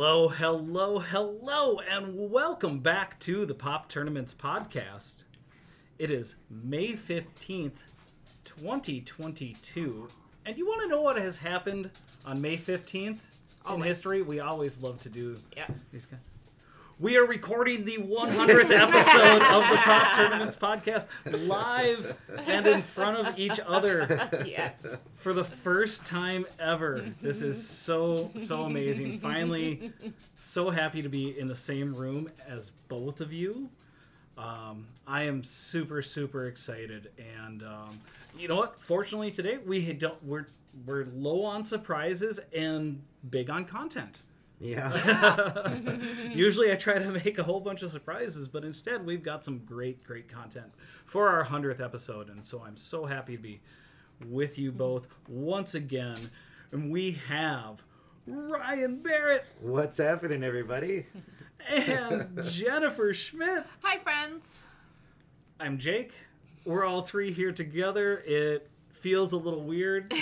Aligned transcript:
Hello, 0.00 0.28
hello, 0.28 1.00
hello, 1.00 1.80
and 1.80 2.30
welcome 2.30 2.78
back 2.78 3.18
to 3.18 3.44
the 3.44 3.52
Pop 3.52 3.88
Tournaments 3.88 4.32
podcast. 4.32 5.24
It 5.98 6.12
is 6.12 6.36
May 6.48 6.92
15th, 6.92 7.78
2022. 8.44 10.06
And 10.46 10.56
you 10.56 10.66
want 10.68 10.82
to 10.82 10.86
know 10.88 11.02
what 11.02 11.16
has 11.16 11.38
happened 11.38 11.90
on 12.24 12.40
May 12.40 12.56
15th 12.56 13.08
in 13.08 13.18
Always. 13.66 13.86
history? 13.88 14.22
We 14.22 14.38
always 14.38 14.80
love 14.80 15.00
to 15.00 15.08
do 15.08 15.36
Yes. 15.56 15.86
these 15.90 16.06
kind 16.06 16.22
we 17.00 17.16
are 17.16 17.24
recording 17.24 17.84
the 17.84 17.96
100th 17.98 18.70
episode 18.70 19.42
of 19.42 19.70
the 19.70 19.76
Pop 19.76 20.16
Tournaments 20.16 20.56
podcast 20.56 21.06
live 21.46 22.18
and 22.46 22.66
in 22.66 22.82
front 22.82 23.24
of 23.26 23.38
each 23.38 23.60
other 23.64 24.06
Yes. 24.44 24.84
for 25.16 25.32
the 25.32 25.44
first 25.44 26.06
time 26.06 26.44
ever. 26.58 27.04
This 27.22 27.42
is 27.42 27.66
so 27.66 28.30
so 28.36 28.64
amazing. 28.64 29.20
Finally, 29.20 29.92
so 30.34 30.70
happy 30.70 31.02
to 31.02 31.08
be 31.08 31.38
in 31.38 31.46
the 31.46 31.56
same 31.56 31.94
room 31.94 32.30
as 32.48 32.70
both 32.88 33.20
of 33.20 33.32
you. 33.32 33.68
Um, 34.36 34.86
I 35.06 35.24
am 35.24 35.42
super 35.44 36.02
super 36.02 36.46
excited, 36.46 37.10
and 37.36 37.62
um, 37.62 38.00
you 38.38 38.48
know 38.48 38.56
what? 38.56 38.78
Fortunately, 38.80 39.30
today 39.30 39.58
we 39.58 39.92
don't 39.92 40.22
we're 40.24 40.46
we're 40.86 41.06
low 41.14 41.44
on 41.44 41.64
surprises 41.64 42.38
and 42.56 43.02
big 43.30 43.50
on 43.50 43.64
content. 43.64 44.20
Yeah. 44.60 45.76
Usually 46.32 46.72
I 46.72 46.76
try 46.76 46.98
to 46.98 47.10
make 47.10 47.38
a 47.38 47.42
whole 47.44 47.60
bunch 47.60 47.82
of 47.82 47.90
surprises, 47.90 48.48
but 48.48 48.64
instead 48.64 49.06
we've 49.06 49.22
got 49.22 49.44
some 49.44 49.58
great, 49.58 50.02
great 50.04 50.28
content 50.28 50.72
for 51.06 51.28
our 51.28 51.44
100th 51.44 51.80
episode. 51.80 52.28
And 52.28 52.46
so 52.46 52.62
I'm 52.66 52.76
so 52.76 53.06
happy 53.06 53.36
to 53.36 53.42
be 53.42 53.60
with 54.26 54.58
you 54.58 54.72
both 54.72 55.06
once 55.28 55.74
again. 55.74 56.16
And 56.72 56.90
we 56.90 57.12
have 57.28 57.82
Ryan 58.26 58.96
Barrett 58.96 59.44
What's 59.60 59.98
happening, 59.98 60.42
everybody? 60.42 61.06
and 61.68 62.42
Jennifer 62.50 63.14
Schmidt. 63.14 63.64
Hi, 63.82 63.98
friends. 63.98 64.62
I'm 65.60 65.78
Jake. 65.78 66.12
We're 66.64 66.84
all 66.84 67.02
three 67.02 67.32
here 67.32 67.52
together. 67.52 68.18
It 68.26 68.68
feels 68.92 69.32
a 69.32 69.36
little 69.36 69.62
weird. 69.62 70.12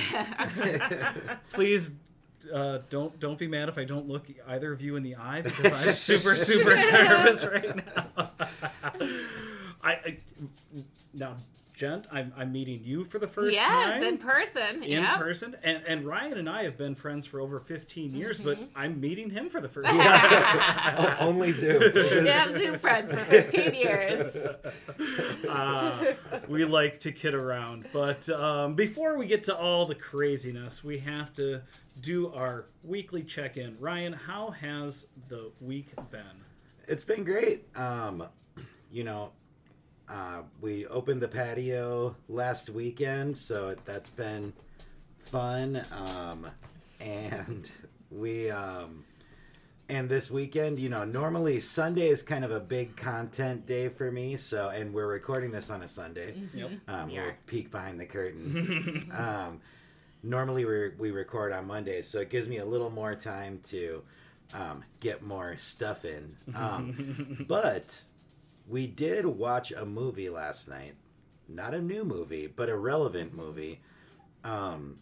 Please 1.52 1.92
uh, 2.52 2.78
don't 2.90 3.18
don't 3.20 3.38
be 3.38 3.46
mad 3.46 3.68
if 3.68 3.78
I 3.78 3.84
don't 3.84 4.08
look 4.08 4.26
either 4.48 4.72
of 4.72 4.80
you 4.80 4.96
in 4.96 5.02
the 5.02 5.16
eye 5.16 5.42
because 5.42 5.66
I'm 5.86 5.94
super 5.94 6.36
super 6.36 6.74
nervous 6.74 7.44
right 7.44 7.76
now. 7.76 8.30
I, 9.82 9.92
I 9.92 10.18
now, 11.14 11.36
Jen, 11.76 12.06
I'm, 12.10 12.32
I'm 12.38 12.52
meeting 12.52 12.80
you 12.82 13.04
for 13.04 13.18
the 13.18 13.28
first 13.28 13.54
yes, 13.54 13.68
time 13.68 14.02
Yes, 14.02 14.08
in 14.12 14.16
person. 14.18 14.82
in 14.82 15.02
yep. 15.02 15.18
person, 15.18 15.54
and 15.62 15.82
and 15.86 16.06
Ryan 16.06 16.38
and 16.38 16.48
I 16.48 16.64
have 16.64 16.78
been 16.78 16.94
friends 16.94 17.26
for 17.26 17.38
over 17.38 17.60
15 17.60 18.14
years, 18.16 18.40
but 18.40 18.56
Mm-hmm. 18.56 18.64
I'm 18.74 18.98
meeting 18.98 19.28
him 19.28 19.50
for 19.50 19.60
the 19.60 19.68
first 19.68 19.90
time. 19.90 20.94
O- 20.98 21.16
only 21.28 21.52
Zoom. 21.52 21.82
This 21.94 22.12
is- 22.12 22.24
Yeah, 22.24 22.44
I've 22.46 22.52
Zoom 22.54 22.78
friends 22.78 23.12
for 23.12 23.18
15 23.18 23.74
years. 23.74 24.34
uh, 25.50 26.14
we 26.48 26.64
like 26.64 26.98
to 27.00 27.12
kid 27.12 27.34
around. 27.34 27.86
But 27.92 28.26
um, 28.30 28.74
before 28.74 29.18
we 29.18 29.26
get 29.26 29.44
to 29.44 29.56
all 29.56 29.84
the 29.84 29.94
craziness, 29.94 30.82
we 30.82 30.98
have 31.00 31.34
to 31.34 31.60
do 32.00 32.32
our 32.32 32.66
weekly 32.82 33.22
check 33.22 33.58
in. 33.58 33.76
Ryan, 33.78 34.14
how 34.14 34.50
has 34.50 35.08
the 35.28 35.50
week 35.60 35.88
been? 36.10 36.22
It's 36.88 37.04
been 37.04 37.24
great. 37.24 37.64
Um, 37.76 38.26
you 38.90 39.04
know, 39.04 39.32
uh, 40.08 40.42
we 40.60 40.86
opened 40.86 41.20
the 41.20 41.28
patio 41.28 42.16
last 42.28 42.70
weekend, 42.70 43.36
so 43.36 43.74
that's 43.84 44.10
been 44.10 44.52
fun. 45.18 45.82
Um, 45.92 46.46
and 47.00 47.70
we, 48.10 48.50
um, 48.50 49.04
and 49.88 50.08
this 50.08 50.30
weekend, 50.30 50.78
you 50.78 50.88
know, 50.88 51.04
normally 51.04 51.60
Sunday 51.60 52.08
is 52.08 52.22
kind 52.22 52.44
of 52.44 52.50
a 52.50 52.60
big 52.60 52.96
content 52.96 53.66
day 53.66 53.88
for 53.88 54.10
me. 54.10 54.36
So, 54.36 54.70
and 54.70 54.92
we're 54.92 55.06
recording 55.06 55.50
this 55.50 55.70
on 55.70 55.82
a 55.82 55.88
Sunday. 55.88 56.34
Yep. 56.54 56.70
Um, 56.88 57.08
We 57.08 57.18
we'll 57.18 57.32
peek 57.46 57.70
behind 57.70 58.00
the 58.00 58.06
curtain. 58.06 59.10
um, 59.16 59.60
normally 60.22 60.64
we 60.64 60.90
we 60.98 61.10
record 61.10 61.52
on 61.52 61.66
Mondays, 61.66 62.08
so 62.08 62.20
it 62.20 62.30
gives 62.30 62.48
me 62.48 62.58
a 62.58 62.64
little 62.64 62.90
more 62.90 63.14
time 63.14 63.60
to 63.64 64.02
um, 64.54 64.84
get 65.00 65.22
more 65.22 65.56
stuff 65.56 66.04
in. 66.04 66.36
Um, 66.54 67.44
but 67.48 68.00
we 68.66 68.86
did 68.86 69.26
watch 69.26 69.72
a 69.72 69.84
movie 69.84 70.28
last 70.28 70.68
night. 70.68 70.94
Not 71.48 71.74
a 71.74 71.80
new 71.80 72.04
movie, 72.04 72.46
but 72.48 72.68
a 72.68 72.76
relevant 72.76 73.34
movie. 73.34 73.80
Um, 74.42 74.96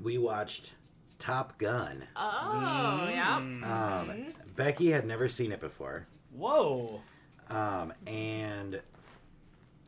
we 0.00 0.16
watched 0.18 0.72
Top 1.18 1.58
Gun. 1.58 2.04
Oh, 2.16 3.08
yeah. 3.08 3.36
Um, 3.36 4.26
Becky 4.54 4.90
had 4.90 5.06
never 5.06 5.28
seen 5.28 5.52
it 5.52 5.60
before. 5.60 6.06
Whoa. 6.32 7.02
Um, 7.48 7.92
and 8.06 8.80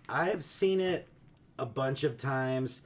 I've 0.09 0.45
seen 0.45 0.81
it 0.81 1.09
a 1.59 1.67
bunch 1.67 2.05
of 2.05 2.17
times. 2.17 2.83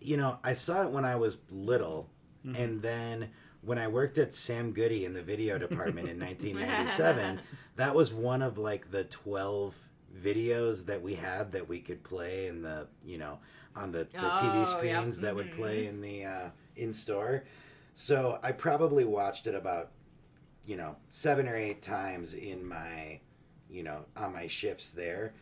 You 0.00 0.16
know, 0.16 0.38
I 0.44 0.52
saw 0.52 0.82
it 0.84 0.90
when 0.90 1.04
I 1.04 1.16
was 1.16 1.38
little, 1.50 2.08
and 2.44 2.82
then 2.82 3.30
when 3.62 3.78
I 3.78 3.88
worked 3.88 4.18
at 4.18 4.34
Sam 4.34 4.72
Goody 4.72 5.04
in 5.04 5.14
the 5.14 5.22
video 5.22 5.58
department 5.58 6.08
in 6.08 6.18
1997, 6.20 7.40
that 7.76 7.94
was 7.94 8.12
one 8.12 8.42
of 8.42 8.58
like 8.58 8.90
the 8.90 9.04
12 9.04 9.76
videos 10.16 10.86
that 10.86 11.02
we 11.02 11.14
had 11.14 11.52
that 11.52 11.68
we 11.68 11.80
could 11.80 12.02
play 12.04 12.46
in 12.46 12.62
the, 12.62 12.86
you 13.04 13.18
know, 13.18 13.38
on 13.74 13.92
the, 13.92 14.06
the 14.20 14.30
Oh, 14.30 14.30
TV 14.30 14.54
yeah. 14.54 14.66
screens 14.66 15.20
that 15.20 15.34
would 15.34 15.50
play 15.50 15.86
in 15.86 16.00
the 16.00 16.24
uh, 16.24 16.50
in 16.76 16.92
store. 16.92 17.44
So 17.94 18.38
I 18.42 18.52
probably 18.52 19.04
watched 19.04 19.46
it 19.46 19.54
about, 19.54 19.90
you 20.66 20.76
know, 20.76 20.96
seven 21.10 21.48
or 21.48 21.56
eight 21.56 21.82
times 21.82 22.34
in 22.34 22.64
my, 22.66 23.20
you 23.68 23.82
know, 23.82 24.04
on 24.16 24.32
my 24.32 24.46
shifts 24.46 24.92
there. 24.92 25.34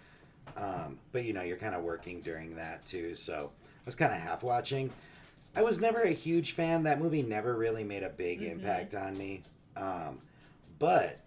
Um, 0.56 0.99
but 1.12 1.25
you 1.25 1.32
know, 1.32 1.43
you're 1.43 1.56
kind 1.56 1.75
of 1.75 1.82
working 1.82 2.20
during 2.20 2.56
that 2.56 2.84
too, 2.84 3.14
so 3.14 3.53
I 3.59 3.87
was 3.87 3.94
kind 3.94 4.12
of 4.12 4.20
half 4.20 4.43
watching. 4.43 4.91
I 5.54 5.62
was 5.62 5.81
never 5.81 6.00
a 6.00 6.10
huge 6.10 6.53
fan. 6.53 6.82
That 6.84 6.99
movie 6.99 7.22
never 7.22 7.56
really 7.56 7.84
made 7.84 8.03
a 8.03 8.09
big 8.10 8.43
impact 8.43 8.94
on 8.94 9.16
me. 9.19 9.43
Um, 9.76 10.20
but 10.78 11.20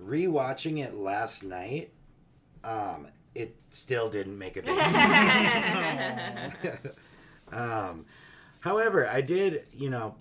rewatching 0.00 0.84
it 0.84 0.94
last 0.94 1.44
night, 1.44 1.92
um, 2.64 3.06
it 3.34 3.56
still 3.70 4.10
didn't 4.10 4.38
make 4.38 4.56
a 4.56 4.62
big 4.62 4.70
impact. 4.76 6.86
um, 7.52 8.06
however, 8.60 9.06
I 9.06 9.20
did, 9.20 9.64
you 9.72 9.90
know, 9.90 10.16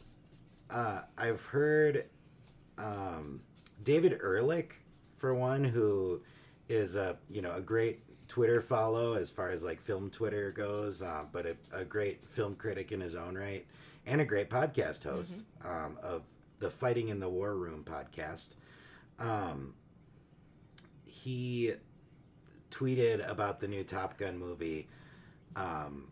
uh, 0.70 1.02
I've 1.18 1.46
heard 1.46 2.06
um, 2.78 3.42
David 3.84 4.20
Ehrlich, 4.22 4.76
for 5.18 5.34
one, 5.34 5.64
who 5.64 6.22
is 6.70 6.96
a 6.96 7.18
you 7.30 7.42
know 7.42 7.54
a 7.54 7.62
great 7.62 8.02
Twitter 8.28 8.62
follow 8.62 9.16
as 9.16 9.32
far 9.32 9.50
as 9.50 9.64
like 9.64 9.82
film 9.82 10.10
Twitter 10.10 10.52
goes, 10.52 11.02
uh, 11.02 11.26
but 11.32 11.46
a, 11.46 11.58
a 11.74 11.84
great 11.84 12.28
film 12.28 12.56
critic 12.56 12.92
in 12.92 13.02
his 13.02 13.16
own 13.16 13.36
right, 13.36 13.66
and 14.06 14.22
a 14.22 14.26
great 14.26 14.50
podcast 14.50 15.04
host 15.04 15.44
um, 15.66 15.98
of 16.02 16.24
the 16.60 16.70
Fighting 16.70 17.10
in 17.10 17.20
the 17.20 17.30
War 17.30 17.56
Room 17.56 17.84
podcast. 17.84 18.56
Um, 19.20 19.74
he 21.06 21.74
tweeted 22.72 23.30
about 23.30 23.60
the 23.60 23.68
new 23.68 23.84
Top 23.84 24.18
Gun 24.18 24.38
movie, 24.38 24.88
um, 25.56 26.12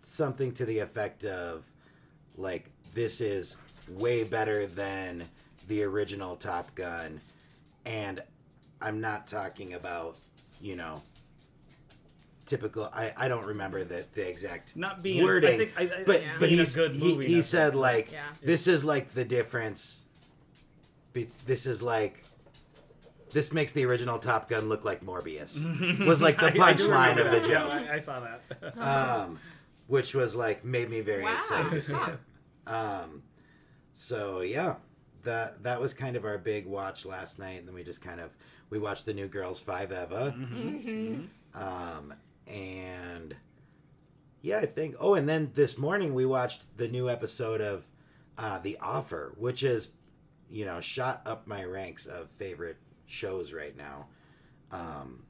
something 0.00 0.52
to 0.54 0.64
the 0.64 0.78
effect 0.80 1.24
of, 1.24 1.70
like, 2.36 2.70
this 2.94 3.20
is 3.20 3.56
way 3.88 4.24
better 4.24 4.66
than 4.66 5.22
the 5.68 5.82
original 5.84 6.36
Top 6.36 6.74
Gun, 6.74 7.20
and 7.86 8.20
I'm 8.80 9.00
not 9.00 9.26
talking 9.26 9.74
about, 9.74 10.16
you 10.60 10.74
know, 10.74 11.00
typical. 12.46 12.88
I, 12.92 13.12
I 13.16 13.28
don't 13.28 13.46
remember 13.46 13.84
the 13.84 14.04
the 14.14 14.28
exact 14.28 14.74
Not 14.76 15.02
being 15.02 15.22
wording, 15.22 15.50
I 15.54 15.56
think, 15.56 15.72
I, 15.76 15.82
I, 15.82 16.04
but 16.04 16.22
Yeah. 16.22 16.32
but 16.38 16.48
being 16.48 16.58
he's, 16.58 16.74
a 16.74 16.78
good 16.78 16.92
he, 16.94 17.04
movie. 17.14 17.26
he 17.26 17.34
that's 17.36 17.46
said 17.46 17.74
like 17.76 18.10
Yeah. 18.12 18.24
this 18.42 18.66
is 18.66 18.84
like 18.84 19.10
the 19.10 19.24
difference. 19.24 19.99
Be- 21.12 21.28
This 21.46 21.66
is 21.66 21.82
like 21.82 22.24
this 23.32 23.52
makes 23.52 23.72
the 23.72 23.84
original 23.84 24.18
Top 24.18 24.48
Gun 24.48 24.68
look 24.68 24.84
like 24.84 25.02
Morbius. 25.04 26.04
Was 26.06 26.20
like 26.20 26.38
the 26.38 26.46
I- 26.46 26.48
I 26.48 26.72
do 26.74 26.88
punchline 26.88 27.18
of 27.24 27.30
the 27.30 27.40
joke. 27.48 27.70
I, 27.70 27.94
I 27.94 27.98
saw 27.98 28.20
that. 28.20 28.78
um, 28.78 29.38
which 29.86 30.14
was 30.14 30.34
like 30.36 30.64
made 30.64 30.88
me 30.90 31.00
very 31.00 31.22
Wow. 31.24 31.36
excited 31.36 31.70
to 31.70 31.82
see 31.82 31.94
it. 31.94 32.18
Um, 32.66 33.22
so 33.94 34.42
yeah, 34.42 34.76
that 35.24 35.62
that 35.64 35.80
was 35.80 35.92
kind 35.94 36.14
of 36.14 36.24
our 36.24 36.38
big 36.38 36.66
watch 36.66 37.04
last 37.04 37.38
night, 37.40 37.58
and 37.58 37.66
then 37.66 37.74
we 37.74 37.82
just 37.82 38.00
kind 38.00 38.20
of 38.20 38.36
we 38.68 38.78
watched 38.78 39.06
the 39.06 39.14
new 39.14 39.26
Girls 39.26 39.58
Five 39.58 39.90
Eva, 39.90 40.32
mm-hmm. 40.38 41.22
um, 41.60 42.14
and 42.46 43.34
yeah, 44.42 44.58
I 44.58 44.66
think. 44.66 44.94
Oh, 45.00 45.14
and 45.14 45.28
then 45.28 45.50
this 45.54 45.76
morning 45.78 46.14
we 46.14 46.26
watched 46.26 46.64
the 46.76 46.86
new 46.86 47.10
episode 47.10 47.60
of 47.60 47.84
uh, 48.38 48.58
The 48.60 48.78
Offer, 48.80 49.34
which 49.36 49.64
is 49.64 49.88
you 50.50 50.64
know 50.64 50.80
shot 50.80 51.22
up 51.26 51.46
my 51.46 51.64
ranks 51.64 52.06
of 52.06 52.30
favorite 52.30 52.76
shows 53.06 53.52
right 53.52 53.76
now. 53.76 54.06
Um, 54.72 55.24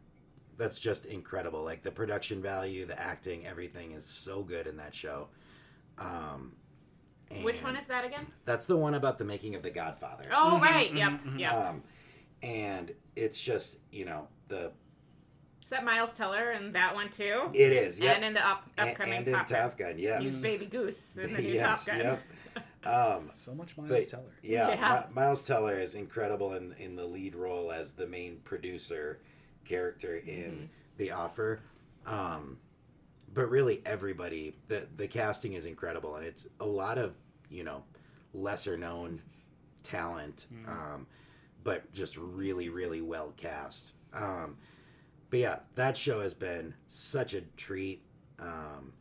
that's 0.56 0.78
just 0.80 1.06
incredible. 1.06 1.62
Like 1.64 1.82
the 1.82 1.90
production 1.90 2.42
value, 2.42 2.84
the 2.86 3.00
acting, 3.00 3.46
everything 3.46 3.92
is 3.92 4.04
so 4.04 4.42
good 4.42 4.66
in 4.66 4.76
that 4.78 4.94
show. 4.94 5.28
Um, 5.98 6.52
Which 7.42 7.62
one 7.62 7.76
is 7.76 7.86
that 7.86 8.04
again? 8.04 8.26
That's 8.44 8.66
the 8.66 8.76
one 8.76 8.94
about 8.94 9.18
the 9.18 9.24
making 9.24 9.54
of 9.54 9.62
The 9.62 9.70
Godfather. 9.70 10.24
Oh, 10.34 10.58
right. 10.60 10.92
Yep. 10.92 11.20
Yep. 11.36 11.52
Um, 11.52 11.82
and 12.42 12.92
it's 13.16 13.40
just 13.40 13.78
you 13.92 14.04
know 14.04 14.28
the 14.48 14.72
is 15.62 15.70
that 15.70 15.84
Miles 15.84 16.12
Teller 16.14 16.50
and 16.50 16.74
that 16.74 16.94
one 16.94 17.10
too? 17.10 17.48
it 17.54 17.72
is 17.72 18.00
yeah, 18.00 18.12
And 18.12 18.24
in 18.24 18.34
the 18.34 18.44
up, 18.46 18.64
upcoming 18.76 19.14
and 19.14 19.28
in 19.28 19.34
Top 19.34 19.48
Gun. 19.48 19.60
Top 19.60 19.78
Gun, 19.78 19.94
yes, 19.98 20.20
He's 20.20 20.42
Baby 20.42 20.66
Goose 20.66 21.16
in 21.16 21.32
the 21.32 21.40
new 21.42 21.48
yes, 21.52 21.84
Top 21.84 21.94
Gun. 21.94 22.04
yep. 22.04 22.22
Um, 22.84 23.30
So 23.34 23.54
much 23.54 23.76
Miles 23.76 23.90
but 23.90 24.08
Teller. 24.08 24.32
yeah, 24.42 24.68
Yeah. 24.70 25.04
Mi- 25.08 25.14
Miles 25.14 25.44
Teller 25.44 25.78
is 25.78 25.94
incredible 25.94 26.54
in 26.54 26.72
in 26.78 26.96
the 26.96 27.04
lead 27.04 27.34
role 27.34 27.70
as 27.70 27.92
the 27.94 28.06
main 28.06 28.38
producer 28.44 29.20
character 29.64 30.16
in 30.16 30.52
Mm-hmm. 30.52 30.64
The 30.96 31.10
Offer. 31.12 31.60
Um, 32.06 32.58
but 33.32 33.48
really, 33.48 33.82
everybody 33.86 34.56
the 34.68 34.88
the 34.96 35.06
casting 35.08 35.52
is 35.52 35.64
incredible, 35.66 36.16
and 36.16 36.26
it's 36.26 36.46
a 36.58 36.66
lot 36.66 36.98
of 36.98 37.14
you 37.48 37.64
know 37.64 37.84
lesser 38.34 38.76
known 38.76 39.22
talent, 39.82 40.46
um, 40.66 41.06
but 41.64 41.90
just 41.92 42.16
really 42.16 42.68
really 42.68 43.00
well 43.02 43.32
cast. 43.36 43.92
Um, 44.12 44.56
but 45.30 45.38
yeah, 45.38 45.60
that 45.76 45.96
show 45.96 46.20
has 46.22 46.34
been 46.34 46.74
such 46.88 47.34
a 47.34 47.42
treat. 47.56 48.02
Um, 48.38 48.92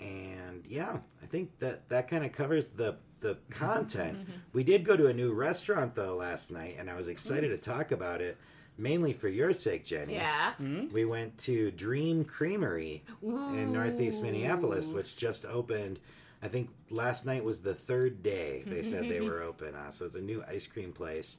and 0.00 0.64
yeah, 0.66 0.98
I 1.22 1.26
think 1.26 1.58
that 1.60 1.88
that 1.88 2.08
kind 2.08 2.24
of 2.24 2.32
covers 2.32 2.68
the 2.70 2.96
the 3.24 3.38
content. 3.50 4.28
we 4.52 4.62
did 4.62 4.84
go 4.84 4.96
to 4.96 5.06
a 5.08 5.12
new 5.12 5.32
restaurant 5.32 5.94
though 5.96 6.14
last 6.14 6.52
night, 6.52 6.76
and 6.78 6.88
I 6.88 6.94
was 6.94 7.08
excited 7.08 7.48
to 7.48 7.56
talk 7.58 7.90
about 7.90 8.20
it, 8.20 8.36
mainly 8.78 9.12
for 9.12 9.28
your 9.28 9.52
sake, 9.52 9.84
Jenny. 9.84 10.14
Yeah. 10.14 10.52
We 10.92 11.04
went 11.04 11.36
to 11.38 11.70
Dream 11.72 12.24
Creamery 12.24 13.02
in 13.22 13.72
Northeast 13.72 14.22
Minneapolis, 14.22 14.90
which 14.90 15.16
just 15.16 15.44
opened. 15.44 15.98
I 16.42 16.48
think 16.48 16.68
last 16.90 17.24
night 17.24 17.42
was 17.42 17.60
the 17.62 17.74
third 17.74 18.22
day 18.22 18.62
they 18.66 18.82
said 18.82 19.08
they 19.08 19.20
were 19.28 19.42
open. 19.42 19.74
Uh, 19.74 19.90
so 19.90 20.04
it's 20.04 20.14
a 20.14 20.20
new 20.20 20.44
ice 20.46 20.66
cream 20.66 20.92
place. 20.92 21.38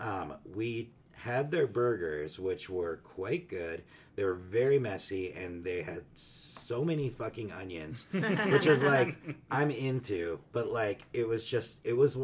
Um, 0.00 0.34
we 0.54 0.90
had 1.12 1.50
their 1.50 1.66
burgers, 1.66 2.38
which 2.38 2.68
were 2.68 2.96
quite 3.04 3.48
good. 3.48 3.82
They 4.20 4.26
were 4.26 4.34
very 4.34 4.78
messy, 4.78 5.32
and 5.32 5.64
they 5.64 5.80
had 5.80 6.04
so 6.12 6.84
many 6.84 7.08
fucking 7.08 7.52
onions, 7.52 8.04
which 8.12 8.66
is 8.66 8.82
like 8.82 9.16
I'm 9.50 9.70
into. 9.70 10.40
But 10.52 10.68
like 10.68 11.06
it 11.14 11.26
was 11.26 11.48
just 11.48 11.80
it 11.86 11.96
was 11.96 12.18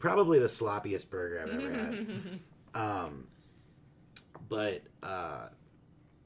probably 0.00 0.40
the 0.40 0.46
sloppiest 0.46 1.08
burger 1.08 1.40
I've 1.40 1.54
ever 1.54 1.72
had. 1.72 2.06
Um, 2.74 3.28
but 4.48 4.82
uh, 5.04 5.46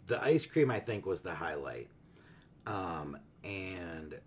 the 0.07 0.21
ice 0.25 0.47
cream 0.47 0.71
I 0.71 0.81
think 0.81 1.05
was 1.05 1.21
the 1.21 1.35
highlight. 1.35 1.89
Um, 2.67 3.19
and 3.45 4.19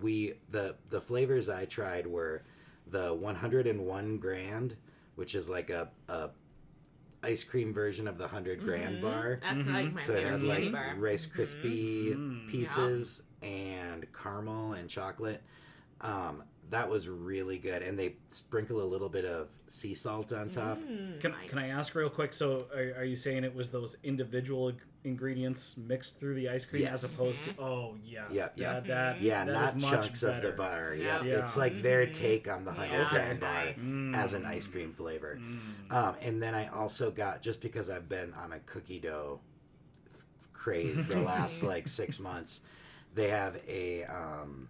we 0.00 0.32
the 0.50 0.76
the 0.88 1.02
flavors 1.02 1.50
I 1.50 1.66
tried 1.66 2.06
were 2.06 2.44
the 2.86 3.12
101 3.12 4.16
grand, 4.16 4.76
which 5.16 5.34
is 5.34 5.50
like 5.50 5.68
a, 5.68 5.90
a 6.08 6.30
ice 7.24 7.42
cream 7.42 7.72
version 7.72 8.06
of 8.06 8.18
the 8.18 8.24
100 8.24 8.62
grand 8.62 9.00
bar. 9.00 9.40
That's 9.42 9.66
like 9.66 9.92
my 9.94 10.02
So 10.02 10.12
it 10.12 10.24
had 10.26 10.42
like 10.42 10.70
bar. 10.70 10.94
Rice 10.98 11.26
Krispie 11.26 12.14
Mhm. 12.14 12.48
pieces 12.48 13.22
and 13.42 14.06
caramel 14.12 14.74
and 14.74 14.88
chocolate. 14.88 15.42
Um, 16.00 16.44
that 16.70 16.88
was 16.88 17.08
really 17.08 17.58
good, 17.58 17.82
and 17.82 17.98
they 17.98 18.16
sprinkle 18.30 18.82
a 18.82 18.84
little 18.84 19.08
bit 19.08 19.24
of 19.24 19.48
sea 19.68 19.94
salt 19.94 20.32
on 20.32 20.50
top. 20.50 20.78
Mm, 20.78 21.20
Can, 21.20 21.30
nice. 21.32 21.50
can 21.50 21.58
I 21.58 21.68
ask 21.68 21.94
real 21.94 22.10
quick? 22.10 22.32
So, 22.32 22.66
are, 22.74 23.00
are 23.00 23.04
you 23.04 23.16
saying 23.16 23.44
it 23.44 23.54
was 23.54 23.70
those 23.70 23.96
individual 24.02 24.68
ing- 24.70 24.80
ingredients 25.04 25.76
mixed 25.76 26.18
through 26.18 26.34
the 26.34 26.48
ice 26.48 26.64
cream 26.64 26.82
Yes. 26.82 27.04
as 27.04 27.14
opposed 27.14 27.44
to? 27.44 27.54
Oh, 27.58 27.94
yes. 28.02 28.24
Yeah, 28.32 28.48
yeah. 28.56 28.72
That, 28.72 28.86
that, 28.86 29.20
Yeah, 29.22 29.44
that 29.44 29.52
not 29.52 29.76
is 29.76 29.82
much 29.82 29.90
chunks 29.92 30.22
of 30.22 30.36
the 30.36 30.40
better. 30.40 30.52
bar. 30.52 30.94
Yeah, 30.94 31.22
Yeah. 31.22 31.40
it's 31.40 31.54
Yeah. 31.54 31.60
like 31.60 31.82
their 31.82 32.06
take 32.06 32.48
on 32.48 32.64
the 32.64 32.72
hundred 32.72 33.02
Yeah, 33.02 33.10
grand 33.10 33.40
bar. 33.40 33.64
Mm. 33.74 34.16
as 34.16 34.34
an 34.34 34.44
ice 34.46 34.66
cream 34.66 34.92
flavor. 34.94 35.38
Mm. 35.40 35.92
Um, 35.92 36.16
and 36.22 36.42
then 36.42 36.54
I 36.54 36.68
also 36.68 37.10
got 37.10 37.42
just 37.42 37.60
because 37.60 37.90
I've 37.90 38.08
been 38.08 38.32
on 38.34 38.52
a 38.52 38.60
cookie 38.60 38.98
dough 38.98 39.40
f- 40.40 40.48
craze 40.52 41.06
the 41.06 41.20
last 41.20 41.62
like 41.62 41.86
six 41.86 42.18
months, 42.18 42.60
they 43.14 43.28
have 43.28 43.60
a 43.68 44.04
um, 44.04 44.68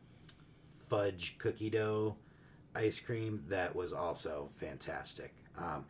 fudge 0.89 1.39
cookie 1.39 1.71
dough 1.71 2.17
ice 2.75 2.99
cream 2.99 3.45
that 3.49 3.75
was 3.75 3.93
also 3.93 4.51
fantastic. 4.57 5.33
Um, 5.57 5.85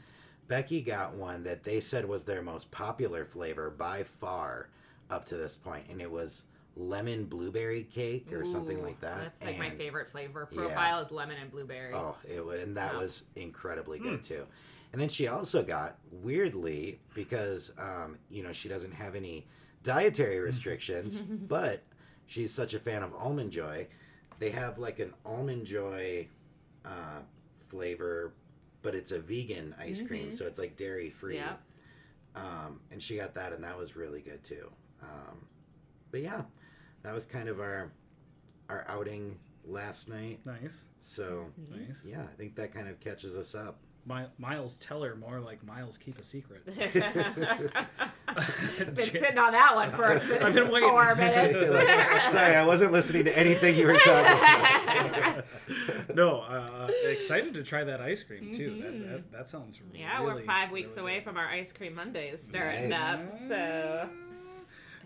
Becky 0.49 0.83
got 0.83 1.15
one 1.15 1.45
that 1.45 1.63
they 1.63 1.81
said 1.81 2.05
was 2.07 2.25
their 2.25 2.43
most 2.43 2.71
popular 2.71 3.25
flavor 3.25 3.71
by 3.71 4.03
far 4.03 4.69
up 5.11 5.25
to 5.27 5.37
this 5.37 5.57
point, 5.57 5.87
and 5.91 6.01
it 6.01 6.11
was 6.11 6.43
lemon 6.77 7.25
blueberry 7.27 7.85
cake 7.85 8.33
or 8.33 8.45
something 8.45 8.83
like 8.83 9.01
that. 9.01 9.21
That's 9.21 9.43
like 9.43 9.59
my 9.59 9.71
favorite 9.71 10.11
flavor 10.11 10.49
Yeah. 10.51 10.67
profile 10.67 11.01
is 11.01 11.11
lemon 11.11 11.37
and 11.41 11.51
blueberry. 11.51 11.95
Oh, 11.95 12.17
it 12.29 12.45
was, 12.45 12.63
and 12.63 12.77
that 12.77 12.95
was 12.97 13.25
incredibly 13.37 13.99
good 13.99 14.23
too. 14.23 14.47
And 14.93 15.01
then 15.01 15.09
she 15.09 15.27
also 15.27 15.63
got 15.63 15.99
weirdly 16.11 17.01
because 17.15 17.73
um, 17.79 18.19
you 18.31 18.43
know 18.43 18.53
she 18.53 18.69
doesn't 18.69 18.93
have 18.93 19.15
any 19.15 19.47
dietary 19.83 20.39
restrictions, 20.41 21.21
but 21.21 21.83
she's 22.27 22.53
such 22.53 22.75
a 22.75 22.79
fan 22.79 23.03
of 23.03 23.15
almond 23.15 23.51
joy. 23.53 23.87
They 24.41 24.51
have 24.51 24.79
like 24.79 24.99
an 24.99 25.15
almond 25.25 25.67
joy 25.67 26.29
uh, 26.85 27.21
flavor, 27.69 28.33
but 28.85 28.95
it's 28.95 29.11
a 29.11 29.19
vegan 29.19 29.75
ice 29.81 30.01
cream, 30.03 30.31
so 30.31 30.45
it's 30.47 30.59
like 30.59 30.77
dairy 30.77 31.11
free. 31.11 31.37
Yep. 31.37 31.61
Um, 32.37 32.81
and 32.93 33.03
she 33.03 33.17
got 33.17 33.35
that, 33.35 33.53
and 33.53 33.65
that 33.65 33.77
was 33.77 33.97
really 33.97 34.21
good 34.21 34.45
too. 34.45 34.71
Um, 35.03 35.47
but 36.13 36.21
yeah, 36.21 36.43
that 37.03 37.13
was 37.15 37.25
kind 37.25 37.49
of 37.49 37.59
our 37.59 37.91
our 38.69 38.85
outing 38.89 39.39
last 39.65 40.09
night. 40.09 40.41
Nice. 40.45 40.83
So 40.99 41.47
Nice. 41.71 42.03
yeah, 42.05 42.23
I 42.23 42.37
think 42.37 42.55
that 42.57 42.73
kind 42.73 42.87
of 42.89 43.01
catches 43.01 43.37
us 43.37 43.55
up. 43.55 43.81
My, 44.07 44.27
Miles 44.39 44.77
Teller, 44.77 45.17
more 45.17 45.41
like 45.41 45.65
Miles 45.65 45.97
Keep 45.99 46.19
a 46.19 46.25
Secret. 46.25 46.65
Been 48.95 48.97
sitting 48.97 49.39
on 49.39 49.53
that 49.53 49.75
one 49.75 49.91
for 49.93 50.05
I've 50.07 50.53
been 50.55 50.71
waiting. 50.71 50.89
four 50.89 51.15
minutes. 51.15 52.31
Sorry, 52.33 52.57
I 52.57 52.65
wasn't 52.67 52.93
listening 52.93 53.25
to 53.25 53.39
anything 53.39 53.77
you 53.77 53.87
were 53.87 53.95
talking 53.95 54.39
about. 55.19 55.45
no, 56.17 56.41
uh, 56.41 56.91
excited 57.05 57.55
to 57.55 57.63
try 57.63 57.85
that 57.85 58.01
ice 58.01 58.23
cream 58.23 58.53
too. 58.53 58.81
That, 58.83 59.09
that, 59.11 59.33
that 59.33 59.49
sounds 59.51 59.75
Mm-hmm. 59.79 59.97
yeah, 59.97 60.23
we're 60.23 60.43
five 60.45 60.71
weeks 60.71 60.91
really 60.97 61.03
away 61.03 61.15
good. 61.19 61.25
from 61.25 61.37
our 61.37 61.47
ice 61.49 61.73
cream 61.73 61.95
Mondays 61.95 62.43
starting 62.43 62.91
Nice. 62.91 63.01
up. 63.21 63.31
So 63.49 64.09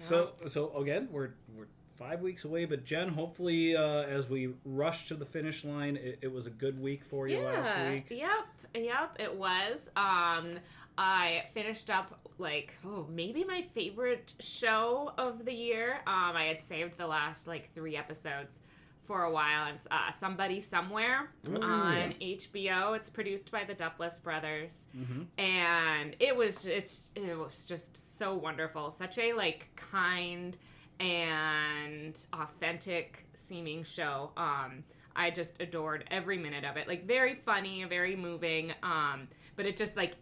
So 0.01 0.31
so 0.47 0.77
again, 0.77 1.09
we're 1.13 1.31
we're 1.57 1.67
five 1.97 2.21
weeks 2.21 2.45
away, 2.45 2.65
but 2.65 2.85
Jen, 2.85 3.09
hopefully, 3.09 3.75
uh, 3.77 4.03
as 4.03 4.29
we 4.29 4.55
rush 4.65 5.07
to 5.09 5.15
the 5.15 5.25
finish 5.27 5.65
line, 5.65 5.97
it, 5.97 6.19
it 6.23 6.33
was 6.33 6.47
a 6.47 6.51
good 6.51 6.79
week 6.81 7.05
for 7.05 7.27
you 7.29 7.41
last 7.41 7.67
yeah, 7.67 7.91
week. 7.91 8.07
yep, 8.11 8.47
yep, 8.75 9.17
it 9.19 9.35
was. 9.35 9.89
Um, 9.97 10.59
I 10.97 11.45
finished 11.55 11.91
up 11.91 12.19
like 12.39 12.75
oh 12.85 13.07
maybe 13.11 13.45
my 13.45 13.63
favorite 13.75 14.35
show 14.41 15.13
of 15.19 15.45
the 15.45 15.53
year. 15.55 16.01
Um, 16.07 16.37
I 16.37 16.45
had 16.45 16.61
saved 16.61 16.99
the 16.99 17.07
last 17.07 17.47
like 17.47 17.73
three 17.75 17.97
episodes 17.97 18.61
for 19.07 19.23
a 19.25 19.31
while. 19.31 19.67
And 19.67 19.77
it's 19.77 19.87
uh, 19.91 20.11
Somebody 20.11 20.61
Somewhere 20.61 21.31
Oh, 21.49 21.63
on 21.63 22.13
HBO. 22.21 22.95
It's 22.97 23.09
produced 23.09 23.51
by 23.51 23.65
the 23.65 23.75
Duplass 23.75 24.23
brothers, 24.23 24.85
Mm-hmm. 24.97 25.23
and 25.41 26.17
it 26.21 26.37
was 26.37 26.67
it's 26.67 27.11
it 27.15 27.37
was 27.39 27.65
just 27.65 28.19
so 28.19 28.35
wonderful. 28.35 28.91
Such 28.91 29.19
a 29.19 29.33
like 29.33 29.69
kind 29.77 30.57
and 31.01 32.19
authentic 32.33 33.25
seeming 33.35 33.85
show. 33.85 34.31
Um, 34.37 34.85
I 35.19 35.31
just 35.31 35.61
adored 35.61 36.05
every 36.11 36.39
minute 36.39 36.65
of 36.65 36.77
it. 36.77 36.87
Like 36.89 37.05
very 37.07 37.35
funny, 37.35 37.85
very 37.85 38.15
moving. 38.17 38.73
Um, 38.85 39.29
but 39.57 39.67
it 39.67 39.77
just 39.77 39.97
like 39.97 40.15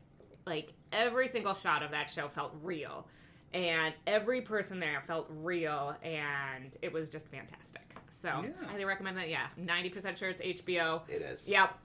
like 0.47 0.73
every 0.91 1.29
single 1.29 1.55
shot 1.55 1.83
of 1.83 1.91
that 1.91 2.09
show 2.11 2.29
felt 2.29 2.55
real. 2.63 3.07
And 3.53 3.95
every 4.07 4.41
person 4.41 4.81
there 4.81 5.03
felt 5.07 5.29
real 5.31 5.95
and 6.03 6.77
it 6.83 6.93
was 6.93 7.11
just 7.11 7.29
fantastic. 7.29 7.83
So 8.11 8.29
Yeah. 8.29 8.51
I 8.63 8.71
highly 8.71 8.85
recommend 8.87 9.19
that. 9.19 9.29
Yeah. 9.29 9.47
Ninety 9.59 9.91
percent 9.91 10.17
sure 10.19 10.31
it's 10.31 10.41
HBO. 10.41 11.03
It 11.09 11.21
is. 11.23 11.49
Yep. 11.49 11.79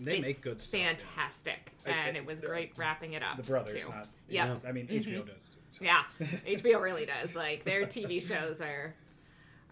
They 0.00 0.12
it's 0.12 0.20
make 0.20 0.42
good 0.42 0.60
stuff. 0.60 0.80
fantastic, 0.80 1.72
I- 1.86 1.90
and 1.90 2.16
I- 2.16 2.20
it 2.20 2.26
was 2.26 2.40
great 2.40 2.76
wrapping 2.78 3.14
it 3.14 3.22
up. 3.22 3.36
The 3.36 3.42
brothers, 3.42 3.82
too. 3.84 3.88
not. 3.90 4.08
Yeah. 4.28 4.46
Yeah. 4.62 4.68
I 4.68 4.72
mean, 4.72 4.86
HBO 4.86 5.24
does. 5.26 5.48
Too, 5.48 5.56
so. 5.72 5.84
Yeah, 5.84 6.02
HBO 6.46 6.80
really 6.80 7.04
does. 7.06 7.34
Like 7.34 7.64
their 7.64 7.84
TV 7.84 8.20
shows 8.26 8.60
are 8.60 8.94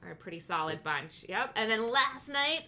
are 0.04 0.12
a 0.12 0.16
pretty 0.16 0.38
solid 0.38 0.82
bunch. 0.82 1.24
Yep. 1.28 1.52
And 1.56 1.70
then 1.70 1.90
last 1.90 2.28
night, 2.28 2.62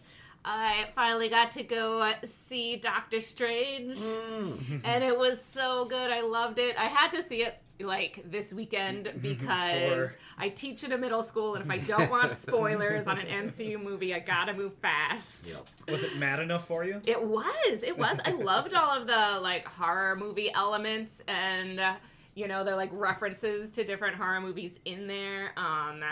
I 0.44 0.86
finally 0.94 1.28
got 1.28 1.50
to 1.52 1.62
go 1.62 2.12
see 2.24 2.76
Doctor 2.76 3.20
Strange, 3.20 3.98
Mm. 3.98 4.80
and 4.84 5.04
it 5.04 5.16
was 5.16 5.42
so 5.44 5.84
good. 5.84 6.10
I 6.10 6.20
loved 6.22 6.58
it. 6.58 6.76
I 6.78 6.86
had 6.86 7.10
to 7.12 7.22
see 7.22 7.42
it 7.42 7.58
like 7.80 8.22
this 8.28 8.52
weekend 8.52 9.12
because 9.22 10.16
I 10.36 10.48
teach 10.48 10.84
in 10.84 10.92
a 10.92 10.98
middle 10.98 11.22
school, 11.22 11.54
and 11.56 11.64
if 11.64 11.70
I 11.70 11.78
don't 11.78 12.10
want 12.10 12.32
spoilers 12.38 13.06
on 13.06 13.18
an 13.18 13.26
MCU 13.46 13.82
movie, 13.82 14.14
I 14.14 14.20
gotta 14.20 14.54
move 14.54 14.72
fast. 14.80 15.48
Yep. 15.50 15.90
Was 15.92 16.02
it 16.04 16.16
mad 16.18 16.40
enough 16.40 16.66
for 16.66 16.84
you? 16.84 17.00
It 17.04 17.20
was. 17.22 17.82
It 17.82 17.98
was. 17.98 18.18
I 18.24 18.30
loved 18.30 18.74
all 18.74 18.90
of 18.90 19.06
the 19.06 19.38
like 19.40 19.66
horror 19.66 20.16
movie 20.16 20.52
elements 20.52 21.22
and 21.28 21.78
uh, 21.80 21.94
you 22.34 22.46
know, 22.48 22.62
the 22.64 22.74
like 22.76 22.90
references 22.92 23.70
to 23.72 23.84
different 23.84 24.16
horror 24.16 24.40
movies 24.40 24.78
in 24.84 25.06
there. 25.08 25.52
Um 25.56 26.02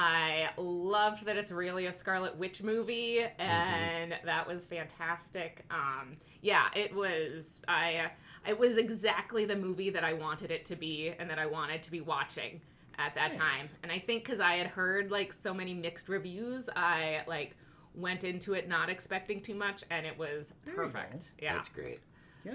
I 0.00 0.50
loved 0.56 1.24
that 1.26 1.36
it's 1.36 1.50
really 1.50 1.86
a 1.86 1.92
Scarlet 1.92 2.36
Witch 2.36 2.62
movie 2.62 3.24
and 3.38 4.14
that 4.24 4.46
was 4.46 4.64
fantastic. 4.64 5.64
Um 5.72 6.16
yeah, 6.40 6.68
it 6.76 6.94
was 6.94 7.60
I 7.66 7.96
uh, 7.96 8.08
it 8.48 8.56
was 8.58 8.76
exactly 8.76 9.44
the 9.44 9.56
movie 9.56 9.90
that 9.90 10.04
I 10.04 10.12
wanted 10.12 10.52
it 10.52 10.64
to 10.66 10.76
be 10.76 11.12
and 11.18 11.28
that 11.28 11.40
I 11.40 11.46
wanted 11.46 11.82
to 11.82 11.90
be 11.90 12.00
watching 12.00 12.60
at 12.96 13.16
that 13.16 13.32
Nice. 13.32 13.38
time. 13.40 13.68
And 13.82 13.90
I 13.90 13.98
think 13.98 14.24
cuz 14.24 14.38
I 14.38 14.54
had 14.54 14.68
heard 14.68 15.10
like 15.10 15.32
so 15.32 15.52
many 15.52 15.74
mixed 15.74 16.08
reviews, 16.08 16.68
I 16.76 17.22
like 17.26 17.56
went 17.96 18.22
into 18.22 18.54
it 18.54 18.68
not 18.68 18.88
expecting 18.88 19.40
too 19.42 19.54
much 19.56 19.82
and 19.90 20.06
it 20.06 20.16
was 20.16 20.54
There 20.64 20.74
you 20.74 20.80
go. 20.80 20.84
perfect. 20.84 21.32
Yeah. 21.42 21.54
That's 21.54 21.68
great. 21.68 21.98
Yeah. 22.44 22.54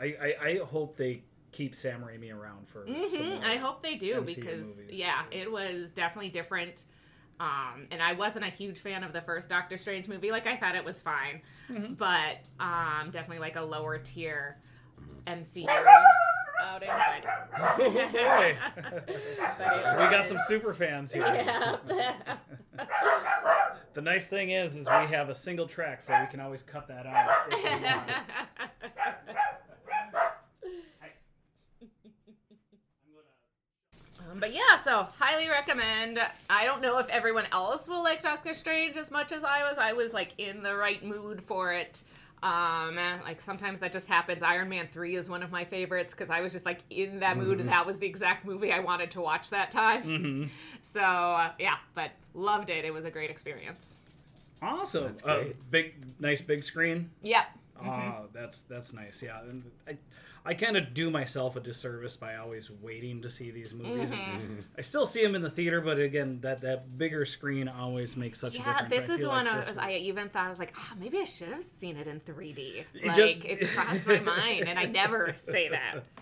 I, 0.00 0.04
I, 0.04 0.34
I 0.48 0.58
hope 0.64 0.96
they 0.96 1.22
keep 1.52 1.76
Sam 1.76 2.00
Raimi 2.02 2.34
around 2.34 2.66
for. 2.68 2.84
some 2.86 2.94
hmm 2.94 3.28
more. 3.30 3.44
I 3.44 3.56
hope 3.56 3.82
they 3.82 3.94
do 3.96 4.14
MCU 4.16 4.26
because 4.36 4.66
movies. 4.80 4.98
yeah, 4.98 5.22
it 5.30 5.50
was 5.50 5.90
definitely 5.92 6.30
different. 6.30 6.84
Um, 7.40 7.86
and 7.90 8.02
I 8.02 8.12
wasn't 8.12 8.44
a 8.44 8.48
huge 8.50 8.78
fan 8.80 9.02
of 9.04 9.12
the 9.12 9.20
first 9.20 9.48
Doctor 9.48 9.76
Strange 9.78 10.06
movie. 10.08 10.30
Like 10.30 10.46
I 10.46 10.56
thought 10.56 10.74
it 10.76 10.84
was 10.84 11.00
fine, 11.00 11.42
Mm-hmm. 11.70 11.94
but 11.94 12.38
um, 12.60 13.10
definitely 13.10 13.38
like 13.40 13.56
a 13.56 13.62
lower 13.62 13.98
tier 13.98 14.58
MCU 15.26 15.66
outing. 16.64 16.88
But, 16.88 17.76
boy. 17.78 18.56
we 19.08 20.10
got 20.10 20.28
some 20.28 20.38
super 20.46 20.72
fans 20.74 21.12
here. 21.12 21.22
Yeah. 21.24 22.36
The 23.94 24.00
nice 24.00 24.26
thing 24.26 24.48
is, 24.52 24.74
is 24.74 24.86
we 24.88 25.14
have 25.14 25.28
a 25.28 25.34
single 25.34 25.66
track, 25.66 26.00
so 26.00 26.18
we 26.18 26.26
can 26.28 26.40
always 26.40 26.62
cut 26.62 26.88
that 26.88 27.04
out. 27.06 27.30
if 27.50 27.62
we 27.62 27.84
want. 27.84 28.08
Um, 34.32 34.40
but 34.40 34.52
yeah, 34.52 34.76
so 34.82 35.06
highly 35.18 35.48
recommend. 35.48 36.18
I 36.48 36.64
don't 36.64 36.82
know 36.82 36.98
if 36.98 37.08
everyone 37.08 37.46
else 37.52 37.88
will 37.88 38.02
like 38.02 38.22
Doctor 38.22 38.54
Strange 38.54 38.96
as 38.96 39.10
much 39.10 39.32
as 39.32 39.44
I 39.44 39.68
was. 39.68 39.78
I 39.78 39.92
was 39.92 40.12
like 40.12 40.32
in 40.38 40.62
the 40.62 40.74
right 40.74 41.04
mood 41.04 41.42
for 41.46 41.72
it. 41.72 42.02
Um, 42.42 42.96
like 43.24 43.40
sometimes 43.40 43.78
that 43.80 43.92
just 43.92 44.08
happens. 44.08 44.42
Iron 44.42 44.68
Man 44.68 44.88
3 44.90 45.14
is 45.14 45.28
one 45.28 45.44
of 45.44 45.52
my 45.52 45.64
favorites 45.64 46.12
because 46.12 46.28
I 46.28 46.40
was 46.40 46.52
just 46.52 46.66
like 46.66 46.80
in 46.90 47.20
that 47.20 47.36
mood 47.36 47.60
and 47.60 47.68
that 47.68 47.86
was 47.86 47.98
the 48.00 48.06
exact 48.06 48.44
movie 48.44 48.72
I 48.72 48.80
wanted 48.80 49.12
to 49.12 49.20
watch 49.20 49.50
that 49.50 49.70
time. 49.70 50.02
Mm-hmm. 50.02 50.44
So 50.82 51.00
uh, 51.00 51.52
yeah, 51.60 51.76
but 51.94 52.10
loved 52.34 52.70
it. 52.70 52.84
It 52.84 52.92
was 52.92 53.04
a 53.04 53.10
great 53.10 53.30
experience. 53.30 53.94
Awesome. 54.60 55.04
That's 55.04 55.24
Uh, 55.24 55.44
big, 55.70 55.94
nice 56.20 56.40
big 56.40 56.64
screen. 56.64 57.10
Yep. 57.22 57.46
Ah, 57.84 58.22
that's 58.32 58.60
that's 58.62 58.92
nice. 58.92 59.22
Yeah, 59.22 59.40
and 59.42 59.64
I, 59.88 59.96
I 60.44 60.54
kind 60.54 60.76
of 60.76 60.92
do 60.92 61.08
myself 61.10 61.54
a 61.54 61.60
disservice 61.60 62.16
by 62.16 62.34
always 62.36 62.68
waiting 62.70 63.22
to 63.22 63.30
see 63.30 63.50
these 63.52 63.72
movies. 63.72 64.10
Mm-hmm. 64.10 64.60
I 64.76 64.80
still 64.80 65.06
see 65.06 65.22
them 65.22 65.36
in 65.36 65.42
the 65.42 65.50
theater, 65.50 65.80
but 65.80 66.00
again, 66.00 66.40
that 66.40 66.62
that 66.62 66.98
bigger 66.98 67.24
screen 67.24 67.68
always 67.68 68.16
makes 68.16 68.40
such 68.40 68.54
a 68.54 68.58
difference. 68.58 68.78
Yeah, 68.82 68.88
this 68.88 69.08
I 69.10 69.14
is 69.14 69.26
one 69.26 69.46
like 69.46 69.68
of 69.68 69.78
I 69.78 69.92
even 69.94 70.28
thought 70.30 70.46
I 70.46 70.48
was 70.48 70.58
like, 70.58 70.74
oh, 70.76 70.92
maybe 70.98 71.18
I 71.18 71.24
should 71.24 71.48
have 71.48 71.64
seen 71.76 71.96
it 71.96 72.08
in 72.08 72.20
3D. 72.20 72.84
It 72.94 73.06
Like 73.06 73.14
just- 73.16 73.44
it 73.46 73.68
crossed 73.68 74.06
my 74.06 74.20
mind, 74.20 74.68
and 74.68 74.78
I 74.78 74.86
never 74.86 75.32
say 75.36 75.68
that. 75.68 76.00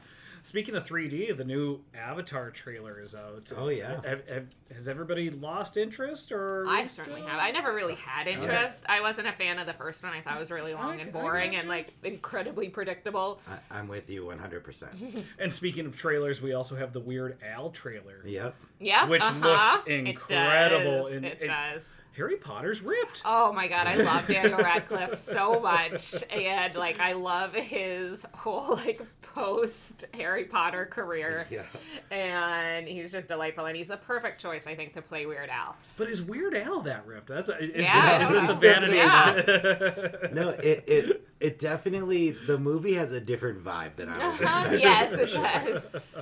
Speaking 0.43 0.75
of 0.75 0.87
3D, 0.87 1.37
the 1.37 1.45
new 1.45 1.81
Avatar 1.95 2.51
trailer 2.51 3.01
is 3.01 3.15
out. 3.15 3.53
Oh, 3.57 3.69
yeah. 3.69 4.01
Have, 4.07 4.29
have, 4.29 4.47
has 4.75 4.89
everybody 4.89 5.29
lost 5.31 5.77
interest, 5.77 6.33
or 6.33 6.65
I 6.67 6.87
still- 6.87 7.05
certainly 7.05 7.29
have. 7.29 7.39
I 7.39 7.51
never 7.51 7.75
really 7.75 7.95
had 7.97 8.27
interest. 8.27 8.85
I 8.89 9.01
wasn't 9.03 9.29
a 9.29 9.33
fan 9.33 9.59
of 9.59 9.67
the 9.67 9.73
first 9.75 10.03
one. 10.03 10.13
I 10.13 10.21
thought 10.23 10.37
it 10.37 10.41
was 10.41 10.51
really 10.51 10.73
long 10.75 10.99
I- 10.99 11.03
and 11.03 11.13
boring 11.13 11.57
and 11.57 11.69
like 11.69 11.93
incredibly 12.03 12.69
predictable. 12.71 13.41
I, 13.71 13.79
I'm 13.79 13.89
with 13.89 14.09
you 14.11 14.25
100%. 14.25 15.25
And 15.39 15.53
speaking 15.53 15.87
of 15.87 15.95
trailers, 15.97 16.41
we 16.41 16.55
also 16.55 16.75
have 16.77 16.93
the 16.93 17.01
Weird 17.01 17.37
Al 17.43 17.71
trailer. 17.71 18.21
yep. 18.25 18.55
Yeah, 18.79 19.09
Which 19.09 19.21
uh-huh. 19.23 19.77
looks 19.77 19.89
incredible 19.89 21.07
It 21.07 21.11
does. 21.11 21.13
and- 21.17 21.25
it 21.27 21.39
and- 21.41 21.49
does. 21.51 21.89
Harry 22.21 22.37
Potter's 22.37 22.83
ripped. 22.83 23.23
Oh 23.25 23.51
my 23.51 23.67
god, 23.67 23.87
I 23.87 23.95
love 23.97 24.27
Daniel 24.27 24.59
Radcliffe 24.59 25.19
so 25.19 25.59
much, 25.61 26.23
and 26.31 26.75
like 26.75 27.01
I 27.01 27.15
love 27.15 27.55
his 27.55 28.27
whole 28.35 28.77
like 28.77 29.01
post 29.23 30.05
Harry 30.13 30.45
Potter 30.45 30.85
career, 30.85 31.47
Yeah. 31.51 31.65
and 32.11 32.87
he's 32.87 33.11
just 33.11 33.29
delightful, 33.29 33.65
and 33.65 33.75
he's 33.75 33.89
the 33.89 33.97
perfect 33.97 34.39
choice, 34.39 34.67
I 34.67 34.75
think, 34.75 34.93
to 34.95 35.03
play 35.03 35.25
Weird 35.25 35.49
Al. 35.49 35.77
But 35.97 36.11
is 36.11 36.21
Weird 36.23 36.55
Al 36.57 36.83
that 36.83 37.07
ripped? 37.07 37.29
That's 37.29 37.49
a, 37.49 37.59
is, 37.59 37.85
Yeah. 37.87 38.19
this, 38.19 38.29
is 38.31 38.47
this 38.49 38.57
a 38.57 38.61
vanity? 38.61 38.97
definitely- 38.97 40.29
No, 40.35 40.49
it, 40.51 40.85
it 40.87 41.29
it 41.41 41.59
definitely 41.59 42.31
the 42.31 42.59
movie 42.59 42.95
has 42.95 43.11
a 43.13 43.21
different 43.21 43.65
vibe 43.65 43.97
than 43.97 44.09
I 44.09 44.27
was 44.29 44.41
Uh-huh, 44.43 44.61
expecting. 44.75 44.81
yes, 44.81 45.13
it 45.13 45.33
does. 46.03 46.17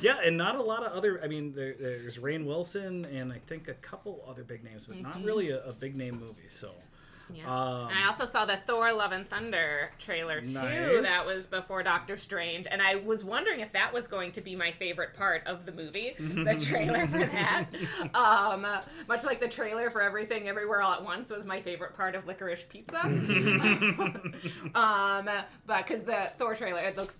yeah, 0.00 0.18
and 0.24 0.36
not 0.36 0.56
a 0.56 0.62
lot 0.62 0.84
of 0.84 0.92
other. 0.92 1.20
I 1.22 1.28
mean, 1.28 1.52
there, 1.54 1.74
there's 1.78 2.18
Rainn 2.18 2.44
Wilson 2.46 3.04
and 3.06 3.32
I 3.32 3.38
think 3.46 3.68
a 3.68 3.74
couple 3.74 4.24
other 4.28 4.44
big 4.44 4.64
names, 4.64 4.86
but 4.86 5.00
not 5.00 5.22
really 5.22 5.50
a, 5.50 5.64
a 5.64 5.72
big 5.72 5.96
name 5.96 6.18
movie. 6.20 6.48
So 6.48 6.70
Yeah. 7.32 7.44
Um, 7.46 7.88
and 7.88 7.98
I 7.98 8.06
also 8.06 8.24
saw 8.24 8.44
the 8.44 8.56
Thor: 8.66 8.92
Love 8.92 9.12
and 9.12 9.28
Thunder 9.28 9.90
trailer 9.98 10.40
too. 10.40 10.52
Nice. 10.52 11.02
That 11.02 11.24
was 11.26 11.46
before 11.46 11.82
Doctor 11.82 12.16
Strange, 12.16 12.66
and 12.70 12.80
I 12.80 12.96
was 12.96 13.24
wondering 13.24 13.60
if 13.60 13.72
that 13.72 13.92
was 13.92 14.06
going 14.06 14.32
to 14.32 14.40
be 14.40 14.54
my 14.54 14.72
favorite 14.72 15.14
part 15.16 15.46
of 15.46 15.66
the 15.66 15.72
movie, 15.72 16.14
the 16.18 16.54
trailer 16.60 17.06
for 17.08 17.24
that. 17.24 17.66
Um, 18.14 18.64
uh, 18.64 18.80
much 19.08 19.24
like 19.24 19.40
the 19.40 19.48
trailer 19.48 19.90
for 19.90 20.02
Everything 20.02 20.48
Everywhere 20.48 20.82
All 20.82 20.92
at 20.92 21.04
Once 21.04 21.30
was 21.30 21.44
my 21.44 21.60
favorite 21.60 21.96
part 21.96 22.14
of 22.14 22.26
Licorice 22.26 22.64
Pizza. 22.68 23.00
um, 24.74 25.28
but 25.66 25.86
because 25.86 26.04
the 26.04 26.30
Thor 26.38 26.54
trailer, 26.54 26.80
it 26.82 26.96
looks 26.96 27.18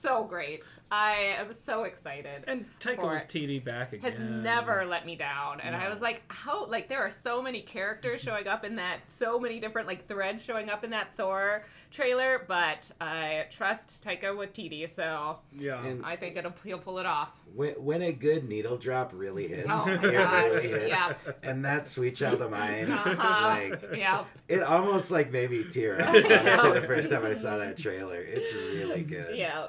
so 0.00 0.24
great. 0.24 0.62
I 0.90 1.34
am 1.38 1.52
so 1.52 1.84
excited 1.84 2.44
and 2.46 2.64
Taika 2.80 2.96
For 2.96 3.16
it. 3.16 3.28
Waititi 3.28 3.62
back 3.64 3.92
again. 3.92 4.10
has 4.10 4.18
never 4.20 4.84
let 4.86 5.04
me 5.06 5.16
down 5.16 5.60
and 5.60 5.74
i 5.74 5.88
was 5.88 6.00
like 6.00 6.22
how 6.28 6.66
like 6.66 6.88
there 6.88 7.00
are 7.00 7.10
so 7.10 7.42
many 7.42 7.60
characters 7.62 8.20
showing 8.20 8.46
up 8.46 8.64
in 8.64 8.76
that 8.76 8.98
so 9.08 9.38
many 9.38 9.58
different 9.60 9.86
like 9.88 10.06
threads 10.06 10.42
showing 10.44 10.70
up 10.70 10.84
in 10.84 10.90
that 10.90 11.08
thor 11.16 11.64
trailer 11.90 12.44
but 12.46 12.90
i 13.00 13.44
trust 13.50 14.02
taika 14.04 14.24
waititi 14.36 14.88
so 14.88 15.38
Yeah. 15.58 15.82
And 15.84 16.04
i 16.04 16.16
think 16.16 16.36
it'll 16.36 16.54
he'll 16.64 16.78
pull 16.78 16.98
it 16.98 17.06
off 17.06 17.30
when, 17.54 17.72
when 17.82 18.02
a 18.02 18.12
good 18.12 18.46
needle 18.46 18.76
drop 18.76 19.10
really 19.14 19.48
hits, 19.48 19.66
Oh 19.70 19.90
it 19.90 20.02
God. 20.02 20.44
really 20.52 20.68
hits. 20.68 20.88
Yeah. 20.88 21.14
And 21.42 21.64
that 21.64 21.86
Sweet 21.86 22.14
Child 22.14 22.42
of 22.42 22.50
Mine, 22.50 22.90
uh-huh. 22.92 23.48
like 23.80 23.96
yeah 23.96 24.24
it 24.48 24.62
almost 24.62 25.10
like 25.10 25.32
made 25.32 25.50
me 25.50 25.64
tear 25.64 26.00
up. 26.02 26.08
Honestly, 26.14 26.72
the 26.80 26.84
first 26.86 27.10
time 27.10 27.24
I 27.24 27.32
saw 27.32 27.56
that 27.56 27.78
trailer, 27.78 28.20
it's 28.20 28.52
really 28.54 29.02
good. 29.02 29.36
yeah 29.36 29.68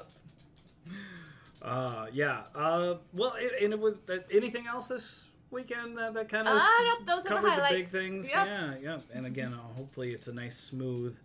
Uh, 1.62 2.06
yeah. 2.12 2.42
Uh, 2.54 2.94
well, 3.12 3.34
it, 3.38 3.62
and 3.62 3.72
it 3.72 3.78
was 3.78 3.94
uh, 4.08 4.18
anything 4.32 4.66
else 4.66 4.88
this 4.88 5.24
weekend 5.50 5.96
that, 5.98 6.14
that 6.14 6.28
kind 6.28 6.48
of 6.48 6.56
uh, 6.56 6.66
nope, 6.84 7.06
those 7.06 7.26
are 7.26 7.40
the 7.40 7.48
covered 7.48 7.70
the, 7.70 7.74
big 7.76 7.86
things. 7.86 8.30
Yep. 8.30 8.46
Yeah, 8.46 8.74
yeah. 8.82 8.98
And 9.12 9.26
again, 9.26 9.52
uh, 9.52 9.76
hopefully, 9.76 10.12
it's 10.12 10.28
a 10.28 10.32
nice, 10.32 10.56
smooth 10.56 11.16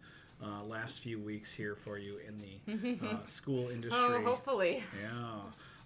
uh, 0.43 0.63
last 0.63 0.99
few 0.99 1.19
weeks 1.19 1.53
here 1.53 1.75
for 1.75 1.97
you 1.97 2.17
in 2.27 2.37
the 2.37 3.07
uh, 3.07 3.25
school 3.25 3.69
industry. 3.69 3.97
oh 3.97 4.21
hopefully 4.23 4.83
Yeah. 5.01 5.41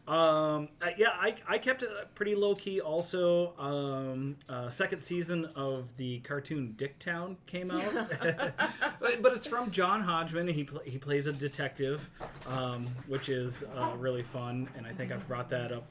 Um, 0.10 0.70
uh, 0.82 0.90
yeah, 0.98 1.10
I, 1.10 1.36
I 1.48 1.60
kept 1.60 1.84
it 1.84 1.90
pretty 2.16 2.34
low 2.34 2.56
key. 2.56 2.82
Also, 2.82 3.54
um, 3.60 4.38
uh, 4.50 4.72
second 4.72 5.04
season 5.04 5.46
of 5.56 5.86
the 5.98 6.20
cartoon 6.22 6.74
Dicktown 6.76 7.36
came 7.46 7.70
out, 7.70 7.94
but, 9.00 9.22
but 9.22 9.34
it's 9.34 9.46
from 9.46 9.70
John 9.70 10.02
Hodgman. 10.02 10.48
He 10.48 10.64
pl- 10.64 10.82
he 10.84 10.98
plays 10.98 11.28
a 11.28 11.32
detective, 11.32 12.10
um, 12.48 12.88
which 13.08 13.30
is 13.30 13.64
uh, 13.76 13.92
really 14.00 14.24
fun, 14.24 14.68
and 14.76 14.88
I 14.88 14.94
think 14.94 15.12
I've 15.12 15.28
brought 15.28 15.48
that 15.52 15.72
up 15.72 15.86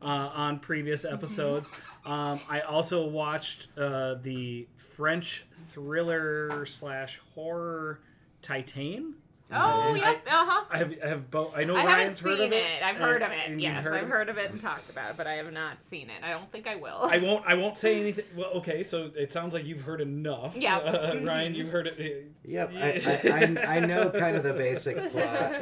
uh, 0.00 0.04
on 0.32 0.60
previous 0.60 1.04
episodes. 1.10 1.72
Um, 2.04 2.38
I 2.48 2.60
also 2.60 3.04
watched 3.04 3.66
uh, 3.76 4.14
the 4.22 4.68
French 4.94 5.44
thriller 5.72 6.66
slash 6.66 7.20
horror 7.34 8.00
Titane. 8.42 9.14
Oh, 9.52 9.54
I- 9.54 9.96
yep. 9.96 10.24
Uh 10.26 10.30
huh. 10.44 10.64
I 10.70 10.78
have, 10.78 10.94
I 11.04 11.06
have 11.08 11.30
both. 11.30 11.52
I 11.54 11.62
know 11.62 11.76
I 11.76 11.80
haven't 11.82 11.94
Ryan's 11.96 12.18
heard 12.18 12.38
seen 12.38 12.46
of 12.48 12.52
it. 12.52 12.56
it. 12.64 12.82
I've 12.82 12.96
heard 12.96 13.22
of 13.22 13.30
it. 13.30 13.38
and 13.48 13.60
Yes, 13.60 13.84
heard 13.84 13.94
I've 13.94 14.02
of 14.02 14.08
it. 14.08 14.12
heard 14.12 14.28
of 14.28 14.38
it 14.38 14.50
and 14.50 14.60
talked 14.60 14.90
about 14.90 15.10
it, 15.10 15.16
but 15.16 15.28
I 15.28 15.34
have 15.34 15.52
not 15.52 15.84
seen 15.84 16.10
it. 16.10 16.24
I 16.24 16.30
don't 16.30 16.50
think 16.50 16.66
I 16.66 16.74
will. 16.74 16.98
I 17.02 17.18
won't. 17.18 17.46
I 17.46 17.54
won't 17.54 17.78
say 17.78 18.00
anything. 18.00 18.24
Well, 18.36 18.50
okay. 18.54 18.82
So 18.82 19.10
it 19.14 19.30
sounds 19.32 19.54
like 19.54 19.64
you've 19.64 19.82
heard 19.82 20.00
enough. 20.00 20.56
Yeah. 20.56 20.78
Uh, 20.78 21.20
Ryan, 21.22 21.54
you've 21.54 21.70
heard 21.70 21.86
it. 21.86 22.32
Yep, 22.44 22.72
I, 22.74 22.80
I, 23.06 23.66
I, 23.70 23.76
I 23.76 23.80
know 23.80 24.10
kind 24.10 24.36
of 24.36 24.42
the 24.42 24.54
basic 24.54 24.96
plot. 25.12 25.54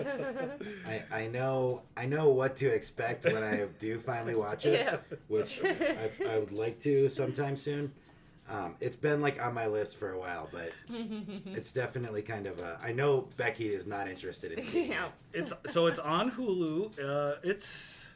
I, 0.87 1.03
I 1.13 1.27
know 1.27 1.83
I 1.97 2.07
know 2.07 2.31
what 2.31 2.57
to 2.57 2.67
expect 2.69 3.25
when 3.27 3.43
I 3.43 3.67
do 3.79 3.99
finally 3.99 4.35
watch 4.35 4.65
it, 4.65 4.81
Yeah. 4.81 4.97
which 5.29 5.61
I, 5.63 6.09
I 6.27 6.39
would 6.39 6.53
like 6.53 6.79
to 6.81 7.11
sometime 7.11 7.57
soon. 7.57 7.93
Um, 8.49 8.77
it's 8.81 8.97
been 8.97 9.23
like 9.23 9.43
on 9.43 9.55
my 9.55 9.67
list 9.67 9.97
for 9.97 10.11
a 10.13 10.19
while, 10.19 10.49
but 10.53 10.71
it's 11.47 11.73
definitely 11.73 12.21
kind 12.23 12.47
of 12.47 12.59
a. 12.61 12.79
I 12.83 12.93
know 12.93 13.29
Becky 13.39 13.69
is 13.69 13.87
not 13.87 14.07
interested 14.09 14.53
in 14.53 14.63
seeing 14.65 14.91
yeah. 14.93 15.07
it. 15.07 15.13
It's 15.41 15.53
so 15.73 15.87
it's 15.87 15.99
on 15.99 16.31
Hulu. 16.31 16.99
Uh, 17.03 17.37
it's 17.43 18.07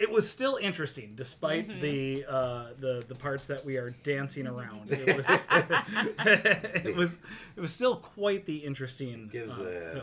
it 0.00 0.10
was 0.10 0.28
still 0.28 0.58
interesting 0.60 1.12
despite 1.16 1.68
Mm-hmm. 1.68 1.80
the 1.80 2.24
uh, 2.28 2.66
the 2.80 3.04
the 3.08 3.14
parts 3.14 3.46
that 3.46 3.64
we 3.64 3.76
are 3.76 3.90
dancing 4.02 4.48
around. 4.48 4.90
It 4.92 5.16
was 5.16 5.28
it 6.84 6.96
was 6.96 7.18
it 7.56 7.60
was 7.60 7.72
still 7.72 7.96
quite 7.96 8.46
the 8.46 8.56
interesting 8.58 9.28
Gives 9.30 9.56
uh, 9.58 9.62
a- 9.62 9.94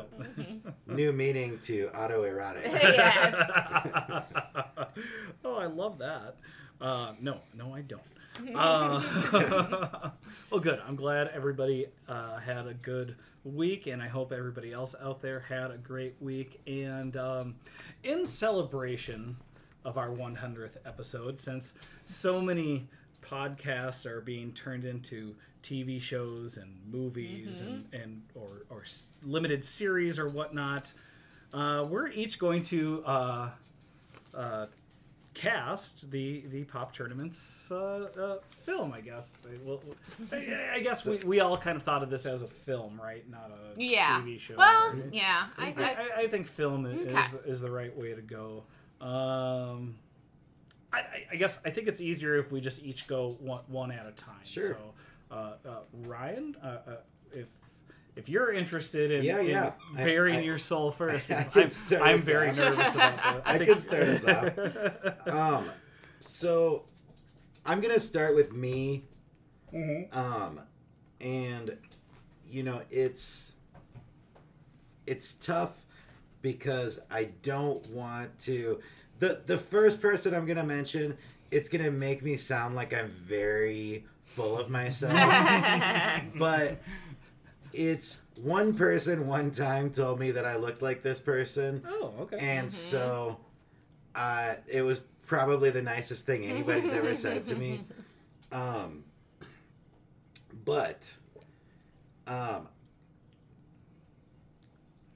film. 0.42 0.74
New 0.88 1.12
meaning 1.12 1.60
to 1.64 1.90
autoerotic. 1.94 2.64
yes. 2.66 3.36
oh, 5.44 5.56
I 5.56 5.66
love 5.66 5.98
that. 6.00 6.38
Uh, 6.80 7.14
no, 7.22 7.40
no, 7.54 7.74
I 7.74 7.82
don't. 7.82 8.02
Uh, 8.56 10.10
well, 10.52 10.60
good. 10.62 10.82
I'm 10.88 10.96
glad 10.96 11.30
everybody 11.34 11.88
uh, 12.08 12.38
had 12.38 12.68
a 12.68 12.74
good 12.74 13.16
week, 13.44 13.88
and 13.88 14.02
I 14.02 14.08
hope 14.08 14.32
everybody 14.32 14.74
else 14.74 14.96
out 15.02 15.22
there 15.22 15.40
had 15.42 15.72
a 15.72 15.78
great 15.78 16.16
week. 16.20 16.60
And 16.68 17.16
um, 17.18 17.56
in 18.04 18.26
celebration 18.26 19.38
of 19.84 19.98
our 19.98 20.10
100th 20.10 20.78
episode, 20.86 21.40
since 21.40 21.74
so 22.06 22.42
many 22.42 22.88
podcasts 23.22 24.06
are 24.06 24.22
being 24.22 24.52
turned 24.54 24.86
into 24.86 25.36
TV 25.64 26.02
shows 26.02 26.58
and 26.58 26.72
movies 26.92 27.62
and, 27.62 27.86
and 27.94 28.22
or, 28.36 28.66
or 28.70 28.82
s- 28.84 29.12
limited 29.24 29.64
series 29.64 30.20
or 30.20 30.28
whatnot, 30.28 30.92
uh, 31.54 31.86
we're 31.90 32.08
each 32.10 32.38
going 32.38 32.62
to 32.64 33.04
uh, 33.06 33.50
uh, 34.34 34.66
cast 35.36 36.10
the 36.10 36.44
the 36.48 36.64
pop 36.64 36.92
tournaments 36.94 37.70
uh, 37.72 37.76
uh, 38.20 38.38
film. 38.66 38.92
I 38.94 39.02
guess. 39.02 39.38
Well, 39.64 39.82
I, 40.32 40.70
I 40.76 40.80
guess 40.80 41.06
we, 41.06 41.18
we 41.18 41.40
all 41.42 41.58
kind 41.58 41.76
of 41.78 41.84
thought 41.84 42.02
of 42.02 42.10
this 42.10 42.26
as 42.26 42.42
a 42.42 42.48
film, 42.48 43.00
right? 43.00 43.30
Not 43.30 43.52
a 43.52 43.80
Yeah. 43.80 44.20
TV 44.22 44.40
show. 44.40 44.56
Well, 44.58 44.88
or- 44.94 45.04
yeah. 45.12 45.48
I, 45.58 45.68
I, 45.68 45.84
I, 45.84 45.84
I, 45.84 46.20
I 46.24 46.28
think 46.28 46.48
film 46.48 46.86
i- 46.88 46.90
is, 46.90 47.30
the, 47.32 47.44
is 47.46 47.62
the 47.62 47.70
right 47.70 47.96
way 47.96 48.14
to 48.16 48.22
go. 48.22 48.64
Um, 49.02 49.96
I, 50.92 51.00
I- 51.00 51.26
I 51.34 51.36
guess 51.36 51.60
I 51.66 51.70
think 51.70 51.88
it's 51.88 52.02
easier 52.02 52.38
if 52.38 52.52
we 52.52 52.60
just 52.62 52.82
each 52.82 53.08
go 53.08 53.36
one, 53.40 53.62
one 53.68 53.92
at 53.92 54.08
a 54.08 54.12
time. 54.12 54.36
Sure. 54.44 54.70
So, 55.30 55.36
uh, 55.36 55.54
uh, 55.68 55.80
Ryan, 56.06 56.56
uh, 56.64 56.68
uh, 56.68 56.96
if 57.34 57.48
if 58.16 58.30
you're 58.30 58.52
interested 58.54 59.12
in, 59.12 59.24
Yeah, 59.24 59.40
in 59.40 59.48
yeah. 59.48 59.72
I- 59.98 60.04
burying 60.04 60.40
I- 60.40 60.44
your 60.44 60.58
soul 60.58 60.92
first, 60.92 61.30
I 61.32 61.44
because 61.44 61.54
can 61.54 61.64
I'm, 61.64 61.70
start 61.70 62.02
I'm 62.04 62.20
very 62.20 62.48
off. 62.50 62.58
nervous 62.58 62.96
about 62.96 63.18
that. 63.18 63.42
I 63.46 63.58
think- 63.58 63.70
could 63.70 63.80
start 63.82 64.04
us 64.04 64.26
off. 64.26 65.28
Um, 65.28 65.70
so 66.20 66.86
I'm 67.66 67.82
gonna 67.82 68.00
start 68.00 68.36
with 68.36 68.54
me. 68.54 69.04
Mhm. 69.74 70.16
Um, 70.16 70.62
and 71.20 71.78
you 72.50 72.64
know 72.64 72.82
it's 72.90 73.52
it's 75.08 75.36
tough 75.36 75.86
because 76.42 77.00
I 77.12 77.26
don't 77.42 77.86
want 77.90 78.38
to. 78.40 78.80
the 79.20 79.42
The 79.46 79.58
first 79.58 80.02
person 80.02 80.34
I'm 80.34 80.46
gonna 80.46 80.64
mention, 80.64 81.18
it's 81.52 81.70
gonna 81.70 81.92
make 81.92 82.24
me 82.24 82.38
sound 82.38 82.76
like 82.76 82.94
I'm 82.94 83.08
very 83.10 84.06
full 84.24 84.58
of 84.60 84.70
myself, 84.70 85.14
but 86.38 86.78
it's 87.76 88.20
one 88.42 88.74
person 88.74 89.28
one 89.28 89.52
time 89.52 89.92
told 89.92 90.20
me 90.20 90.32
that 90.32 90.46
I 90.46 90.58
looked 90.58 90.82
like 90.82 91.04
this 91.04 91.20
person. 91.20 91.84
Oh, 91.88 92.14
okay. 92.22 92.38
And 92.40 92.72
so 92.72 93.40
uh, 94.16 94.56
it 94.72 94.82
was 94.82 95.00
probably 95.26 95.70
the 95.72 95.82
nicest 95.82 96.26
thing 96.26 96.44
anybody's 96.44 96.94
ever 96.94 97.16
said 97.16 97.46
to 97.48 97.56
me. 97.56 97.84
Um, 98.52 99.04
but 100.64 101.14
um, 102.26 102.70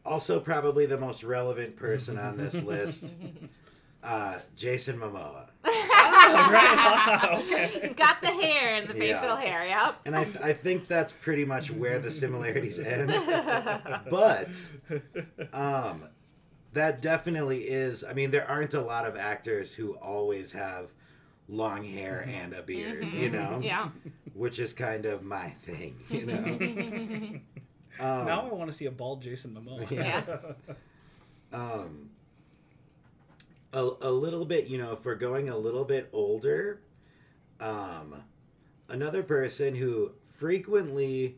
also 0.03 0.39
probably 0.39 0.85
the 0.87 0.97
most 0.97 1.23
relevant 1.23 1.75
person 1.77 2.17
on 2.17 2.35
this 2.35 2.61
list, 2.61 3.13
uh, 4.03 4.39
Jason 4.55 4.97
Momoa. 4.97 5.48
Right. 5.65 7.29
okay. 7.39 7.93
Got 7.95 8.21
the 8.21 8.27
hair 8.27 8.75
and 8.75 8.87
the 8.89 8.93
Yeah. 8.95 9.19
facial 9.19 9.35
hair. 9.35 9.67
Yep. 9.67 9.95
And 10.05 10.15
I, 10.15 10.21
I 10.43 10.53
think 10.53 10.87
that's 10.87 11.11
pretty 11.11 11.45
much 11.45 11.71
where 11.71 11.99
the 11.99 12.11
similarities 12.11 12.79
end. 12.79 13.11
But 14.09 14.49
um, 15.53 16.05
that 16.73 17.01
definitely 17.01 17.59
is. 17.59 18.03
I 18.03 18.13
mean, 18.13 18.31
there 18.31 18.45
aren't 18.47 18.73
a 18.73 18.81
lot 18.81 19.05
of 19.05 19.15
actors 19.17 19.73
who 19.75 19.95
always 19.97 20.51
have 20.53 20.91
long 21.47 21.83
hair 21.83 22.23
and 22.27 22.53
a 22.53 22.61
beard, 22.63 23.05
you 23.13 23.29
know, 23.29 23.59
Yeah. 23.61 23.89
which 24.33 24.59
is 24.59 24.73
kind 24.73 25.05
of 25.05 25.23
my 25.23 25.49
thing, 25.49 25.97
you 26.09 26.25
know. 26.25 27.39
Um, 28.01 28.25
now 28.27 28.47
I 28.49 28.53
want 28.53 28.71
to 28.71 28.77
see 28.77 28.85
a 28.85 28.91
bald 28.91 29.21
Jason 29.21 29.51
Momoa. 29.53 29.91
Yeah. 29.91 30.23
um, 31.51 32.08
a, 33.73 33.89
a 34.01 34.11
little 34.11 34.45
bit, 34.45 34.67
you 34.67 34.77
know, 34.77 34.93
if 34.93 35.05
we're 35.05 35.15
going 35.15 35.49
a 35.49 35.57
little 35.57 35.85
bit 35.85 36.09
older, 36.11 36.81
um, 37.59 38.23
another 38.87 39.23
person 39.23 39.75
who 39.75 40.13
frequently 40.23 41.37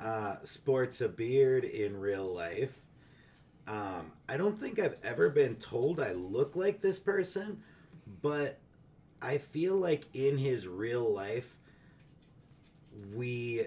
uh, 0.00 0.36
sports 0.44 1.00
a 1.00 1.08
beard 1.08 1.64
in 1.64 1.98
real 1.98 2.26
life. 2.26 2.80
Um, 3.66 4.12
I 4.28 4.36
don't 4.36 4.60
think 4.60 4.78
I've 4.78 4.98
ever 5.02 5.30
been 5.30 5.56
told 5.56 5.98
I 6.00 6.12
look 6.12 6.54
like 6.54 6.82
this 6.82 6.98
person, 6.98 7.62
but 8.20 8.58
I 9.22 9.38
feel 9.38 9.76
like 9.76 10.04
in 10.12 10.36
his 10.36 10.68
real 10.68 11.10
life, 11.10 11.56
we 13.14 13.66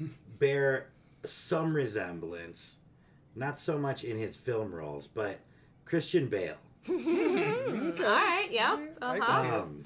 bear 0.38 0.90
some 1.24 1.74
resemblance, 1.74 2.78
not 3.34 3.58
so 3.58 3.78
much 3.78 4.02
in 4.02 4.16
his 4.16 4.36
film 4.36 4.74
roles, 4.74 5.06
but 5.06 5.38
Christian 5.84 6.26
Bale. 6.26 6.58
All 6.88 6.94
right. 6.96 8.48
Yep. 8.50 8.98
Uh-huh. 9.02 9.42
see 9.42 9.48
that. 9.48 9.54
Um, 9.60 9.84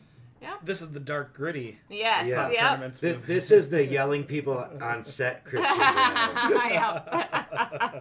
This 0.64 0.82
is 0.82 0.90
the 0.92 1.00
dark 1.00 1.34
gritty. 1.34 1.78
Yes. 1.90 2.26
Yeah. 2.26 2.50
Yep. 2.50 2.60
tournaments 2.60 3.00
th- 3.00 3.18
this 3.26 3.50
is 3.50 3.70
the 3.70 3.84
yelling 3.84 4.24
people 4.24 4.58
on 4.80 5.04
set 5.04 5.44
Christian 5.44 5.78
Yep. 5.78 7.08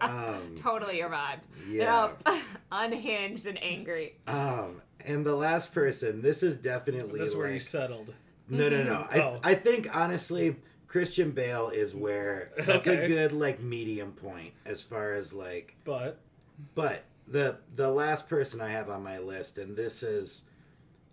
Um, 0.01 0.55
totally 0.57 0.97
your 0.97 1.09
vibe. 1.09 1.39
yeah. 1.67 2.09
Yep. 2.25 2.37
Unhinged 2.71 3.47
and 3.47 3.61
angry. 3.63 4.15
Um, 4.27 4.81
and 5.05 5.25
the 5.25 5.35
last 5.35 5.73
person, 5.73 6.21
this 6.21 6.43
is 6.43 6.57
definitely 6.57 7.19
This 7.19 7.29
is 7.29 7.35
where 7.35 7.51
you 7.51 7.59
settled. 7.59 8.13
no, 8.49 8.69
no, 8.69 8.83
no. 8.83 9.07
I, 9.09 9.19
Oh. 9.21 9.39
I 9.43 9.55
think 9.55 9.95
honestly, 9.95 10.55
Christian 10.87 11.31
Bale 11.31 11.69
is 11.69 11.95
where 11.95 12.51
that's 12.65 12.87
a 12.87 13.07
good 13.07 13.33
like 13.33 13.59
medium 13.61 14.11
point 14.13 14.53
as 14.65 14.81
far 14.83 15.13
as 15.13 15.33
like 15.33 15.75
But 15.85 16.17
But 16.75 17.03
the 17.31 17.57
the 17.75 17.89
last 17.89 18.27
person 18.29 18.61
I 18.61 18.69
have 18.69 18.89
on 18.89 19.03
my 19.03 19.19
list, 19.19 19.57
and 19.57 19.75
this 19.75 20.03
is, 20.03 20.43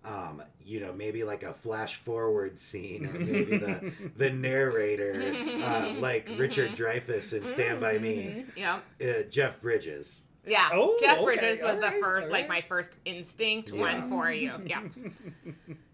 um, 0.05 0.43
you 0.61 0.81
know, 0.81 0.93
maybe 0.93 1.25
like 1.25 1.43
a 1.43 1.53
flash 1.53 1.97
forward 1.97 2.59
scene, 2.59 3.07
or 3.07 3.13
maybe 3.13 3.57
the 3.57 3.93
the 4.17 4.31
narrator, 4.31 5.35
uh, 5.63 5.93
like 5.99 6.29
Richard 6.37 6.73
Dreyfuss 6.73 7.33
in 7.37 7.45
Stand 7.45 7.81
by 7.81 7.99
Me, 7.99 8.45
Yep. 8.57 8.85
uh, 9.03 9.23
Jeff 9.31 9.61
Bridges. 9.61 10.23
Yeah. 10.47 10.71
Oh, 10.73 10.97
Jeff 11.01 11.19
okay, 11.19 11.25
Bridges 11.25 11.63
was 11.63 11.79
the 11.79 11.85
alright, 11.87 12.01
first, 12.01 12.29
like 12.31 12.49
my 12.49 12.63
first 12.63 12.97
instinct 13.05 13.71
Yeah. 13.71 13.81
one 13.81 14.09
for 14.09 14.33
you. 14.33 14.53
Yeah. 14.67 14.81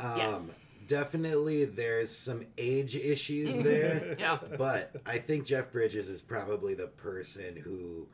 Um, 0.01 0.17
Yes. 0.17 0.59
Definitely, 0.87 1.65
there's 1.65 2.11
some 2.15 2.45
age 2.59 2.95
issues 2.95 3.59
there, 3.63 4.17
Yeah. 4.19 4.39
but 4.59 4.95
I 5.07 5.17
think 5.17 5.47
Jeff 5.47 5.73
Bridges 5.73 6.11
is 6.11 6.21
probably 6.21 6.75
the 6.75 6.89
person 6.89 7.57
who 7.57 8.07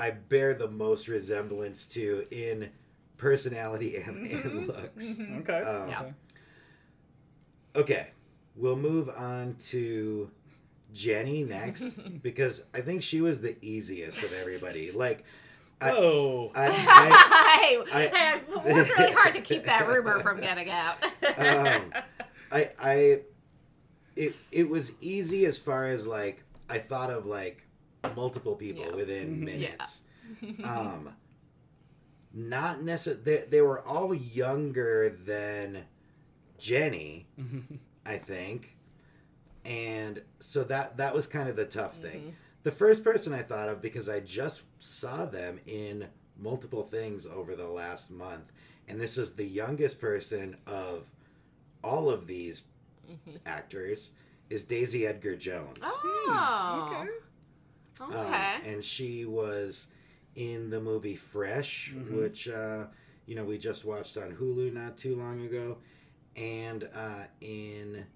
I 0.00 0.10
bear 0.12 0.54
the 0.54 0.68
most 0.68 1.08
resemblance 1.08 1.86
to 1.88 2.24
in 2.30 2.70
personality 3.18 3.96
and, 3.96 4.26
and 4.26 4.66
looks. 4.66 5.20
okay. 5.20 5.58
Um, 5.60 5.88
Yeah. 5.88 6.00
okay. 6.00 6.12
Okay, 7.76 8.10
we'll 8.56 8.76
move 8.76 9.08
on 9.10 9.54
to 9.68 10.30
Jenny 10.92 11.44
next 11.44 11.92
because 12.22 12.62
I 12.74 12.80
think 12.80 13.02
she 13.02 13.20
was 13.20 13.40
the 13.40 13.56
easiest 13.62 14.22
of 14.24 14.32
everybody. 14.32 14.90
Like, 14.90 15.24
I, 15.80 15.90
Oh. 15.92 16.50
I, 16.56 16.66
I, 16.66 17.84
I, 17.92 18.02
I- 18.02 18.40
I 18.70 18.74
worked 18.74 18.90
really 18.98 19.12
hard 19.12 19.32
to 19.34 19.40
keep 19.40 19.64
that 19.64 19.86
rumor 19.86 20.18
from 20.20 20.40
getting 20.40 20.68
out. 20.70 21.02
um, 21.38 21.92
I, 22.52 22.70
I, 22.82 23.20
it, 24.16 24.34
it 24.50 24.68
was 24.68 24.92
easy 25.00 25.44
as 25.46 25.56
far 25.58 25.84
as 25.86 26.06
like 26.08 26.42
I 26.68 26.78
thought 26.78 27.10
of 27.10 27.24
like 27.24 27.64
multiple 28.14 28.56
people 28.56 28.84
Yeah. 28.84 28.94
within 28.94 29.28
mm-hmm. 29.28 29.44
minutes. 29.44 30.02
um, 30.64 31.14
not 32.32 32.82
necessarily. 32.82 33.22
They, 33.22 33.44
they 33.50 33.60
were 33.60 33.80
all 33.86 34.14
younger 34.14 35.08
than 35.08 35.84
Jenny, 36.58 37.26
mm-hmm. 37.38 37.76
I 38.06 38.16
think, 38.16 38.76
and 39.64 40.22
so 40.38 40.62
that 40.64 40.96
that 40.98 41.14
was 41.14 41.26
kind 41.26 41.48
of 41.48 41.56
the 41.56 41.64
tough 41.64 41.96
thing. 41.96 42.20
Mm-hmm. 42.20 42.30
The 42.62 42.70
first 42.70 43.02
person 43.02 43.32
I 43.32 43.42
thought 43.42 43.68
of 43.68 43.82
because 43.82 44.08
I 44.08 44.20
just 44.20 44.62
saw 44.78 45.24
them 45.24 45.58
in 45.66 46.08
multiple 46.38 46.82
things 46.82 47.26
over 47.26 47.56
the 47.56 47.68
last 47.68 48.10
month, 48.10 48.52
and 48.86 49.00
this 49.00 49.18
is 49.18 49.32
the 49.32 49.46
youngest 49.46 50.00
person 50.00 50.56
of 50.66 51.10
all 51.82 52.10
of 52.10 52.26
these 52.26 52.64
actors 53.46 54.12
is 54.48 54.64
Daisy 54.64 55.06
Edgar 55.06 55.36
Jones. 55.36 55.78
Oh. 55.82 56.00
Hmm. 56.26 56.94
Okay. 56.94 57.10
Um, 58.00 58.12
Okay. 58.12 58.56
and 58.66 58.84
she 58.84 59.24
was 59.24 59.86
in 60.36 60.70
the 60.70 60.80
movie 60.80 61.16
Fresh, 61.16 61.94
which 62.10 62.48
uh, 62.48 62.86
you 63.26 63.34
know 63.34 63.44
we 63.44 63.58
just 63.58 63.84
watched 63.84 64.16
on 64.16 64.32
Hulu 64.34 64.72
not 64.72 64.96
too 64.96 65.16
long 65.16 65.40
ago, 65.42 65.78
and 66.36 66.88
uh, 66.94 67.24
in 67.40 68.06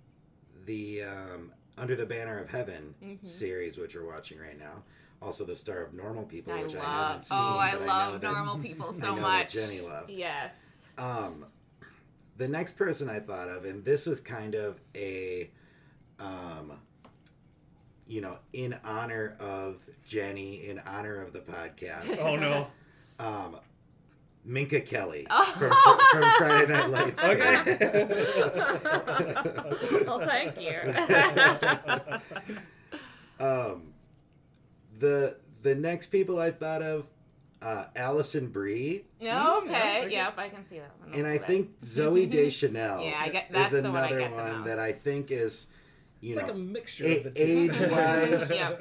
the 0.66 1.02
um, 1.02 1.52
Under 1.76 1.94
the 1.96 2.06
Banner 2.06 2.38
of 2.38 2.48
Heaven 2.50 2.94
series, 3.22 3.76
which 3.76 3.94
we're 3.94 4.06
watching 4.06 4.38
right 4.38 4.58
now. 4.58 4.82
Also, 5.22 5.44
the 5.44 5.56
star 5.56 5.78
of 5.82 5.94
Normal 5.94 6.24
People, 6.24 6.52
I 6.52 6.62
which 6.62 6.76
I 6.76 6.80
haven't 6.84 7.24
seen. 7.24 7.38
oh, 7.40 7.58
I 7.58 7.72
but 7.72 7.80
love 7.86 7.88
I 7.88 8.06
know 8.12 8.18
that, 8.18 8.32
normal 8.32 8.58
people 8.58 8.86
I 8.90 8.92
so 8.92 9.08
know 9.08 9.14
that 9.16 9.20
much. 9.22 9.52
Jenny 9.52 9.80
loved. 9.80 10.10
Yes. 10.10 10.54
Um, 10.98 11.46
the 12.36 12.46
next 12.48 12.76
person 12.76 13.08
I 13.08 13.20
thought 13.20 13.48
of, 13.48 13.64
and 13.64 13.84
this 13.84 14.06
was 14.06 14.20
kind 14.20 14.54
of 14.54 14.80
a, 14.94 15.50
um, 16.20 16.72
you 18.06 18.20
know, 18.20 18.36
in 18.52 18.76
honor 18.84 19.34
of 19.40 19.82
Jenny, 20.04 20.66
in 20.68 20.78
honor 20.80 21.22
of 21.22 21.32
the 21.32 21.40
podcast, 21.40 22.18
Oh 22.20 22.36
no. 22.36 22.66
um, 23.18 23.56
Minka 24.44 24.80
Kelly 24.82 25.26
Oh. 25.30 25.54
from, 25.58 25.72
from 26.12 26.22
Friday 26.36 26.70
Night 26.72 26.90
Lights. 26.90 27.24
Okay. 27.24 27.54
well, 30.06 30.20
thank 30.20 30.60
you. 30.60 30.76
um, 33.40 33.92
the 34.98 35.36
the 35.62 35.74
next 35.74 36.08
people 36.08 36.38
I 36.38 36.50
thought 36.50 36.82
of, 36.82 37.08
uh, 37.62 37.86
Alison 37.96 38.48
Brie, 38.48 39.04
Yeah, 39.18 39.42
Mm, 39.42 39.62
okay. 39.64 40.08
Yep, 40.12 40.38
I 40.38 40.48
can 40.50 40.66
see 40.68 40.78
that 40.78 40.90
one. 41.00 41.14
and 41.18 41.26
I 41.26 41.38
That's 41.38 41.50
think 41.50 41.80
Zooey 41.80 42.30
Deschanel 42.30 43.02
Yeah, 43.02 43.14
I 43.18 43.28
get- 43.30 43.46
that's 43.50 43.72
is 43.72 43.82
the 43.82 43.90
one 43.90 43.96
I 43.96 44.00
another 44.06 44.20
get 44.20 44.32
one 44.32 44.64
that 44.64 44.78
I 44.78 44.92
think 44.92 45.30
is, 45.30 45.66
you 46.24 46.36
like 46.36 46.46
know, 46.46 46.52
a 46.54 46.56
mixture 46.56 47.04
a- 47.04 47.16
of 47.18 47.24
the 47.24 47.30
two. 47.30 47.42
age-wise- 47.42 48.50
Yeah. 48.54 48.76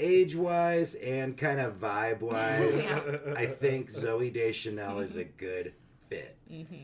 age 0.00 0.34
wise 0.36 0.94
and 0.94 1.36
kind 1.36 1.60
of 1.60 1.74
vibe 1.74 2.20
wise, 2.20 2.84
Yeah. 2.88 3.16
I 3.36 3.46
think 3.46 3.88
Zooey 3.90 4.32
Deschanel 4.32 5.00
is 5.00 5.16
a 5.16 5.24
good 5.24 5.74
fit. 6.08 6.36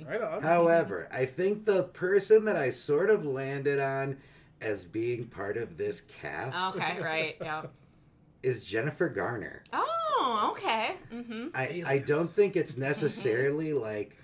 Right 0.06 0.20
on. 0.20 0.42
However, 0.42 1.08
I 1.12 1.24
think 1.24 1.64
the 1.64 1.84
person 1.84 2.44
that 2.44 2.56
I 2.56 2.70
sort 2.70 3.08
of 3.10 3.24
landed 3.24 3.78
on 3.80 4.18
as 4.60 4.84
being 4.84 5.26
part 5.28 5.56
of 5.56 5.76
this 5.78 6.00
cast 6.02 6.76
Okay, 6.76 7.00
right. 7.00 7.36
Yeah. 7.40 7.62
is 8.42 8.64
Jennifer 8.64 9.08
Garner. 9.08 9.62
Oh, 9.72 10.52
okay. 10.56 10.96
Mm-hmm. 11.12 11.48
I, 11.54 11.82
I 11.86 11.98
don't 11.98 12.28
think 12.28 12.54
it's 12.56 12.76
necessarily 12.76 13.72
like 13.72 14.16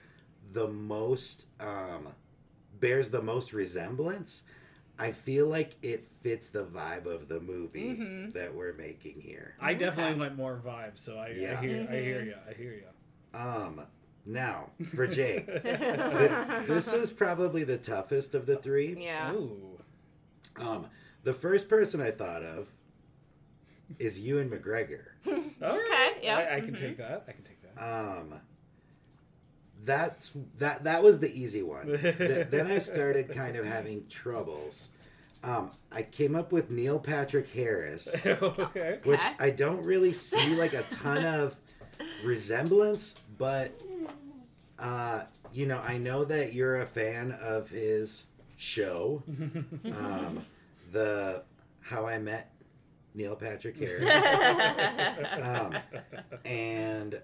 the 0.53 0.67
most 0.69 1.47
um 1.61 2.09
bears 2.81 3.11
the 3.11 3.23
most 3.23 3.53
resemblance. 3.53 4.43
I 4.99 5.13
feel 5.13 5.47
like 5.47 5.75
it 5.83 6.05
fits 6.05 6.49
the 6.49 6.65
vibe 6.65 7.07
of 7.07 7.29
the 7.29 7.39
movie 7.41 7.97
Mhm. 7.97 8.33
that 8.33 8.55
we're 8.55 8.73
making 8.73 9.21
here. 9.21 9.55
I 9.61 9.75
definitely 9.75 10.13
Okay. 10.13 10.21
went 10.21 10.37
more 10.37 10.61
vibe, 10.65 10.99
so 10.99 11.17
I, 11.19 11.29
Yeah. 11.37 11.59
I 11.59 11.63
hear, 11.65 11.77
Mm-hmm. 11.79 11.93
hear 11.93 12.23
you, 12.23 12.35
I 12.49 12.53
hear 12.55 12.73
you. 12.73 13.39
Um, 13.39 13.83
now 14.27 14.71
for 14.95 15.07
Jake, 15.19 15.47
Th- 15.47 15.63
this 16.67 16.93
is 16.93 17.13
probably 17.13 17.63
the 17.65 17.79
toughest 17.79 18.35
of 18.35 18.47
the 18.47 18.57
three. 18.57 18.97
Yeah. 19.03 19.33
Ooh. 19.35 19.81
Um, 20.57 20.87
the 21.23 21.33
first 21.33 21.69
person 21.69 22.01
I 22.01 22.11
thought 22.11 22.43
of 22.43 22.69
is 23.99 24.19
Ewan 24.21 24.51
McGregor. 24.51 25.05
Okay, 25.63 26.11
yeah, 26.23 26.37
I, 26.39 26.57
I 26.57 26.61
can 26.61 26.75
mhm. 26.75 26.79
take 26.79 26.97
that. 26.99 27.25
I 27.29 27.33
can 27.33 27.43
take 27.45 27.59
that. 27.63 27.81
Um, 27.83 28.35
that's 29.85 30.33
that 30.59 30.85
that 30.85 31.03
was 31.03 31.21
the 31.21 31.31
easy 31.33 31.63
one. 31.63 31.87
Th- 31.99 32.47
then 32.49 32.67
I 32.67 32.79
started 32.79 33.31
kind 33.31 33.57
of 33.57 33.65
having 33.67 34.07
troubles. 34.09 34.89
Um, 35.43 35.71
I 35.93 36.03
came 36.03 36.35
up 36.35 36.51
with 36.51 36.71
Neil 36.71 36.99
Patrick 36.99 37.49
Harris, 37.51 38.09
okay. 38.27 38.99
which 39.05 39.21
I 39.39 39.51
don't 39.51 39.85
really 39.85 40.13
see 40.13 40.57
like 40.57 40.75
a 40.75 40.83
ton 40.83 41.25
of 41.25 41.57
resemblance, 42.25 43.15
but 43.37 43.73
uh, 44.79 45.23
you 45.53 45.67
know, 45.67 45.81
I 45.81 45.99
know 45.99 46.25
that 46.25 46.55
you're 46.55 46.77
a 46.77 46.87
fan 46.87 47.33
of 47.41 47.71
his 47.71 48.25
show, 48.57 49.23
um, 49.85 50.41
the 50.91 51.45
How 51.81 52.07
I 52.07 52.19
Met 52.19 52.51
Neil 53.15 53.37
Patrick 53.37 53.77
Harris, 53.77 54.05
um, 55.41 55.75
and 56.45 57.23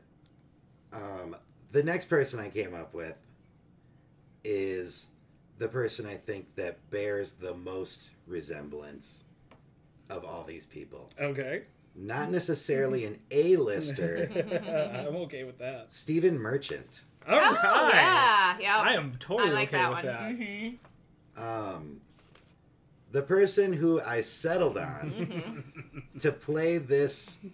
um, 0.93 1.37
the 1.75 1.83
next 1.83 2.07
person 2.07 2.39
I 2.41 2.49
came 2.49 2.73
up 2.73 2.95
with 2.95 3.17
is 4.45 5.09
the 5.59 5.69
person 5.69 6.07
I 6.07 6.17
think 6.17 6.55
that 6.57 6.91
bears 6.91 7.33
the 7.35 7.55
most 7.55 8.11
resemblance 8.27 9.25
of 10.11 10.25
all 10.25 10.45
these 10.45 10.67
people. 10.67 11.11
Okay. 11.21 11.63
Not 11.97 12.31
necessarily 12.31 13.05
an 13.05 13.19
A-lister, 13.31 14.31
I'm 15.09 15.17
okay 15.23 15.45
with 15.45 15.59
that. 15.59 15.93
Stephen 15.93 16.39
Merchant. 16.39 17.05
All 17.29 17.39
right. 17.39 17.59
Oh, 17.65 17.89
yeah, 17.93 18.57
yeah. 18.61 18.79
I 18.79 18.93
am 18.95 19.17
totally 19.19 19.51
I 19.51 19.53
like 19.53 19.69
okay 19.69 19.79
that 19.79 19.89
with 19.91 20.05
one. 20.05 20.07
that. 20.07 20.33
Mhm. 20.39 20.79
Um, 21.37 22.01
the 23.13 23.23
person 23.23 23.73
who 23.73 24.01
I 24.01 24.21
settled 24.21 24.77
on 24.77 25.11
Mm-hmm. 25.11 26.19
to 26.19 26.33
play 26.33 26.79
this, 26.79 27.39
to 27.43 27.51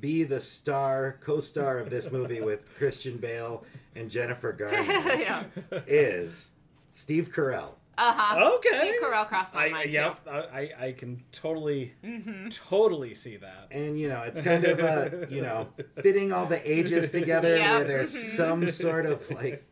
be 0.00 0.24
the 0.24 0.40
star, 0.40 1.18
co-star 1.20 1.78
of 1.78 1.90
this 1.90 2.10
movie 2.10 2.40
with 2.40 2.74
Christian 2.76 3.16
Bale 3.18 3.64
and 3.94 4.10
Jennifer 4.10 4.52
Garner 4.58 4.82
yeah. 5.20 5.44
is 5.86 6.50
Steve 6.92 7.30
Carell. 7.34 7.74
Uh 7.98 8.12
huh. 8.14 8.50
Okay. 8.56 8.76
Steve 8.78 8.94
Carell 9.02 9.26
crossed 9.26 9.54
my 9.54 9.66
I, 9.66 9.70
mind 9.70 9.94
yep, 9.94 10.20
I, 10.30 10.38
I 10.38 10.70
I 10.88 10.92
can 10.92 11.22
totally, 11.32 11.94
Mm-hmm. 12.04 12.50
totally 12.50 13.14
see 13.14 13.38
that. 13.38 13.68
And 13.70 13.98
you 13.98 14.08
know, 14.10 14.20
it's 14.22 14.38
kind 14.38 14.66
of 14.66 14.80
uh, 14.80 15.26
you 15.30 15.40
know, 15.40 15.70
fitting 16.02 16.30
all 16.30 16.44
the 16.44 16.60
ages 16.70 17.08
together 17.08 17.56
Yeah. 17.56 17.76
where 17.76 17.84
there's 17.84 18.14
Mhm. 18.14 18.36
some 18.36 18.68
sort 18.68 19.06
of 19.06 19.30
like 19.30 19.64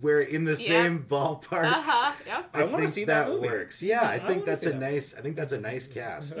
we're 0.00 0.22
in 0.22 0.44
the 0.44 0.52
Yeah. 0.58 0.84
same 0.84 1.04
ballpark. 1.06 1.64
Uh 1.66 1.82
huh. 1.82 2.12
Yep. 2.26 2.48
I 2.54 2.64
wanna 2.64 2.78
think 2.78 2.90
see 2.92 3.04
that 3.04 3.26
that 3.26 3.30
movie. 3.34 3.46
works. 3.48 3.82
Yeah, 3.82 4.00
I 4.08 4.14
I 4.14 4.18
think 4.20 4.28
wanna 4.30 4.44
that's 4.46 4.64
a 4.64 4.70
that. 4.70 4.78
nice. 4.80 5.14
I 5.14 5.20
think 5.20 5.36
that's 5.36 5.52
a 5.52 5.60
nice 5.60 5.86
cast. 5.86 6.34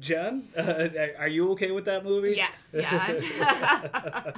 Jen, 0.00 0.48
uh, 0.56 0.88
are 1.18 1.28
you 1.28 1.50
okay 1.52 1.70
with 1.70 1.84
that 1.86 2.04
movie? 2.04 2.34
Yes. 2.36 2.74
Yeah. 2.84 4.32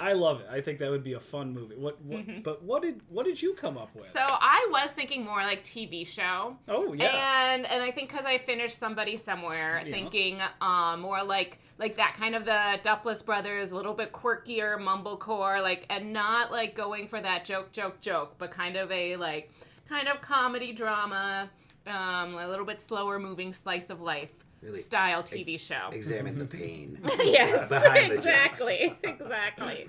I 0.00 0.12
love 0.12 0.40
it. 0.40 0.46
I 0.50 0.60
think 0.60 0.78
that 0.78 0.90
would 0.90 1.02
be 1.02 1.14
a 1.14 1.20
fun 1.20 1.52
movie. 1.52 1.74
What? 1.76 2.00
what 2.02 2.18
Mm-hmm. 2.18 2.42
But 2.42 2.62
what 2.62 2.82
did 2.82 3.00
what 3.08 3.26
did 3.26 3.40
you 3.40 3.54
come 3.54 3.76
up 3.78 3.94
with? 3.94 4.04
so 4.10 4.20
I 4.28 4.66
was 4.70 4.92
thinking 4.92 5.24
more 5.24 5.42
like 5.42 5.62
TV 5.62 6.06
show. 6.06 6.56
oh 6.68 6.92
yes. 6.92 7.14
And 7.14 7.66
and 7.66 7.82
I 7.82 7.90
think 7.90 8.08
because 8.10 8.24
I 8.24 8.38
finished 8.38 8.76
somebody 8.78 9.16
somewhere, 9.16 9.82
Yeah. 9.84 9.92
thinking 9.92 10.40
um 10.60 11.00
more 11.00 11.22
like 11.22 11.58
like 11.78 11.96
that 11.96 12.14
kind 12.18 12.34
of 12.34 12.44
the 12.44 12.78
Duplass 12.82 13.24
brothers, 13.24 13.70
a 13.70 13.76
little 13.76 13.94
bit 13.94 14.12
quirkier, 14.12 14.78
mumblecore, 14.78 15.62
like 15.62 15.86
and 15.90 16.12
not 16.12 16.50
like 16.50 16.74
going 16.74 17.06
for 17.08 17.20
that 17.20 17.44
joke, 17.44 17.72
joke, 17.72 18.00
joke, 18.00 18.34
but 18.38 18.50
kind 18.50 18.76
of 18.76 18.90
a 18.90 19.16
like 19.16 19.50
kind 19.88 20.08
of 20.08 20.20
comedy 20.20 20.72
drama, 20.72 21.48
um, 21.86 22.34
a 22.34 22.48
little 22.48 22.66
bit 22.66 22.80
slower 22.80 23.18
moving 23.18 23.52
slice 23.52 23.90
of 23.90 24.00
life 24.00 24.32
Really 24.60 24.80
style 24.80 25.22
TV 25.22 25.58
show. 25.58 25.88
Examine 25.92 26.38
the 26.38 26.46
pain. 26.46 26.98
yes, 27.22 27.68
Behind 27.68 28.10
the 28.10 28.16
exactly, 28.16 28.96
exactly. 29.04 29.86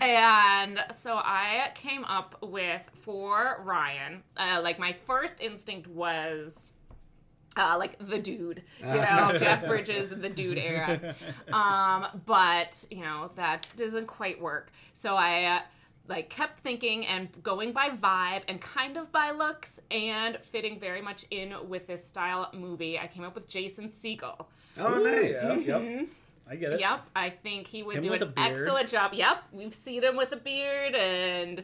and 0.00 0.82
so 0.92 1.14
I 1.14 1.70
came 1.74 2.04
up 2.04 2.36
with 2.42 2.82
for 3.02 3.62
Ryan, 3.64 4.22
uh, 4.36 4.60
like 4.62 4.78
my 4.78 4.94
first 5.06 5.40
instinct 5.40 5.86
was. 5.88 6.66
Uh, 7.56 7.74
like 7.76 7.96
the 7.98 8.16
dude, 8.16 8.62
you 8.78 8.86
know, 8.86 9.32
Jeff 9.36 9.66
Bridges, 9.66 10.08
the 10.08 10.28
dude 10.28 10.56
era. 10.56 11.16
Um, 11.52 12.06
but 12.24 12.86
you 12.92 13.00
know 13.00 13.28
that 13.34 13.70
doesn't 13.76 14.06
quite 14.06 14.40
work. 14.40 14.70
So 14.94 15.16
I 15.16 15.44
uh, 15.44 15.60
like 16.10 16.28
kept 16.28 16.60
thinking 16.60 17.06
and 17.06 17.28
going 17.42 17.72
by 17.72 17.88
vibe 17.88 18.42
and 18.48 18.60
kind 18.60 18.96
of 18.96 19.10
by 19.12 19.30
looks 19.30 19.80
and 19.90 20.36
fitting 20.42 20.78
very 20.78 21.00
much 21.00 21.24
in 21.30 21.54
with 21.68 21.86
this 21.86 22.04
style 22.04 22.50
movie. 22.52 22.98
I 22.98 23.06
came 23.06 23.24
up 23.24 23.34
with 23.34 23.48
Jason 23.48 23.88
Segel. 23.88 24.46
Oh, 24.78 24.98
nice. 24.98 25.42
Yeah, 25.42 25.54
yep. 25.54 25.80
Mm-hmm. 25.80 26.04
I 26.50 26.56
get 26.56 26.72
it. 26.72 26.80
Yep, 26.80 27.06
I 27.14 27.30
think 27.30 27.68
he 27.68 27.84
would 27.84 27.96
Him 27.96 28.02
do 28.02 28.12
an 28.12 28.32
excellent 28.36 28.88
job. 28.88 29.14
Yep, 29.14 29.44
we've 29.52 29.72
seen 29.72 30.02
him 30.02 30.16
with 30.16 30.32
a 30.32 30.36
beard, 30.36 30.96
and 30.96 31.62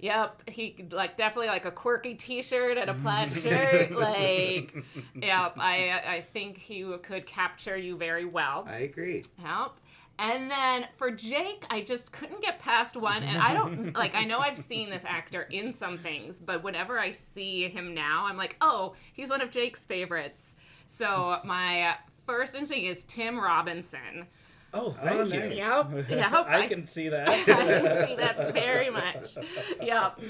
Yep, 0.00 0.48
he 0.48 0.76
like 0.92 1.16
definitely 1.16 1.48
like 1.48 1.64
a 1.64 1.72
quirky 1.72 2.14
T-shirt 2.14 2.78
and 2.78 2.88
a 2.88 2.94
plaid 2.94 3.32
shirt. 3.42 3.90
Like, 3.90 4.72
yep, 5.14 5.54
I 5.58 6.00
I 6.06 6.24
think 6.32 6.56
he 6.56 6.84
could 7.02 7.26
capture 7.26 7.76
you 7.76 7.96
very 7.96 8.24
well. 8.24 8.64
I 8.68 8.78
agree. 8.78 9.24
Yep. 9.40 9.72
And 10.18 10.50
then 10.50 10.86
for 10.96 11.10
Jake, 11.10 11.64
I 11.70 11.80
just 11.80 12.10
couldn't 12.10 12.42
get 12.42 12.58
past 12.58 12.96
one. 12.96 13.22
And 13.22 13.38
I 13.40 13.54
don't, 13.54 13.92
like, 13.96 14.14
I 14.14 14.24
know 14.24 14.40
I've 14.40 14.58
seen 14.58 14.90
this 14.90 15.04
actor 15.04 15.42
in 15.42 15.72
some 15.72 15.96
things, 15.96 16.40
but 16.40 16.62
whenever 16.64 16.98
I 16.98 17.12
see 17.12 17.68
him 17.68 17.94
now, 17.94 18.26
I'm 18.26 18.36
like, 18.36 18.56
oh, 18.60 18.94
he's 19.12 19.28
one 19.28 19.40
of 19.40 19.50
Jake's 19.50 19.86
favorites. 19.86 20.56
So 20.86 21.38
my 21.44 21.96
first 22.26 22.54
instinct 22.54 22.86
is 22.86 23.04
Tim 23.04 23.38
Robinson. 23.38 24.26
Oh, 24.74 24.90
thank 24.90 25.32
you. 25.32 25.40
nice. 25.40 25.56
Yep. 25.56 26.08
Yep. 26.10 26.32
I 26.46 26.66
can 26.66 26.84
see 26.84 27.08
that. 27.10 27.28
I 27.28 27.42
can 27.44 28.06
see 28.06 28.16
that 28.16 28.52
very 28.52 28.90
much. 28.90 29.36
Yep. 29.80 30.20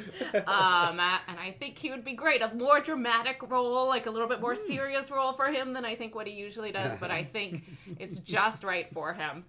Um, 0.46 1.01
and 1.01 1.38
I 1.40 1.57
think 1.59 1.77
he 1.77 1.90
would 1.90 2.05
be 2.05 2.14
great. 2.14 2.40
A 2.42 2.55
more 2.55 2.81
dramatic 2.81 3.42
role, 3.51 3.88
like 3.88 4.07
a 4.07 4.11
little 4.11 4.29
bit 4.29 4.40
more 4.40 4.55
serious 4.55 5.11
role 5.11 5.33
for 5.33 5.46
him 5.46 5.72
than 5.72 5.85
I 5.85 5.96
think 5.96 6.14
what 6.14 6.27
he 6.27 6.35
usually 6.35 6.70
does. 6.72 6.98
But 6.98 7.11
I 7.11 7.24
think 7.24 7.64
it's 7.98 8.18
just 8.18 8.62
right 8.62 8.87
for 8.92 9.12
him. 9.12 9.44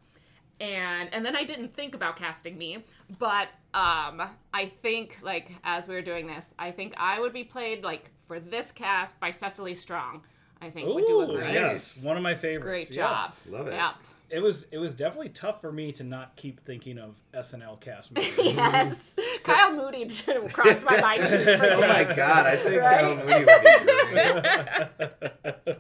And 0.62 1.14
and 1.14 1.26
then 1.26 1.36
I 1.36 1.44
didn't 1.46 1.74
think 1.74 1.96
about 1.96 2.16
casting 2.18 2.58
me, 2.58 2.84
but 3.18 3.48
um, 3.74 4.22
I 4.54 4.72
think 4.82 5.18
like 5.22 5.52
as 5.64 5.88
we 5.88 5.96
were 5.96 6.02
doing 6.02 6.28
this, 6.28 6.54
I 6.60 6.72
think 6.72 6.94
I 6.98 7.20
would 7.20 7.32
be 7.34 7.44
played 7.46 7.84
like 7.84 8.12
for 8.28 8.40
this 8.40 8.72
cast 8.72 9.20
by 9.20 9.32
Cecily 9.32 9.74
Strong. 9.76 10.24
I 10.62 10.70
think 10.70 10.94
would 10.94 11.06
do 11.06 11.22
a 11.22 11.28
great, 11.28 11.54
yes, 11.54 12.04
one 12.04 12.18
of 12.18 12.24
my 12.24 12.36
favorites. 12.36 12.66
great 12.66 12.92
yeah. 12.92 13.08
job. 13.08 13.34
Love 13.48 13.68
it. 13.68 13.74
Yep. 13.76 13.94
It 14.32 14.40
was 14.44 14.66
it 14.72 14.78
was 14.78 14.94
definitely 14.94 15.30
tough 15.30 15.62
for 15.62 15.72
me 15.72 15.92
to 15.94 16.04
not 16.04 16.36
keep 16.36 16.60
thinking 16.66 17.00
of 17.00 17.16
SNL 17.34 17.80
cast 17.80 18.12
members. 18.16 18.38
yes. 18.38 19.16
Kyle 19.44 19.72
Mooney 19.74 20.06
crossed 20.52 20.84
my 20.84 21.00
mind. 21.00 21.22
Oh 21.24 21.80
my 21.82 22.04
god, 22.04 22.46
I 22.46 22.56
think 22.58 22.82
Right? 22.82 23.00
Kyle 23.00 23.16
Mooney 23.16 23.46
would 23.46 23.62
be 25.00 25.78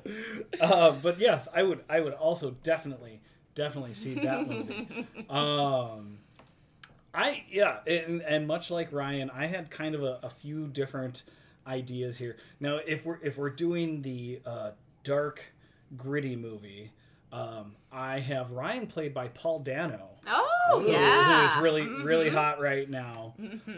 great. 0.47 0.61
uh, 0.61 0.91
but 1.03 1.19
yes, 1.19 1.47
I 1.53 1.63
would 1.63 1.83
I 1.89 1.99
would 1.99 2.13
also 2.13 2.51
definitely 2.63 3.21
definitely 3.55 3.93
see 3.93 4.13
that 4.15 4.47
movie. 4.49 5.07
um, 5.29 6.19
I 7.13 7.43
yeah, 7.51 7.77
and, 7.87 8.21
and 8.21 8.47
much 8.47 8.69
like 8.71 8.91
Ryan, 8.93 9.29
I 9.29 9.47
had 9.47 9.69
kind 9.71 9.95
of 9.95 10.03
a, 10.03 10.19
a 10.23 10.29
few 10.29 10.67
different 10.67 11.23
ideas 11.67 12.17
here. 12.17 12.37
Now, 12.59 12.79
if 12.85 13.05
we're 13.05 13.19
if 13.23 13.37
we're 13.37 13.49
doing 13.49 14.01
the 14.01 14.41
uh, 14.45 14.71
dark, 15.03 15.41
gritty 15.97 16.35
movie, 16.35 16.91
um, 17.33 17.75
I 17.91 18.19
have 18.19 18.51
Ryan 18.51 18.87
played 18.87 19.13
by 19.13 19.27
Paul 19.29 19.59
Dano. 19.59 20.09
Oh 20.27 20.81
Ooh, 20.83 20.91
yeah. 20.91 20.97
Mm-hmm. 20.99 21.31
who 21.31 21.57
is 21.57 21.63
really 21.63 21.87
really 22.03 22.29
hot 22.29 22.59
right 22.59 22.89
now. 22.89 23.33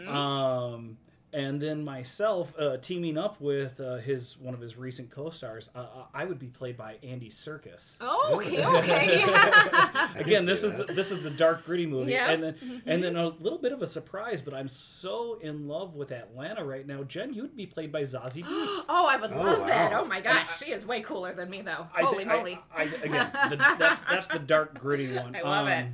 Um, 0.06 0.98
and 1.32 1.60
then 1.60 1.84
myself 1.84 2.52
uh, 2.58 2.76
teaming 2.76 3.16
up 3.16 3.40
with 3.40 3.80
uh, 3.80 3.96
his 3.96 4.36
one 4.38 4.54
of 4.54 4.60
his 4.60 4.76
recent 4.76 5.10
co-stars, 5.10 5.70
uh, 5.74 5.78
uh, 5.78 6.04
I 6.12 6.24
would 6.24 6.38
be 6.38 6.48
played 6.48 6.76
by 6.76 6.96
Andy 7.02 7.28
Serkis. 7.30 7.96
Oh, 8.00 8.34
okay, 8.36 8.64
okay, 8.64 9.18
yeah. 9.26 10.12
Again, 10.16 10.44
this 10.44 10.62
is 10.62 10.72
that. 10.76 10.86
the, 10.88 10.92
this 10.92 11.10
is 11.10 11.22
the 11.22 11.30
dark 11.30 11.64
gritty 11.64 11.86
movie, 11.86 12.12
Yeah. 12.12 12.30
and 12.30 12.42
then 12.42 12.82
and 12.86 13.02
then 13.02 13.16
a 13.16 13.28
little 13.28 13.58
bit 13.58 13.72
of 13.72 13.82
a 13.82 13.86
surprise, 13.86 14.42
but 14.42 14.54
I'm 14.54 14.68
so 14.68 15.38
in 15.40 15.68
love 15.68 15.94
with 15.94 16.12
Atlanta 16.12 16.64
right 16.64 16.86
now. 16.86 17.02
Jen, 17.04 17.32
you'd 17.32 17.56
be 17.56 17.66
played 17.66 17.90
by 17.92 18.02
Zazie 18.02 18.44
Beetz. 18.44 18.84
Oh, 18.88 19.06
I 19.10 19.16
would 19.16 19.32
Oh, 19.32 19.36
love 19.36 19.66
that. 19.66 19.92
Oh 19.94 20.04
my 20.04 20.20
gosh, 20.20 20.58
she 20.58 20.70
is 20.72 20.84
way 20.86 21.00
cooler 21.00 21.32
than 21.34 21.48
me 21.50 21.62
though. 21.62 21.86
I 21.94 22.02
Holy 22.02 22.24
thi- 22.24 22.30
I- 22.30 22.36
moly. 22.36 22.60
I, 22.76 22.82
again, 22.84 23.30
the, 23.50 23.56
that's 23.78 23.98
that's 24.00 24.28
the 24.28 24.38
dark 24.38 24.78
gritty 24.78 25.12
one. 25.16 25.34
I 25.34 25.42
love 25.42 25.68
it. 25.68 25.86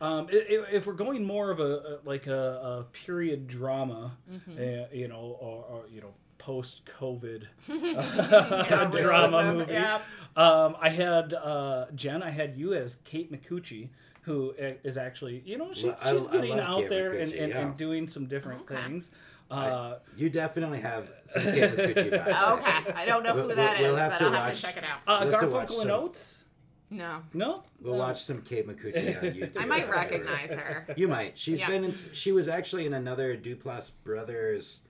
Um, 0.00 0.28
i- 0.32 0.36
i- 0.36 0.66
if 0.72 0.86
we're 0.86 0.92
going 0.94 1.24
more 1.24 1.50
of 1.50 1.60
a, 1.60 1.62
a 1.62 1.98
like 2.04 2.26
a, 2.26 2.34
a 2.34 2.84
period 2.92 3.46
drama, 3.46 4.16
Mm-hmm. 4.30 4.52
uh, 4.52 4.86
you 4.96 5.08
know, 5.08 5.36
or, 5.40 5.64
or 5.70 5.84
you 5.90 6.00
know, 6.00 6.12
post 6.38 6.82
COVID 7.00 7.44
Yeah, 7.68 8.84
drama 8.92 9.38
realism, 9.38 9.58
movie, 9.58 9.72
yep. 9.72 10.02
um, 10.36 10.76
I 10.80 10.88
had 10.90 11.32
uh, 11.32 11.86
Jen. 11.94 12.22
I 12.22 12.30
had 12.30 12.56
you 12.56 12.74
as 12.74 12.96
Kate 13.04 13.30
Micucci, 13.32 13.88
who 14.22 14.52
is 14.58 14.96
actually, 14.98 15.42
you 15.46 15.56
know, 15.58 15.72
she, 15.72 15.86
Lo- 15.86 15.96
I- 16.02 16.12
she's 16.16 16.26
I 16.28 16.32
getting 16.32 16.50
love 16.50 16.58
out 16.60 16.80
Kate 16.80 16.90
there 16.90 17.12
and, 17.12 17.28
Micucci, 17.28 17.42
and, 17.42 17.48
yeah. 17.52 17.58
and 17.60 17.76
doing 17.76 18.08
some 18.08 18.26
different 18.26 18.62
Okay. 18.62 18.74
things. 18.76 19.10
Uh, 19.50 19.96
You 20.16 20.30
definitely 20.30 20.80
have 20.80 21.08
some 21.24 21.42
Kate 21.42 21.70
Micucci 21.70 22.10
vibes. 22.26 22.58
Okay, 22.58 22.92
I 22.94 23.04
don't 23.06 23.22
know 23.22 23.34
who 23.34 23.46
We'll- 23.46 23.56
that 23.56 23.80
is, 23.80 23.86
we'll 23.86 23.96
have 23.96 24.12
but 24.12 24.18
to 24.18 24.24
I'll 24.26 24.32
have 24.32 24.52
to 24.52 24.62
check 24.62 24.76
it 24.78 24.84
out. 24.84 24.98
uh, 25.06 25.20
We'll 25.22 25.30
have 25.32 25.40
to 25.40 25.46
watch 25.48 25.68
Garfunkel 25.68 25.80
and 25.80 25.88
some- 25.88 25.90
Oates. 25.90 26.43
No, 26.90 27.22
No, 27.32 27.56
We'll 27.80 27.96
watch 27.96 28.22
some 28.22 28.42
Kate 28.42 28.68
Micucci 28.68 29.16
on 29.18 29.24
YouTube. 29.34 29.60
I 29.60 29.64
might 29.66 29.84
afterwards. 29.88 30.04
recognize 30.12 30.50
her. 30.52 30.86
You 30.96 31.08
might. 31.08 31.36
She's 31.38 31.58
Yeah. 31.60 31.68
been 31.68 31.82
in. 31.84 31.92
She 32.12 32.30
was 32.30 32.46
actually 32.46 32.86
in 32.86 32.92
another 32.94 33.36
Duplass 33.36 33.90
Brothers 34.04 34.82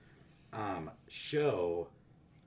um, 0.53 0.91
show. 1.07 1.87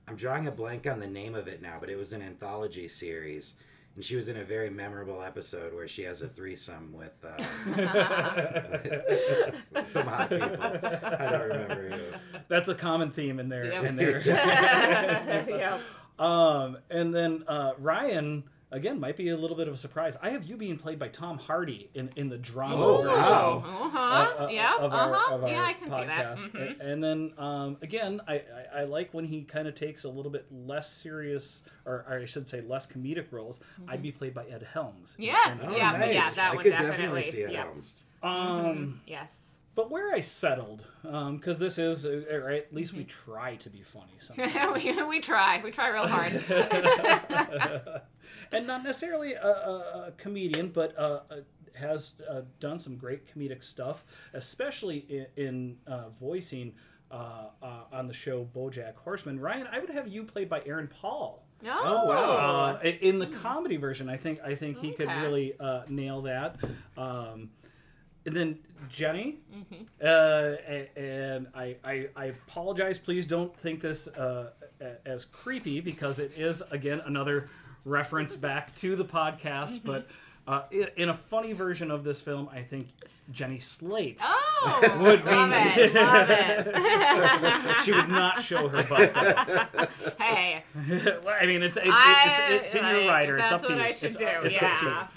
I'm 0.07 0.15
drawing 0.15 0.47
a 0.47 0.51
blank 0.51 0.87
on 0.87 0.99
the 0.99 1.07
name 1.07 1.35
of 1.35 1.47
it 1.47 1.61
now, 1.61 1.77
but 1.79 1.89
it 1.89 1.97
was 1.97 2.13
an 2.13 2.21
anthology 2.21 2.87
series, 2.87 3.55
and 3.95 4.03
she 4.03 4.15
was 4.15 4.27
in 4.27 4.37
a 4.37 4.43
very 4.43 4.69
memorable 4.69 5.21
episode 5.21 5.73
where 5.73 5.87
she 5.87 6.03
has 6.03 6.21
a 6.21 6.27
threesome 6.27 6.93
with, 6.93 7.13
uh, 7.23 7.37
with 8.83 9.83
some 9.87 10.07
hot 10.07 10.29
people. 10.29 10.47
I 10.63 11.27
don't 11.29 11.47
remember 11.49 11.89
who. 11.89 12.39
that's 12.47 12.69
a 12.69 12.75
common 12.75 13.11
theme 13.11 13.39
in 13.39 13.49
there. 13.49 13.65
Yep. 13.65 13.83
In 13.83 13.95
there. 13.97 14.21
yeah. 14.25 15.79
Um, 16.17 16.77
and 16.89 17.13
then 17.13 17.43
uh, 17.47 17.73
Ryan 17.77 18.43
again 18.71 18.99
might 18.99 19.17
be 19.17 19.29
a 19.29 19.37
little 19.37 19.57
bit 19.57 19.67
of 19.67 19.73
a 19.73 19.77
surprise. 19.77 20.15
I 20.21 20.29
have 20.29 20.43
you 20.45 20.57
being 20.57 20.77
played 20.77 20.99
by 20.99 21.07
Tom 21.07 21.37
Hardy 21.37 21.89
in 21.93 22.09
in 22.15 22.29
the 22.29 22.37
drama 22.37 22.75
Oh, 22.77 22.97
version. 23.01 23.17
wow. 23.17 23.63
Uh 23.65 23.89
huh. 23.89 24.43
uh, 24.45 24.47
yeah. 24.49 24.75
of 24.77 24.91
Uh 24.93 24.95
our, 24.95 25.13
huh. 25.13 25.35
of 25.35 25.43
our 25.43 25.49
Yeah, 25.49 25.63
I 25.65 25.73
can 25.73 25.89
see 25.89 26.05
that. 26.05 26.37
podcast. 26.37 26.51
Mhm. 26.51 26.79
A- 26.79 26.83
And 26.83 27.03
then 27.03 27.33
um, 27.37 27.77
again, 27.81 28.21
I, 28.27 28.33
I, 28.35 28.81
I 28.81 28.83
like 28.85 29.13
when 29.13 29.25
he 29.25 29.43
kind 29.43 29.67
of 29.67 29.75
takes 29.75 30.03
a 30.03 30.09
little 30.09 30.31
bit 30.31 30.45
less 30.51 30.91
serious, 30.91 31.63
or, 31.85 32.05
or 32.07 32.19
I 32.21 32.25
should 32.25 32.47
say, 32.47 32.61
less 32.61 32.85
comedic 32.87 33.25
roles. 33.31 33.59
I'd 33.87 34.01
be 34.01 34.11
played 34.11 34.33
by 34.33 34.45
Ed 34.45 34.65
Helms. 34.73 35.15
Yes. 35.19 35.61
in- 35.61 35.69
Oh, 35.69 35.75
Yeah, 35.75 35.91
nice. 35.91 36.13
yeah, 36.13 36.29
that 36.31 36.51
I 36.51 36.55
one 36.55 36.63
could 36.63 36.69
definitely, 36.71 36.97
definitely 36.97 37.23
see 37.23 37.43
Ed 37.43 37.51
yeah. 37.51 37.63
Helms. 37.63 38.03
Um, 38.21 39.01
Yes. 39.07 39.55
But 39.79 39.89
where 39.89 40.13
I 40.13 40.19
settled, 40.19 40.83
because 41.03 41.57
this 41.57 41.77
is, 41.77 42.05
uh, 42.05 42.23
or 42.29 42.49
at 42.49 42.73
least 42.73 42.91
we 42.91 43.05
try 43.05 43.55
to 43.55 43.69
be 43.69 43.81
funny 43.81 44.11
sometimes. 44.19 44.83
we, 44.83 45.03
we 45.03 45.21
try. 45.21 45.61
We 45.63 45.71
try 45.71 45.87
real 45.87 46.05
hard. 46.05 46.33
and 48.51 48.67
not 48.67 48.83
necessarily 48.83 49.35
a, 49.35 49.47
a, 49.47 50.05
a 50.07 50.13
comedian, 50.17 50.67
but 50.67 50.93
uh, 50.97 51.21
uh, 51.31 51.35
has 51.75 52.15
uh, 52.29 52.41
done 52.59 52.77
some 52.77 52.97
great 52.97 53.21
comedic 53.33 53.63
stuff, 53.63 54.03
especially 54.33 55.05
in, 55.07 55.45
in 55.45 55.77
uh, 55.87 56.09
voicing 56.09 56.73
uh, 57.09 57.45
uh, 57.63 57.83
on 57.93 58.05
the 58.07 58.13
show 58.13 58.49
BoJack 58.53 58.97
Horseman. 58.97 59.39
Ryan, 59.39 59.65
I 59.71 59.79
would 59.79 59.91
have 59.91 60.09
you 60.09 60.25
played 60.25 60.49
by 60.49 60.61
Aaron 60.65 60.89
Paul. 60.89 61.45
Oh, 61.65 62.05
wow. 62.05 62.79
Uh, 62.83 62.83
in 62.83 63.17
the 63.17 63.27
comedy 63.27 63.77
version, 63.77 64.09
I 64.09 64.17
think 64.17 64.41
I 64.41 64.55
think 64.55 64.79
he 64.79 64.91
could 64.91 65.07
really 65.07 65.53
uh, 65.57 65.83
nail 65.87 66.21
that. 66.23 66.57
Um, 66.97 67.51
and 68.25 68.35
then 68.35 68.59
Jenny, 68.89 69.39
Mm-hmm. 69.53 69.83
uh, 70.03 70.99
and 71.01 71.47
I, 71.53 71.75
I, 71.83 72.07
I 72.15 72.25
apologize. 72.25 72.97
Please 72.97 73.27
don't 73.27 73.55
think 73.55 73.81
this 73.81 74.07
uh, 74.07 74.51
as 75.05 75.25
creepy 75.25 75.81
because 75.81 76.19
it 76.19 76.31
is 76.37 76.61
again 76.71 77.01
another 77.05 77.49
reference 77.85 78.35
back 78.49 78.73
to 78.75 78.95
the 78.95 79.05
podcast. 79.05 79.79
Mm-hmm. 79.81 79.87
But 79.87 80.07
uh, 80.47 80.63
in 80.97 81.09
a 81.09 81.13
funny 81.13 81.53
version 81.53 81.91
of 81.91 82.03
this 82.03 82.21
film, 82.21 82.49
I 82.51 82.61
think 82.63 82.87
Jenny 83.31 83.59
Slate. 83.59 84.21
Oh, 84.23 84.99
Would 85.03 85.23
be- 85.23 85.29
love 85.31 85.51
it, 85.53 85.93
love 85.95 86.29
it. 86.29 87.79
She 87.81 87.91
would 87.91 88.09
not 88.09 88.41
show 88.41 88.67
her 88.67 88.83
butt. 88.83 89.89
hey, 90.19 90.63
I 90.75 91.45
mean, 91.45 91.61
it's 91.61 91.77
it, 91.77 91.83
I, 91.85 92.49
it's, 92.55 92.65
it's 92.65 92.75
in 92.75 92.83
your 92.83 93.07
writer. 93.07 93.37
It's 93.37 93.51
up 93.51 93.61
to 93.61 93.67
what 93.69 93.77
you. 93.77 93.83
I 93.83 93.91
should 93.91 94.15
It's- 94.15 94.41
do. 94.41 94.47
it's 94.47 94.57
up 94.57 94.79
to 94.79 94.85
you. 94.85 94.91
yeah. 94.91 95.07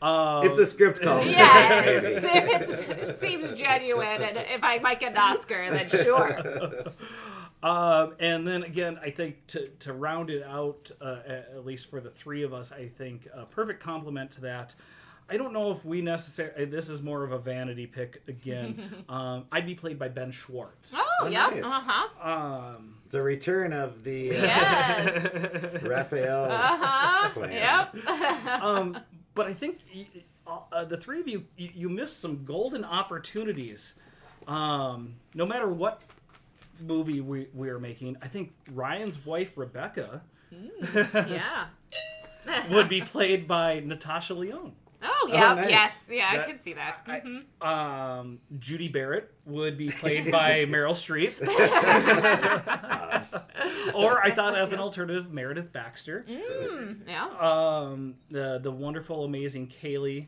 Um, 0.00 0.46
If 0.46 0.56
the 0.56 0.66
script 0.66 1.02
calls 1.02 1.24
for 1.24 1.30
it, 1.30 1.36
Yes, 1.36 2.24
if 2.80 2.90
it 2.90 3.18
seems 3.18 3.52
genuine, 3.58 4.22
and 4.22 4.36
if 4.36 4.62
I 4.62 4.78
might 4.78 5.00
get 5.00 5.12
an 5.12 5.18
Oscar, 5.18 5.70
then 5.70 5.88
sure. 5.88 6.40
Um, 7.60 8.14
and 8.20 8.46
then 8.46 8.62
again, 8.62 9.00
I 9.02 9.10
think 9.10 9.44
to, 9.48 9.66
to 9.80 9.92
round 9.92 10.30
it 10.30 10.44
out, 10.44 10.92
uh, 11.00 11.16
at, 11.26 11.50
at 11.56 11.66
least 11.66 11.90
for 11.90 12.00
the 12.00 12.08
three 12.10 12.44
of 12.44 12.54
us, 12.54 12.70
I 12.70 12.86
think 12.86 13.26
a 13.34 13.46
perfect 13.46 13.82
complement 13.82 14.30
to 14.32 14.42
that. 14.42 14.76
I 15.28 15.36
don't 15.36 15.52
know 15.52 15.72
if 15.72 15.84
we 15.84 16.00
necessarily. 16.00 16.66
This 16.66 16.88
is 16.88 17.02
more 17.02 17.24
of 17.24 17.32
a 17.32 17.38
vanity 17.38 17.86
pick 17.88 18.22
again. 18.28 19.04
um, 19.08 19.46
I'd 19.50 19.66
be 19.66 19.74
played 19.74 19.98
by 19.98 20.06
Ben 20.06 20.30
Schwartz. 20.30 20.94
Oh, 20.96 21.04
Oh, 21.22 21.26
yep. 21.26 21.50
nice. 21.50 21.64
Uh 21.64 21.82
huh. 21.84 22.30
Um, 22.76 22.94
It's 23.06 23.14
a 23.14 23.22
return 23.22 23.72
of 23.72 24.04
the 24.04 24.30
uh, 24.30 24.34
Yes. 24.34 25.82
Raphael. 25.82 26.44
Uh 26.44 26.76
huh. 26.76 27.40
Yep. 27.50 28.62
um, 28.62 28.98
but 29.38 29.46
I 29.46 29.54
think 29.54 29.78
y- 29.94 30.06
uh, 30.72 30.84
the 30.84 30.96
three 30.96 31.20
of 31.20 31.28
you, 31.28 31.44
you, 31.56 31.70
you 31.72 31.88
missed 31.88 32.20
some 32.20 32.44
golden 32.44 32.84
opportunities. 32.84 33.94
Um, 34.48 35.14
no 35.32 35.46
matter 35.46 35.68
what 35.68 36.02
movie 36.80 37.20
we, 37.20 37.46
we 37.54 37.68
are 37.68 37.78
making, 37.78 38.16
I 38.20 38.26
think 38.26 38.52
Ryan's 38.72 39.24
wife 39.24 39.56
Rebecca 39.56 40.22
yeah. 40.50 41.66
would 42.70 42.88
be 42.88 43.00
played 43.00 43.46
by 43.46 43.78
Natasha 43.78 44.34
Lyonne. 44.34 44.72
Oh 45.02 45.28
yeah, 45.32 45.54
nice. 45.54 45.70
yes, 45.70 46.04
yeah, 46.10 46.36
That- 46.36 46.42
I 46.44 46.50
can 46.50 46.58
see 46.58 46.72
that. 46.74 46.98
I- 47.06 47.20
Mhm. 47.20 47.64
Um, 47.66 48.40
Judy 48.58 48.88
Barrett 48.88 49.32
would 49.46 49.78
be 49.78 49.88
played 49.88 50.30
by 50.32 50.64
Meryl 50.66 50.90
Streep, 50.92 51.34
Us. 53.12 53.46
or 53.94 54.22
I 54.22 54.30
thought 54.30 54.56
as 54.56 54.72
an 54.72 54.80
alternative 54.80 55.32
Meredith 55.32 55.72
Baxter. 55.72 56.24
Mm, 56.28 57.00
yeah. 57.06 57.26
Um, 57.40 58.14
the 58.30 58.58
the 58.62 58.70
wonderful, 58.70 59.24
amazing 59.24 59.68
Kaylee 59.82 60.26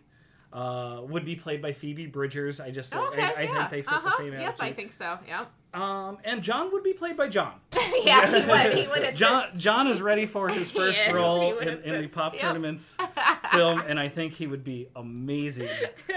uh, 0.52 1.00
would 1.04 1.24
be 1.24 1.36
played 1.36 1.62
by 1.62 1.72
Phoebe 1.72 2.06
Bridgers. 2.06 2.60
I 2.60 2.70
just 2.70 2.94
Okay, 2.94 3.22
I, 3.22 3.32
I 3.32 3.42
yeah. 3.42 3.54
think 3.68 3.70
they 3.70 3.82
fit 3.82 3.92
uh-huh. 3.92 4.08
the 4.10 4.16
same 4.16 4.32
Yep, 4.32 4.42
attitude. 4.42 4.64
I 4.66 4.72
think 4.72 4.92
so. 4.92 5.18
Yep. 5.26 5.50
Um, 5.72 6.18
and 6.24 6.42
John 6.42 6.72
would 6.72 6.82
be 6.82 6.92
played 6.92 7.16
by 7.16 7.28
John. 7.28 7.54
yeah, 8.02 8.26
he 8.26 8.50
would. 8.50 8.72
He 8.74 8.88
would. 8.88 9.14
John 9.14 9.44
insist. 9.44 9.62
John 9.62 9.86
is 9.86 10.02
ready 10.02 10.26
for 10.26 10.48
his 10.48 10.68
first 10.70 10.98
Yes, 10.98 11.06
he 11.06 11.12
role 11.12 11.58
in, 11.58 11.82
in 11.84 12.02
the 12.02 12.08
pop 12.08 12.32
Yep. 12.32 12.42
tournaments 12.42 12.96
film, 13.52 13.80
and 13.86 13.98
I 13.98 14.08
think 14.08 14.32
he 14.34 14.46
would 14.46 14.64
be 14.64 14.88
amazing 14.96 15.68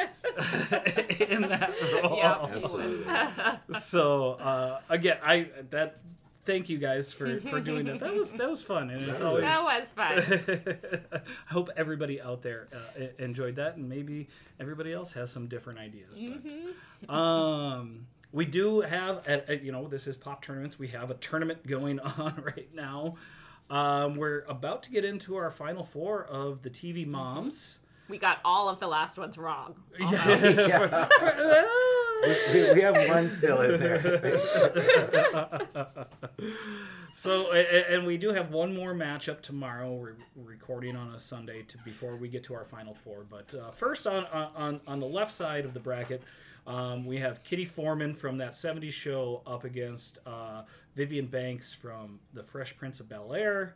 in 1.20 1.42
that 1.44 1.74
role. 2.04 2.18
Yep, 2.18 2.50
he 2.50 2.64
Absolutely. 2.64 3.80
So 3.80 4.34
uh, 4.34 4.80
again, 4.90 5.18
I 5.24 5.50
that 5.70 6.00
thank 6.46 6.70
you 6.70 6.78
guys 6.78 7.12
for 7.12 7.40
for 7.42 7.60
doing 7.60 7.86
that. 7.86 8.00
That 8.00 8.14
was 8.14 8.32
that 8.34 8.50
was 8.50 8.62
fun, 8.62 8.90
and 8.90 9.04
it's 9.04 9.20
That 9.20 9.24
was 9.24 9.34
always. 9.34 9.44
that 9.44 9.64
was 9.64 9.92
fun. 9.92 10.88
I 11.14 11.22
hope 11.54 11.70
everybody 11.76 12.22
out 12.22 12.42
there 12.42 12.68
uh, 12.74 13.06
enjoyed 13.20 13.56
that, 13.56 13.76
and 13.76 13.88
maybe 13.90 14.28
everybody 14.60 14.94
else 14.94 15.14
has 15.14 15.32
some 15.32 15.48
different 15.48 15.80
ideas. 15.80 16.20
But 17.08 17.14
um, 17.14 18.08
we 18.32 18.46
do 18.46 18.82
have, 18.82 19.28
at, 19.28 19.50
at, 19.50 19.64
you 19.64 19.72
know, 19.72 19.88
this 19.88 20.08
is 20.08 20.18
pop 20.18 20.42
tournaments. 20.42 20.80
We 20.80 20.88
have 20.90 21.12
a 21.12 21.16
tournament 21.16 21.66
going 21.68 22.00
on 22.00 22.42
right 22.44 22.70
now. 22.74 23.16
Um, 23.74 24.14
we're 24.14 24.44
about 24.48 24.84
to 24.84 24.92
get 24.92 25.04
into 25.04 25.36
our 25.36 25.50
final 25.50 25.84
four 25.84 26.24
of 26.26 26.62
the 26.62 26.70
TV 26.70 27.08
moms. 27.08 27.80
We 28.08 28.20
got 28.20 28.38
all 28.46 28.70
of 28.70 28.80
the 28.80 28.86
last 28.88 29.18
ones 29.18 29.36
wrong. 29.36 29.74
Yeah. 30.00 31.08
we, 32.54 32.74
we 32.74 32.82
have 32.82 32.96
one 33.10 33.32
still 33.32 33.62
in 33.62 33.80
there. 33.80 34.22
So, 37.16 37.54
a- 37.54 37.60
a- 37.60 37.96
and 37.96 38.08
we 38.08 38.18
do 38.18 38.34
have 38.34 38.50
one 38.52 38.76
more 38.76 38.92
matchup 38.96 39.42
tomorrow. 39.42 39.94
We're 39.94 40.16
recording 40.36 40.96
on 40.96 41.14
a 41.14 41.20
Sunday 41.20 41.62
to, 41.62 41.78
before 41.86 42.16
we 42.16 42.28
get 42.28 42.44
to 42.46 42.56
our 42.56 42.66
final 42.66 42.96
four. 42.96 43.24
But 43.30 43.54
uh, 43.54 43.70
first, 43.70 44.08
on, 44.08 44.26
on 44.26 44.82
on 44.88 45.00
the 45.00 45.06
left 45.06 45.32
side 45.32 45.64
of 45.64 45.76
the 45.76 45.80
bracket, 45.80 46.24
um, 46.66 47.06
we 47.06 47.18
have 47.18 47.44
Kitty 47.44 47.66
Foreman 47.66 48.16
from 48.16 48.40
that 48.40 48.54
'70s 48.54 48.94
show 48.94 49.44
up 49.46 49.64
against 49.64 50.18
uh, 50.26 50.64
Vivian 50.96 51.26
Banks 51.28 51.74
from 51.74 52.20
The 52.34 52.44
Fresh 52.44 52.78
Prince 52.78 53.00
of 53.00 53.10
Bel 53.10 53.34
Air. 53.34 53.76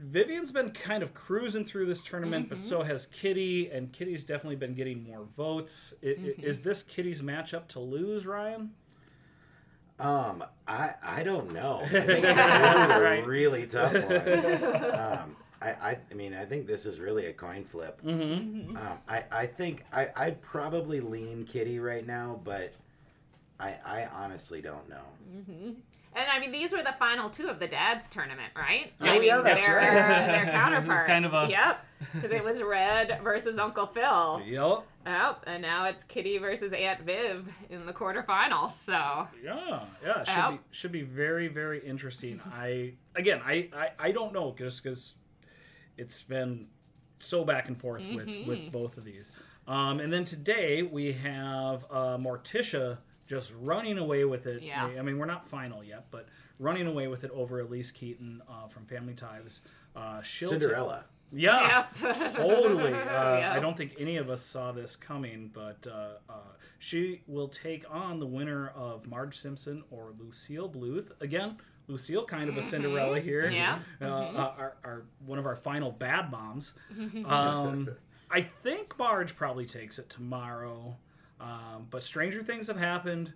Vivian's 0.00 0.52
been 0.52 0.70
kind 0.70 1.02
of 1.02 1.12
cruising 1.12 1.64
through 1.64 1.86
this 1.86 2.02
tournament, 2.02 2.48
but 2.48 2.58
so 2.60 2.82
has 2.82 3.06
Kitty, 3.06 3.68
and 3.70 3.92
Kitty's 3.92 4.24
definitely 4.24 4.54
been 4.56 4.74
getting 4.74 5.02
more 5.02 5.26
votes. 5.36 5.92
I- 6.04 6.06
i- 6.08 6.34
Is 6.38 6.60
this 6.60 6.82
Kitty's 6.84 7.20
matchup 7.20 7.66
to 7.68 7.80
lose, 7.80 8.24
Ryan? 8.24 8.70
Um, 9.98 10.44
I 10.68 10.94
I 11.02 11.22
don't 11.24 11.52
know. 11.52 11.80
I 11.82 11.88
think 11.88 12.06
this 12.22 12.22
is 12.22 12.90
a 12.90 13.02
Right. 13.02 13.26
really 13.26 13.66
tough 13.66 13.92
one. 13.92 14.04
Um, 14.94 15.36
I, 15.60 15.70
I 15.70 15.98
I 16.08 16.14
mean 16.14 16.34
I 16.34 16.44
think 16.44 16.68
this 16.68 16.86
is 16.86 17.00
really 17.00 17.26
a 17.26 17.32
coin 17.32 17.64
flip. 17.64 18.00
Mm-hmm. 18.04 18.76
Um, 18.76 18.98
I 19.08 19.24
I 19.32 19.46
think 19.46 19.82
I 19.92 20.06
I'd 20.16 20.40
probably 20.40 21.00
lean 21.00 21.44
Kitty 21.44 21.80
right 21.80 22.06
now, 22.06 22.40
but 22.44 22.72
I 23.60 23.76
I 23.84 24.08
honestly 24.14 24.60
don't 24.60 24.88
know. 24.88 25.02
And 26.14 26.26
I 26.32 26.40
mean, 26.40 26.50
these 26.52 26.72
were 26.72 26.82
the 26.82 26.94
final 26.98 27.28
two 27.30 27.48
of 27.48 27.60
the 27.60 27.68
dads 27.68 28.08
tournament, 28.10 28.52
right? 28.56 28.92
Oh, 29.00 29.06
I 29.06 29.18
mean, 29.18 29.24
yeah, 29.24 29.40
that's 29.42 29.64
they're, 29.66 29.76
right. 29.76 29.90
Their 29.92 30.34
It 30.42 30.44
was 30.46 30.50
counterparts. 30.54 31.06
kind 31.06 31.24
of 31.24 31.34
a- 31.34 31.46
Yep. 31.48 31.84
Because 32.14 32.32
it 32.32 32.42
was 32.42 32.62
Red 32.62 33.20
versus 33.22 33.58
Uncle 33.58 33.86
Phil. 33.86 34.40
Yep. 34.46 34.82
Yep. 35.06 35.44
And 35.46 35.62
now 35.62 35.86
it's 35.86 36.02
Kitty 36.04 36.38
versus 36.38 36.72
Aunt 36.72 37.00
Viv 37.02 37.46
in 37.70 37.86
the 37.86 37.92
quarterfinals. 37.92 38.70
So. 38.70 39.28
Yeah, 39.44 39.80
yeah, 40.04 40.24
should 40.24 40.34
Yep. 40.36 40.50
be 40.52 40.58
should 40.70 40.92
be 40.92 41.02
very 41.02 41.48
very 41.48 41.80
interesting. 41.86 42.40
I 42.52 42.94
again, 43.14 43.40
I 43.44 43.68
I, 43.76 43.90
I 43.98 44.12
don't 44.12 44.32
know 44.32 44.54
just 44.58 44.82
because 44.82 45.14
it's 45.96 46.22
been 46.22 46.68
so 47.20 47.44
back 47.44 47.68
and 47.68 47.78
forth 47.78 48.02
with 48.14 48.26
Mm-hmm. 48.26 48.48
with 48.48 48.72
both 48.72 48.96
of 48.96 49.04
these. 49.04 49.30
Um, 49.68 50.00
and 50.00 50.10
then 50.12 50.24
today 50.24 50.82
we 50.82 51.12
have 51.12 51.84
uh, 51.90 52.16
Morticia 52.16 52.98
just 53.28 53.52
running 53.60 53.98
away 53.98 54.24
with 54.24 54.46
it. 54.46 54.62
Yeah. 54.62 54.84
I 54.84 55.02
mean, 55.02 55.18
we're 55.18 55.26
not 55.26 55.46
final 55.46 55.84
yet, 55.84 56.06
but 56.10 56.26
running 56.58 56.86
away 56.88 57.06
with 57.06 57.22
it 57.22 57.30
over 57.32 57.60
Elise 57.60 57.90
Keaton 57.92 58.42
uh, 58.48 58.66
from 58.66 58.86
Family 58.86 59.14
Ties. 59.14 59.60
Uh, 59.94 60.20
she'll 60.22 60.50
Cinderella. 60.50 61.04
yeah, 61.30 61.86
Yep. 62.02 62.16
totally. 62.34 62.92
Uh, 62.94 63.38
Yep. 63.38 63.52
I 63.52 63.60
don't 63.60 63.76
think 63.76 63.94
any 63.98 64.16
of 64.16 64.28
us 64.30 64.40
saw 64.42 64.72
this 64.72 64.96
coming, 64.96 65.50
but 65.52 65.86
uh, 65.86 66.14
uh, 66.28 66.32
she 66.78 67.22
will 67.26 67.48
take 67.48 67.84
on 67.90 68.18
the 68.18 68.26
winner 68.26 68.68
of 68.74 69.06
Marge 69.06 69.38
Simpson 69.38 69.84
or 69.90 70.12
Lucille 70.18 70.68
Bluth. 70.68 71.10
Again, 71.20 71.58
Lucille, 71.86 72.24
kind 72.24 72.48
of 72.48 72.56
a 72.56 72.62
Cinderella 72.62 73.20
here. 73.20 73.44
Mm-hmm. 73.44 73.54
Yeah. 73.54 73.78
Uh, 74.00 74.04
uh, 74.06 74.54
our, 74.58 74.76
our, 74.84 75.02
one 75.26 75.38
of 75.38 75.46
our 75.46 75.56
final 75.56 75.90
bad 75.92 76.30
moms. 76.30 76.74
Um, 77.26 77.90
I 78.30 78.42
think 78.42 78.98
Marge 78.98 79.34
probably 79.36 79.64
takes 79.64 79.98
it 79.98 80.10
tomorrow, 80.10 80.96
um, 81.40 81.86
but 81.90 82.02
stranger 82.02 82.42
things 82.42 82.66
have 82.68 82.78
happened. 82.78 83.32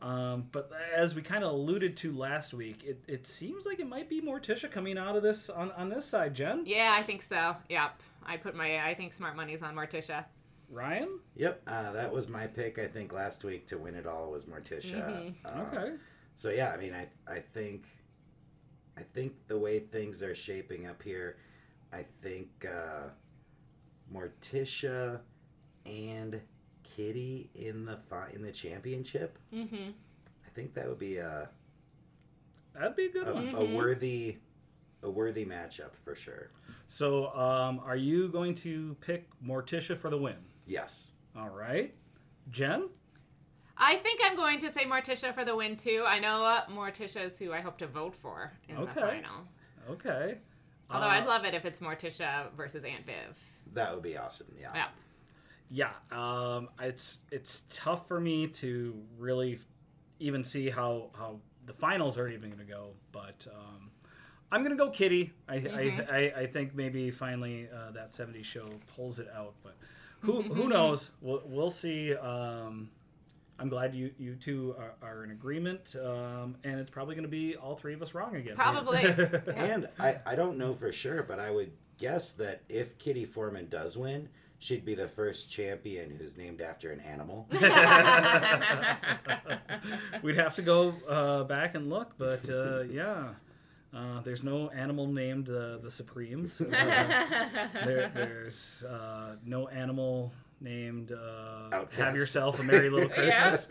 Um, 0.00 0.48
but 0.50 0.70
as 0.96 1.14
we 1.14 1.22
kind 1.22 1.44
of 1.44 1.52
alluded 1.52 1.96
to 1.98 2.12
last 2.12 2.52
week, 2.52 2.82
it, 2.84 3.04
it 3.06 3.24
seems 3.24 3.64
like 3.64 3.78
it 3.78 3.86
might 3.86 4.08
be 4.08 4.20
Morticia 4.20 4.68
coming 4.68 4.98
out 4.98 5.14
of 5.14 5.22
this 5.22 5.48
on, 5.48 5.70
on 5.72 5.88
this 5.90 6.04
side, 6.04 6.34
Jen. 6.34 6.64
Yeah, 6.66 6.92
I 6.92 7.02
think 7.04 7.22
so. 7.22 7.54
Yep. 7.68 8.00
I 8.26 8.36
put 8.36 8.56
my, 8.56 8.84
I 8.84 8.94
think 8.94 9.12
smart 9.12 9.36
money's 9.36 9.62
on 9.62 9.76
Morticia. 9.76 10.24
Ryan? 10.68 11.20
Yep, 11.36 11.62
uh, 11.68 11.92
that 11.92 12.12
was 12.12 12.28
my 12.28 12.48
pick. 12.48 12.78
I 12.80 12.86
think 12.86 13.12
last 13.12 13.44
week 13.44 13.66
to 13.68 13.78
win 13.78 13.94
it 13.94 14.06
all 14.06 14.30
was 14.32 14.46
Morticia. 14.46 15.06
Mm-hmm. 15.06 15.46
Um, 15.60 15.66
Okay. 15.66 15.92
So 16.34 16.50
yeah, 16.50 16.72
I 16.72 16.78
mean, 16.78 16.94
I 16.94 17.08
I 17.30 17.38
think, 17.40 17.84
I 18.96 19.02
think 19.02 19.34
the 19.46 19.58
way 19.58 19.78
things 19.80 20.22
are 20.22 20.34
shaping 20.34 20.86
up 20.86 21.00
here, 21.02 21.36
I 21.92 22.04
think 22.22 22.48
uh, 22.66 23.10
Morticia 24.12 25.20
and 25.86 26.40
Kitty 26.96 27.50
in 27.54 27.84
the 27.84 27.96
fi- 28.08 28.30
in 28.34 28.42
the 28.42 28.52
championship. 28.52 29.38
Mm-hmm. 29.54 29.90
I 30.46 30.50
think 30.54 30.74
that 30.74 30.88
would 30.88 30.98
be 30.98 31.16
a 31.18 31.48
That'd 32.74 32.96
be 32.96 33.06
a 33.06 33.10
good 33.12 33.26
a, 33.28 33.34
one. 33.34 33.54
a 33.54 33.64
worthy 33.64 34.36
a 35.02 35.10
worthy 35.10 35.44
matchup 35.44 35.94
for 36.04 36.14
sure. 36.14 36.50
So, 36.86 37.34
um, 37.34 37.80
are 37.84 37.96
you 37.96 38.28
going 38.28 38.54
to 38.56 38.96
pick 39.00 39.28
Morticia 39.44 39.96
for 39.96 40.10
the 40.10 40.16
win? 40.18 40.36
Yes. 40.66 41.08
All 41.36 41.48
right. 41.48 41.94
Jen? 42.50 42.88
I 43.76 43.96
think 43.96 44.20
I'm 44.22 44.36
going 44.36 44.58
to 44.60 44.70
say 44.70 44.84
Morticia 44.84 45.34
for 45.34 45.44
the 45.44 45.56
win 45.56 45.76
too. 45.76 46.04
I 46.06 46.18
know 46.18 46.44
uh, 46.44 46.62
Morticia 46.70 47.24
is 47.24 47.38
who 47.38 47.52
I 47.52 47.60
hope 47.60 47.78
to 47.78 47.86
vote 47.86 48.14
for 48.14 48.52
in 48.68 48.76
Okay. 48.76 48.92
the 48.94 49.00
final. 49.00 49.48
Okay. 49.90 50.38
Although 50.90 51.06
Uh, 51.06 51.10
I'd 51.10 51.26
love 51.26 51.44
it 51.44 51.54
if 51.54 51.64
it's 51.64 51.80
Morticia 51.80 52.52
versus 52.56 52.84
Aunt 52.84 53.04
Viv. 53.06 53.36
That 53.74 53.92
would 53.94 54.02
be 54.02 54.16
awesome. 54.16 54.48
Yeah. 54.60 54.70
Yeah. 54.74 54.88
Yeah, 55.70 55.92
um, 56.10 56.68
it's 56.80 57.20
it's 57.30 57.64
tough 57.70 58.06
for 58.06 58.20
me 58.20 58.46
to 58.48 58.94
really 59.18 59.58
even 60.18 60.44
see 60.44 60.68
how 60.68 61.10
how 61.14 61.40
the 61.66 61.72
finals 61.72 62.18
are 62.18 62.28
even 62.28 62.50
going 62.50 62.66
to 62.66 62.70
go, 62.70 62.90
but 63.10 63.46
um, 63.50 63.90
I'm 64.50 64.62
going 64.62 64.76
to 64.76 64.84
go 64.84 64.90
Kitty. 64.90 65.32
I, 65.48 65.54
I, 65.54 66.06
I 66.10 66.40
I 66.42 66.46
think 66.46 66.74
maybe 66.74 67.10
finally 67.10 67.68
uh, 67.74 67.92
that 67.92 68.14
70 68.14 68.42
show 68.42 68.68
pulls 68.94 69.18
it 69.18 69.28
out, 69.34 69.54
but 69.62 69.76
who 70.20 70.42
who 70.42 70.68
knows? 70.68 71.10
We'll 71.20 71.42
we'll 71.46 71.70
see. 71.70 72.14
Um, 72.14 72.90
I'm 73.58 73.68
glad 73.68 73.94
you 73.94 74.10
you 74.18 74.34
two 74.34 74.74
are, 74.78 74.94
are 75.02 75.24
in 75.24 75.30
agreement, 75.30 75.94
um, 76.02 76.56
and 76.64 76.80
it's 76.80 76.90
probably 76.90 77.14
going 77.14 77.24
to 77.24 77.30
be 77.30 77.56
all 77.56 77.76
three 77.76 77.94
of 77.94 78.02
us 78.02 78.12
wrong 78.12 78.36
again. 78.36 78.56
Probably. 78.56 79.04
And 79.56 79.88
I, 79.98 80.16
I 80.26 80.34
don't 80.34 80.58
know 80.58 80.74
for 80.74 80.90
sure, 80.90 81.22
but 81.22 81.38
I 81.38 81.50
would 81.50 81.70
guess 81.98 82.32
that 82.32 82.62
if 82.68 82.98
Kitty 82.98 83.24
Foreman 83.24 83.68
does 83.68 83.96
win, 83.96 84.28
she'd 84.62 84.84
be 84.84 84.94
the 84.94 85.08
first 85.08 85.50
champion 85.50 86.14
who's 86.16 86.36
named 86.36 86.60
after 86.60 86.92
an 86.92 87.00
animal. 87.00 87.48
We'd 90.22 90.36
have 90.36 90.54
to 90.54 90.62
go 90.62 90.94
uh, 91.08 91.42
back 91.44 91.74
and 91.74 91.90
look, 91.90 92.12
but 92.16 92.48
uh, 92.48 92.82
yeah. 92.82 93.30
Uh, 93.94 94.22
there's 94.22 94.42
no 94.42 94.70
animal 94.70 95.06
named 95.06 95.50
uh, 95.50 95.76
the 95.76 95.90
Supremes. 95.90 96.62
Uh, 96.62 96.64
there, 97.84 98.10
there's 98.14 98.84
uh, 98.84 99.36
no 99.44 99.68
animal 99.68 100.32
named 100.62 101.12
uh, 101.12 101.84
Have 101.98 102.16
Yourself 102.16 102.58
a 102.58 102.62
Merry 102.62 102.88
Little 102.88 103.10
yes, 103.10 103.66
Christmas. 103.66 103.68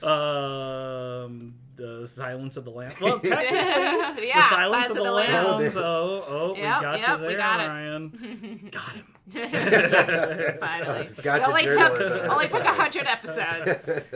sir. 0.00 0.02
um, 0.02 1.54
the 1.76 2.06
Silence 2.06 2.56
of 2.56 2.64
the 2.64 2.70
Lambs. 2.70 3.00
Well, 3.00 3.18
technically, 3.20 3.58
yeah, 4.28 4.42
the 4.42 4.48
Silence 4.48 4.90
of 4.90 4.96
the, 4.96 5.02
Lambs. 5.02 5.58
Lambs. 5.58 5.74
So, 5.74 6.24
oh, 6.26 6.52
we 6.54 6.60
got 6.60 7.00
yep, 7.00 7.20
you 7.20 7.28
there, 7.28 7.38
got. 7.38 7.66
Ryan. 7.66 8.68
got 8.70 8.92
him. 8.92 10.58
Finally. 10.60 11.08
Gotcha 11.22 11.42
it 11.42 11.48
only 11.48 11.64
took 11.64 12.30
only 12.30 12.48
took 12.48 12.64
a 12.64 12.72
hundred 12.72 13.06
episodes. 13.06 14.08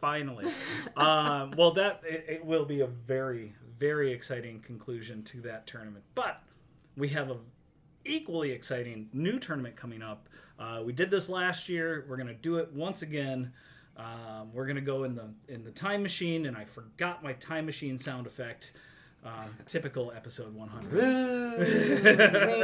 Finally. 0.00 0.46
um, 0.96 1.54
well, 1.56 1.72
that 1.72 2.02
it, 2.04 2.24
it 2.28 2.44
will 2.44 2.64
be 2.64 2.80
a 2.80 2.86
very, 2.86 3.54
very 3.78 4.12
exciting 4.12 4.60
conclusion 4.60 5.22
to 5.24 5.40
that 5.42 5.66
tournament. 5.66 6.04
But 6.14 6.42
we 6.96 7.08
have 7.08 7.30
a 7.30 7.36
equally 8.04 8.50
exciting 8.52 9.08
new 9.12 9.38
tournament 9.38 9.76
coming 9.76 10.02
up. 10.02 10.28
Uh, 10.58 10.82
we 10.84 10.92
did 10.92 11.10
this 11.10 11.28
last 11.28 11.68
year. 11.68 12.04
We're 12.08 12.16
gonna 12.16 12.34
do 12.34 12.56
it 12.56 12.72
once 12.72 13.02
again. 13.02 13.52
Um, 14.00 14.52
we're 14.54 14.66
gonna 14.66 14.80
go 14.80 15.04
in 15.04 15.14
the 15.14 15.28
in 15.48 15.62
the 15.64 15.70
time 15.70 16.02
machine, 16.02 16.46
and 16.46 16.56
I 16.56 16.64
forgot 16.64 17.22
my 17.22 17.34
time 17.34 17.66
machine 17.66 17.98
sound 17.98 18.26
effect. 18.26 18.72
Uh, 19.22 19.44
typical 19.66 20.10
episode 20.16 20.54
100. 20.54 20.90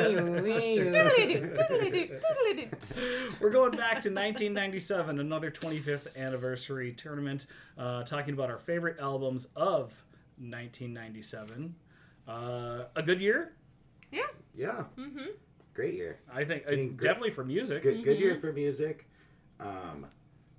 Doodly-doo, 0.07 1.41
doodly-doo, 1.55 2.19
doodly-doo. 2.19 3.33
We're 3.41 3.51
going 3.51 3.73
back 3.73 4.01
to 4.03 4.09
1997, 4.09 5.19
another 5.21 5.51
25th 5.51 6.07
anniversary 6.17 6.93
tournament, 6.93 7.47
uh, 7.77 8.05
talking 8.05 8.33
about 8.33 8.51
our 8.51 8.59
favorite 8.59 8.97
albums 9.01 9.49
of 9.55 9.93
1997. 10.39 11.75
Uh, 12.27 12.85
a 12.97 13.03
good 13.03 13.21
year, 13.21 13.53
Yeah. 14.11 14.23
yeah. 14.55 14.85
Mm-hmm. 14.99 15.27
Great 15.75 15.93
year. 15.95 16.21
I 16.33 16.45
think. 16.45 16.65
uh, 16.67 16.71
mean, 16.71 16.97
great- 16.97 17.01
definitely 17.07 17.31
for 17.33 17.45
music. 17.45 17.83
Good, 17.83 18.03
good 18.03 18.17
Mm-hmm. 18.17 18.23
year 18.25 18.37
for 18.41 18.53
music. 18.55 19.07
Um, 19.61 20.07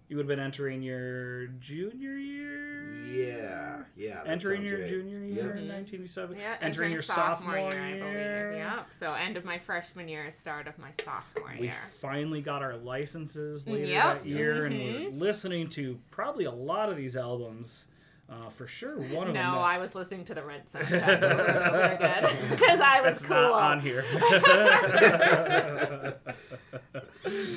You 0.09 0.15
would 0.15 0.23
have 0.23 0.29
been 0.29 0.39
entering 0.43 0.81
your 0.81 1.47
junior 1.59 2.15
year. 2.15 2.93
yeah, 3.11 3.79
yeah. 3.97 4.21
Entering 4.25 4.63
your 4.65 4.79
right. 4.79 4.87
junior 4.89 5.19
year 5.19 5.47
Yep. 5.47 5.57
in 5.57 5.67
1997. 5.67 6.37
Yeah, 6.37 6.55
entering, 6.61 6.93
your 6.93 7.01
sophomore, 7.01 7.57
year. 7.57 7.81
I 7.81 7.91
believe. 7.99 8.57
Yep. 8.59 8.87
So 8.91 9.13
end 9.13 9.35
of 9.35 9.43
my 9.43 9.59
freshman 9.59 10.07
year, 10.07 10.31
start 10.31 10.67
of 10.69 10.77
my 10.79 10.91
sophomore 11.03 11.51
We 11.59 11.65
year. 11.67 11.73
finally 11.99 12.41
got 12.41 12.63
our 12.63 12.77
licenses 12.77 13.67
later 13.67 13.85
Yep. 13.87 14.23
that 14.23 14.25
year, 14.25 14.63
and 14.65 14.75
Mhm. 14.75 15.11
we're 15.11 15.19
listening 15.25 15.67
to 15.71 15.99
probably 16.09 16.45
a 16.45 16.51
lot 16.51 16.87
of 16.89 16.95
these 16.95 17.17
albums. 17.17 17.87
Uh, 18.29 18.49
for 18.49 18.67
sure, 18.67 18.97
one 18.97 19.29
of 19.29 19.33
No, 19.33 19.41
them. 19.41 19.51
that- 19.53 19.57
I 19.59 19.77
was 19.77 19.95
listening 19.95 20.25
to 20.25 20.33
the 20.35 20.43
Rent 20.43 20.67
soundtrack 20.67 21.23
over 21.23 21.43
and 21.43 21.65
over 21.65 21.81
again 21.81 22.27
because 22.49 22.81
I 22.81 22.99
was 22.99 23.21
That's 23.21 23.25
cool. 23.25 23.37
not 23.37 23.53
on 23.53 23.79
here. 23.79 24.03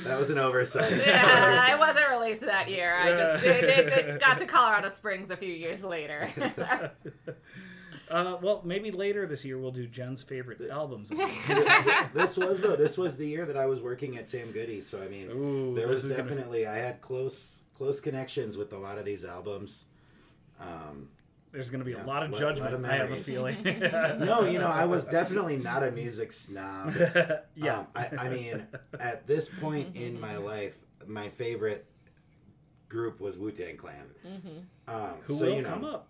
That 0.04 0.18
was 0.18 0.30
an 0.30 0.38
oversight. 0.38 0.90
yeah, 1.06 1.72
it 1.72 1.78
wasn't 1.78 2.08
released 2.10 2.42
that 2.42 2.68
year. 2.68 2.96
I 2.96 3.12
just 3.16 3.44
it, 3.44 3.64
it, 3.64 3.92
it 3.92 4.20
got 4.20 4.38
to 4.38 4.46
Colorado 4.46 4.88
Springs 4.88 5.30
a 5.30 5.36
few 5.36 5.52
years 5.52 5.84
later. 5.84 6.30
uh, 8.10 8.36
well, 8.42 8.62
maybe 8.64 8.90
later 8.90 9.26
this 9.26 9.44
year 9.44 9.58
we'll 9.58 9.70
do 9.70 9.86
Jen's 9.86 10.22
favorite 10.22 10.60
albums. 10.70 11.08
this 12.14 12.36
was 12.36 12.60
though. 12.60 12.76
This 12.76 12.98
was 12.98 13.16
the 13.16 13.26
year 13.26 13.46
that 13.46 13.56
I 13.56 13.66
was 13.66 13.80
working 13.80 14.16
at 14.18 14.28
Sam 14.28 14.50
Goody, 14.50 14.80
so 14.80 15.02
I 15.02 15.08
mean, 15.08 15.30
Ooh, 15.30 15.74
there 15.74 15.88
was 15.88 16.04
is 16.04 16.10
gonna- 16.10 16.22
definitely 16.22 16.66
I 16.66 16.76
had 16.76 17.00
close 17.00 17.60
close 17.74 18.00
connections 18.00 18.56
with 18.56 18.72
a 18.72 18.78
lot 18.78 18.98
of 18.98 19.04
these 19.04 19.24
albums. 19.24 19.86
Um, 20.60 21.08
There's 21.52 21.70
going 21.70 21.80
to 21.80 21.84
be 21.84 21.92
Yeah, 21.92 22.04
a 22.04 22.06
lot 22.06 22.22
of 22.22 22.30
judgment. 22.32 22.72
lot 22.72 22.74
of 22.74 22.84
I 22.84 22.96
have 22.96 23.10
a 23.10 23.16
feeling. 23.16 23.56
no, 23.64 24.44
you 24.44 24.58
know, 24.58 24.68
I 24.68 24.84
was 24.84 25.04
definitely 25.06 25.56
not 25.56 25.82
a 25.82 25.90
music 25.90 26.32
snob. 26.32 26.94
yeah. 27.56 27.80
Um, 27.80 27.86
I, 27.94 28.08
I 28.18 28.28
mean, 28.28 28.66
at 28.98 29.26
this 29.26 29.48
point 29.48 29.96
in 29.96 30.20
my 30.20 30.36
life, 30.36 30.78
my 31.06 31.28
favorite 31.28 31.86
group 32.88 33.20
was 33.20 33.36
Wu 33.36 33.50
Tang 33.50 33.76
Clan. 33.76 34.06
Um, 34.86 35.14
Who 35.22 35.36
so, 35.36 35.44
will 35.46 35.56
you 35.56 35.62
know, 35.62 35.68
come 35.68 35.84
up? 35.84 36.08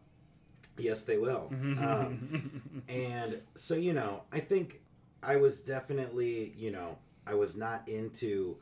Yes, 0.76 1.04
they 1.04 1.18
will. 1.18 1.48
Um, 1.50 2.62
and 2.88 3.40
so, 3.54 3.74
you 3.74 3.92
know, 3.92 4.22
I 4.32 4.40
think 4.40 4.80
I 5.22 5.36
was 5.36 5.60
definitely, 5.60 6.54
you 6.56 6.70
know, 6.70 6.98
I 7.26 7.34
was 7.34 7.54
not 7.56 7.86
into 7.88 8.56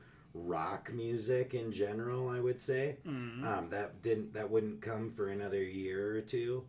rock 0.46 0.92
music 0.92 1.54
in 1.54 1.72
general. 1.72 2.28
I 2.28 2.40
would 2.40 2.60
say 2.60 2.96
Mm-hmm. 3.06 3.46
um, 3.46 3.70
that 3.70 4.02
didn't 4.02 4.34
that 4.34 4.50
wouldn't 4.50 4.80
come 4.80 5.10
for 5.10 5.28
another 5.28 5.62
year 5.62 6.16
or 6.16 6.20
two. 6.20 6.64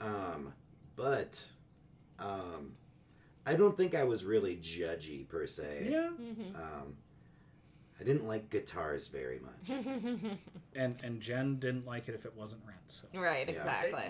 Um, 0.00 0.52
but 0.96 1.42
um, 2.18 2.72
I 3.46 3.54
don't 3.54 3.76
think 3.76 3.94
I 3.94 4.04
was 4.04 4.24
really 4.24 4.56
judgy 4.56 5.28
per 5.28 5.46
se. 5.46 5.88
yeah. 5.90 6.08
Um, 6.54 6.94
I 8.00 8.02
didn't 8.04 8.26
like 8.26 8.48
guitars 8.50 9.08
very 9.08 9.40
much. 9.40 9.84
And 10.76 10.94
and 11.02 11.20
Jen 11.20 11.56
didn't 11.58 11.84
like 11.86 12.08
it 12.08 12.14
if 12.14 12.24
it 12.24 12.32
wasn't 12.36 12.62
rent. 12.66 12.78
So. 12.88 13.08
right, 13.14 13.46
Yeah. 13.48 13.54
exactly. 13.56 14.04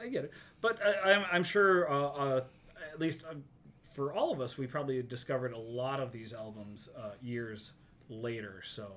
I, 0.00 0.04
I 0.04 0.08
get 0.08 0.24
it, 0.24 0.32
but 0.62 0.78
I, 0.84 1.12
I'm, 1.12 1.24
I'm 1.30 1.44
sure 1.44 1.90
uh, 1.92 1.94
uh, 2.06 2.44
at 2.92 2.98
least 2.98 3.22
uh, 3.30 3.34
for 3.92 4.12
all 4.14 4.32
of 4.32 4.40
us, 4.40 4.56
we 4.56 4.66
probably 4.66 5.02
discovered 5.02 5.52
a 5.52 5.58
lot 5.58 6.00
of 6.00 6.10
these 6.10 6.32
albums 6.32 6.88
uh, 6.96 7.10
years 7.22 7.72
later. 8.08 8.62
So 8.64 8.88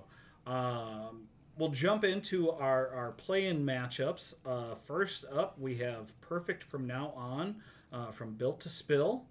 um, 0.47 1.28
we'll 1.57 1.70
jump 1.70 2.03
into 2.03 2.51
our 2.51 2.89
our 2.93 3.12
play-in 3.12 3.66
matchups. 3.66 4.34
Uh, 4.45 4.76
first 4.76 5.26
up, 5.32 5.59
we 5.59 5.78
have 5.78 6.20
"Perfect 6.22 6.64
from 6.64 6.88
Now 6.88 7.14
On" 7.16 7.55
uh, 7.91 8.12
from 8.12 8.34
Built 8.34 8.59
to 8.62 8.70
Spill, 8.70 9.26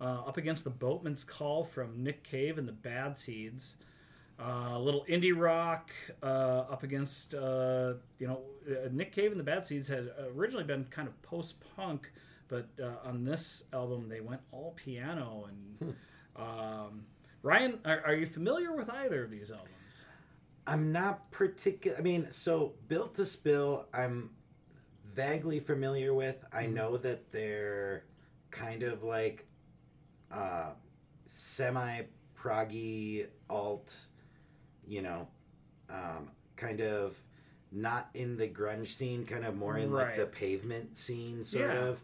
uh, 0.00 0.22
up 0.26 0.36
against 0.36 0.64
the 0.64 0.70
Boatman's 0.70 1.24
Call 1.24 1.64
from 1.64 2.02
Nick 2.02 2.22
Cave 2.22 2.58
and 2.58 2.68
the 2.68 2.72
Bad 2.72 3.18
Seeds. 3.18 3.76
Uh, 4.38 4.70
a 4.72 4.78
little 4.78 5.04
indie 5.06 5.36
rock 5.36 5.90
uh, 6.22 6.64
up 6.70 6.82
against 6.82 7.34
uh, 7.34 7.92
you 8.18 8.26
know 8.26 8.40
uh, 8.66 8.88
Nick 8.90 9.12
Cave 9.12 9.32
and 9.32 9.38
the 9.38 9.44
Bad 9.44 9.66
Seeds 9.66 9.88
had 9.88 10.10
originally 10.34 10.64
been 10.64 10.84
kind 10.84 11.06
of 11.06 11.20
post 11.22 11.56
punk, 11.76 12.10
but 12.48 12.68
uh, 12.82 13.06
on 13.06 13.24
this 13.24 13.64
album 13.72 14.08
they 14.08 14.20
went 14.20 14.40
all 14.50 14.74
piano. 14.76 15.46
And 15.48 15.94
um, 16.36 17.04
Ryan, 17.42 17.78
are, 17.84 18.02
are 18.06 18.14
you 18.14 18.26
familiar 18.26 18.74
with 18.74 18.90
either 18.90 19.24
of 19.24 19.30
these 19.30 19.50
albums? 19.50 20.06
I'm 20.66 20.92
not 20.92 21.30
particular. 21.30 21.96
I 21.98 22.02
mean, 22.02 22.30
so 22.30 22.74
Built 22.88 23.14
to 23.14 23.26
Spill, 23.26 23.86
I'm 23.94 24.30
vaguely 25.14 25.58
familiar 25.58 26.14
with. 26.14 26.36
I 26.52 26.66
know 26.66 26.96
that 26.98 27.32
they're 27.32 28.04
kind 28.50 28.82
of 28.82 29.02
like 29.02 29.46
uh, 30.30 30.70
semi 31.26 32.02
proggy 32.36 33.26
alt, 33.48 34.06
you 34.86 35.02
know, 35.02 35.28
um, 35.88 36.30
kind 36.56 36.80
of 36.80 37.20
not 37.72 38.10
in 38.14 38.36
the 38.36 38.48
grunge 38.48 38.88
scene, 38.88 39.24
kind 39.24 39.44
of 39.44 39.56
more 39.56 39.78
in 39.78 39.92
like 39.92 40.16
the 40.16 40.26
pavement 40.26 40.96
scene, 40.96 41.42
sort 41.42 41.66
Yeah. 41.72 41.84
of. 41.88 42.02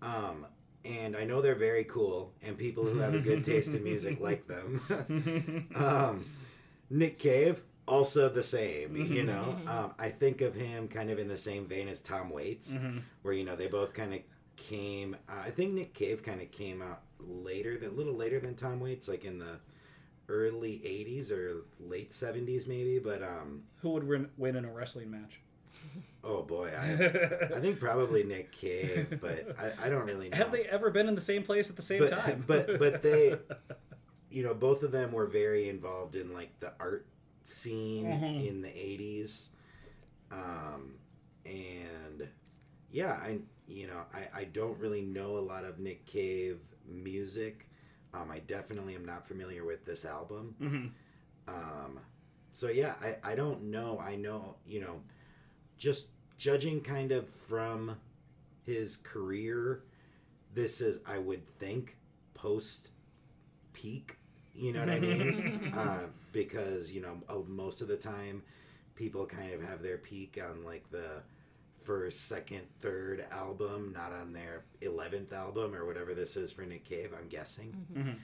Um, 0.00 0.46
and 0.88 1.16
I 1.16 1.24
know 1.24 1.40
they're 1.40 1.54
very 1.54 1.84
cool, 1.84 2.32
and 2.42 2.56
people 2.56 2.84
who 2.84 2.98
have 2.98 3.14
a 3.14 3.18
good 3.20 3.44
taste 3.44 3.74
in 3.74 3.84
music 3.84 4.20
like 4.28 4.46
them. 4.46 5.68
um, 5.74 6.24
Nick 6.90 7.18
Cave, 7.18 7.60
also 7.86 8.28
the 8.28 8.42
same. 8.42 8.96
You 8.96 9.24
know, 9.24 9.56
um, 9.66 9.94
I 9.98 10.08
think 10.08 10.40
of 10.40 10.54
him 10.54 10.88
kind 10.88 11.10
of 11.10 11.18
in 11.18 11.28
the 11.28 11.36
same 11.36 11.66
vein 11.66 11.88
as 11.88 12.00
Tom 12.00 12.30
Waits, 12.30 12.72
Mhm. 12.74 13.02
where 13.22 13.34
you 13.34 13.44
know 13.44 13.56
they 13.56 13.66
both 13.68 13.92
kind 13.94 14.14
of 14.14 14.20
came. 14.56 15.14
Uh, 15.28 15.42
I 15.46 15.50
think 15.50 15.74
Nick 15.74 15.94
Cave 15.94 16.22
kind 16.22 16.40
of 16.40 16.50
came 16.50 16.80
out 16.82 17.02
later, 17.20 17.76
than 17.78 17.90
a 17.90 17.92
little 17.92 18.14
later 18.14 18.40
than 18.40 18.54
Tom 18.54 18.80
Waits, 18.80 19.08
like 19.08 19.24
in 19.24 19.38
the 19.38 19.58
early 20.28 20.80
'80s 20.84 21.30
or 21.30 21.64
late 21.80 22.10
'70s, 22.10 22.66
maybe. 22.66 22.98
But 22.98 23.22
um, 23.22 23.62
Who 23.82 23.90
would 23.90 24.04
win, 24.06 24.28
win 24.36 24.56
in 24.56 24.64
a 24.64 24.72
wrestling 24.72 25.10
match? 25.10 25.40
Oh 26.24 26.42
boy, 26.42 26.70
I, 26.76 26.92
I 27.56 27.60
think 27.60 27.80
probably 27.80 28.22
Nick 28.24 28.52
Cave, 28.52 29.18
but 29.20 29.56
I, 29.58 29.86
I 29.86 29.88
don't 29.88 30.06
really 30.06 30.28
know. 30.28 30.36
Have 30.36 30.52
they 30.52 30.64
ever 30.64 30.90
been 30.90 31.08
in 31.08 31.14
the 31.14 31.20
same 31.20 31.42
place 31.42 31.70
at 31.70 31.76
the 31.76 31.82
same 31.82 32.00
but, 32.00 32.10
time? 32.10 32.44
but 32.46 32.78
but 32.78 33.02
they 33.02 33.34
you 34.30 34.42
know 34.42 34.54
both 34.54 34.82
of 34.82 34.92
them 34.92 35.12
were 35.12 35.26
very 35.26 35.68
involved 35.68 36.14
in 36.14 36.32
like 36.34 36.58
the 36.60 36.72
art 36.78 37.06
scene 37.44 38.06
Mhm. 38.06 38.46
in 38.46 38.60
the 38.60 38.68
80s 38.68 39.48
um 40.30 40.94
and 41.46 42.28
yeah 42.90 43.12
i 43.22 43.38
you 43.66 43.86
know 43.86 44.02
I, 44.12 44.40
I 44.40 44.44
don't 44.44 44.78
really 44.78 45.00
know 45.00 45.38
a 45.38 45.40
lot 45.40 45.64
of 45.64 45.78
nick 45.78 46.04
cave 46.04 46.58
music 46.86 47.66
um 48.12 48.30
i 48.30 48.40
definitely 48.40 48.94
am 48.94 49.04
not 49.06 49.26
familiar 49.26 49.64
with 49.64 49.86
this 49.86 50.04
album 50.04 50.54
Mhm. 50.60 50.90
um 51.48 52.00
so 52.52 52.68
yeah 52.68 52.96
i 53.00 53.32
i 53.32 53.34
don't 53.34 53.62
know 53.62 53.98
i 53.98 54.14
know 54.16 54.56
you 54.66 54.80
know 54.80 55.00
just 55.78 56.06
judging 56.36 56.80
kind 56.80 57.12
of 57.12 57.28
from 57.28 57.96
his 58.66 58.96
career 58.98 59.82
this 60.54 60.80
is 60.80 61.00
i 61.08 61.18
would 61.18 61.46
think 61.58 61.96
post 62.34 62.90
peak 63.72 64.16
you 64.54 64.72
know 64.72 64.80
what 64.80 64.90
i 64.90 64.98
mean? 65.00 65.72
Uh, 65.76 66.06
because 66.32 66.92
you 66.92 67.00
know 67.00 67.16
uh, 67.28 67.38
most 67.46 67.80
of 67.80 67.88
the 67.88 67.96
time 67.96 68.42
people 68.94 69.24
kind 69.26 69.52
of 69.52 69.62
have 69.62 69.82
their 69.82 69.98
peak 69.98 70.38
on 70.42 70.64
like 70.64 70.88
the 70.90 71.22
first 71.84 72.28
second 72.28 72.62
third 72.80 73.24
album 73.30 73.92
not 73.96 74.12
on 74.12 74.32
their 74.32 74.64
11th 74.82 75.32
album 75.32 75.74
or 75.74 75.86
whatever 75.86 76.12
this 76.14 76.36
is 76.36 76.52
for 76.52 76.62
nick 76.62 76.84
cave 76.84 77.12
i'm 77.18 77.28
guessing. 77.28 77.72
Mhm. 77.94 78.16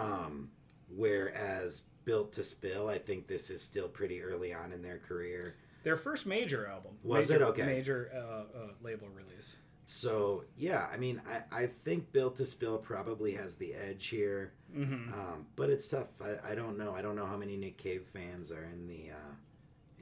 um, 0.00 0.50
whereas 0.94 1.82
built 2.04 2.32
to 2.32 2.44
spill 2.44 2.88
i 2.88 2.98
think 2.98 3.26
this 3.26 3.50
is 3.50 3.60
still 3.60 3.88
pretty 3.88 4.22
early 4.22 4.52
on 4.54 4.72
in 4.72 4.82
their 4.82 4.98
career 4.98 5.56
Their 5.88 5.96
first 5.96 6.26
major 6.26 6.66
album. 6.66 6.92
Was 7.02 7.30
major, 7.30 7.42
it? 7.42 7.46
Okay. 7.48 7.66
Major 7.66 8.10
uh, 8.14 8.18
uh, 8.58 8.66
label 8.82 9.08
release. 9.20 9.56
so 9.86 10.44
yeah 10.54 10.86
i 10.92 10.98
mean 10.98 11.16
i, 11.34 11.62
I 11.62 11.66
think 11.84 12.12
built 12.12 12.36
to 12.36 12.44
spill 12.44 12.76
probably 12.76 13.32
has 13.42 13.56
the 13.56 13.70
edge 13.72 14.04
here 14.08 14.52
hmm 14.74 15.10
um, 15.18 15.46
but 15.56 15.70
it's 15.70 15.88
tough 15.88 16.08
I, 16.20 16.52
I 16.52 16.54
don't 16.54 16.76
know 16.76 16.90
i 16.94 17.00
don't 17.00 17.16
know 17.16 17.24
how 17.32 17.38
many 17.38 17.56
nick 17.56 17.78
cave 17.78 18.04
fans 18.04 18.50
are 18.56 18.64
in 18.74 18.86
the 18.86 19.02
uh, 19.20 19.34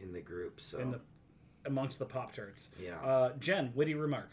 in 0.02 0.12
the 0.12 0.20
group 0.20 0.60
so 0.60 0.78
In 0.80 0.90
the 0.90 1.00
amongst 1.66 2.00
the 2.00 2.04
Pop 2.04 2.32
Tarts. 2.34 2.68
yeah 2.86 2.98
Uh, 3.10 3.28
Jen, 3.38 3.70
witty 3.76 3.94
remark. 3.94 4.30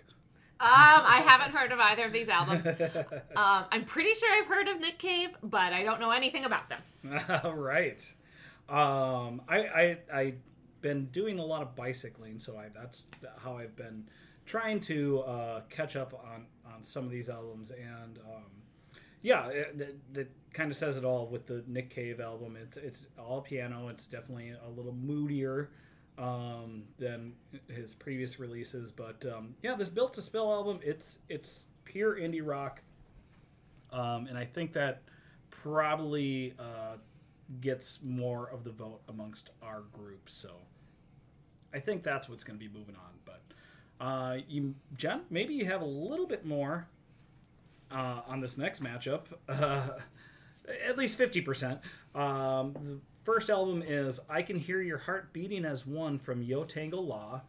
Um, 0.59 0.69
I 1.17 1.19
haven't 1.31 1.51
heard 1.57 1.71
of 1.71 1.79
either 1.79 2.05
of 2.05 2.13
these 2.13 2.29
albums. 2.29 2.65
Um, 3.43 3.61
I'm 3.73 3.85
pretty 3.85 4.13
sure 4.19 4.29
I've 4.37 4.47
heard 4.55 4.67
of 4.67 4.79
Nick 4.79 4.97
Cave, 4.97 5.29
but 5.43 5.69
I 5.73 5.83
don't 5.83 5.99
know 5.99 6.11
anything 6.11 6.45
about 6.45 6.65
them. 6.69 6.81
All 7.43 7.53
right. 7.55 8.01
Um, 8.69 9.41
I, 9.49 9.57
I 9.81 9.97
I 10.21 10.33
been 10.83 11.05
doing 11.07 11.39
a 11.39 11.45
lot 11.45 11.63
of 11.63 11.75
bicycling, 11.75 12.37
so 12.37 12.57
I 12.57 12.67
that's 12.69 13.07
how 13.37 13.57
I've 13.57 13.75
been 13.75 14.07
trying 14.45 14.79
to 14.81 15.21
uh, 15.21 15.61
catch 15.71 15.95
up 15.95 16.13
on 16.13 16.45
on 16.71 16.83
some 16.83 17.05
of 17.05 17.09
these 17.09 17.29
albums, 17.29 17.71
and 17.71 18.19
um, 18.19 18.43
yeah, 19.23 19.49
that, 19.75 19.95
that 20.13 20.31
kind 20.53 20.69
of 20.69 20.77
says 20.77 20.97
it 20.97 21.03
all 21.03 21.25
with 21.25 21.47
the 21.47 21.63
Nick 21.65 21.89
Cave 21.89 22.19
album. 22.19 22.55
It's 22.61 22.77
it's 22.77 23.07
all 23.17 23.41
piano. 23.41 23.87
It's 23.87 24.05
definitely 24.05 24.51
a 24.51 24.69
little 24.69 24.93
moodier 24.93 25.71
um, 26.19 26.83
than 26.99 27.33
his 27.67 27.95
previous 27.95 28.39
releases, 28.39 28.91
but 28.91 29.25
um, 29.25 29.55
yeah, 29.63 29.75
this 29.75 29.89
Built 29.89 30.13
to 30.15 30.21
Spill 30.21 30.51
album, 30.51 30.79
it's 30.83 31.19
it's 31.29 31.65
pure 31.85 32.15
indie 32.15 32.45
rock, 32.45 32.83
um, 33.91 34.27
and 34.27 34.37
I 34.37 34.45
think 34.45 34.73
that 34.73 35.01
probably 35.49 36.53
uh, 36.59 36.97
gets 37.61 37.99
more 38.03 38.49
of 38.49 38.63
the 38.63 38.71
vote 38.71 39.01
amongst 39.07 39.49
our 39.61 39.81
group. 39.93 40.29
So 40.29 40.49
I 41.73 41.79
think 41.79 42.03
that's 42.03 42.29
what's 42.29 42.43
going 42.43 42.59
to 42.59 42.63
be 42.65 42.71
moving 42.71 42.95
on. 42.95 43.11
But 43.25 44.03
uh, 44.05 44.37
you, 44.47 44.75
Jen, 44.97 45.21
maybe 45.29 45.53
you 45.53 45.65
have 45.65 45.81
a 45.81 45.85
little 45.85 46.27
bit 46.27 46.45
more 46.45 46.87
uh, 47.91 48.21
on 48.27 48.39
this 48.41 48.57
next 48.57 48.83
matchup. 48.83 49.21
Uh, 49.49 49.89
at 50.87 50.97
least 50.97 51.17
fifty 51.17 51.41
percent. 51.41 51.79
Um, 52.15 52.73
the 52.73 52.99
first 53.23 53.49
album 53.49 53.83
is 53.85 54.19
"I 54.29 54.41
Can 54.41 54.57
Hear 54.57 54.81
Your 54.81 54.97
Heart 54.99 55.33
Beating 55.33 55.65
as 55.65 55.85
One" 55.85 56.19
from 56.19 56.41
Yo 56.41 56.63
Tango 56.63 57.01
Law. 57.01 57.41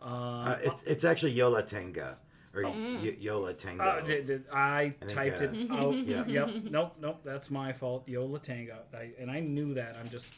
Um, 0.00 0.10
Uh, 0.12 0.56
it's 0.62 0.82
it's 0.84 1.04
actually 1.04 1.32
Yola 1.32 1.62
Tenga 1.62 2.18
or 2.54 2.62
y- 2.64 3.16
Yola 3.18 3.54
Tango. 3.54 3.82
uh, 3.84 4.00
did- 4.00 4.26
did- 4.26 4.44
I, 4.52 4.94
typed 5.08 5.40
uh, 5.40 5.44
it 5.44 5.70
out. 5.70 5.94
Yeah. 6.06 6.24
Yep. 6.26 6.64
Nope. 6.70 6.96
Nope. 7.00 7.20
That's 7.24 7.50
my 7.50 7.72
fault. 7.72 8.08
Yola 8.08 8.38
Tanga. 8.38 8.80
I, 8.94 9.10
and 9.20 9.30
I 9.30 9.40
knew 9.40 9.74
that. 9.74 9.96
I'm 9.96 10.08
just. 10.10 10.28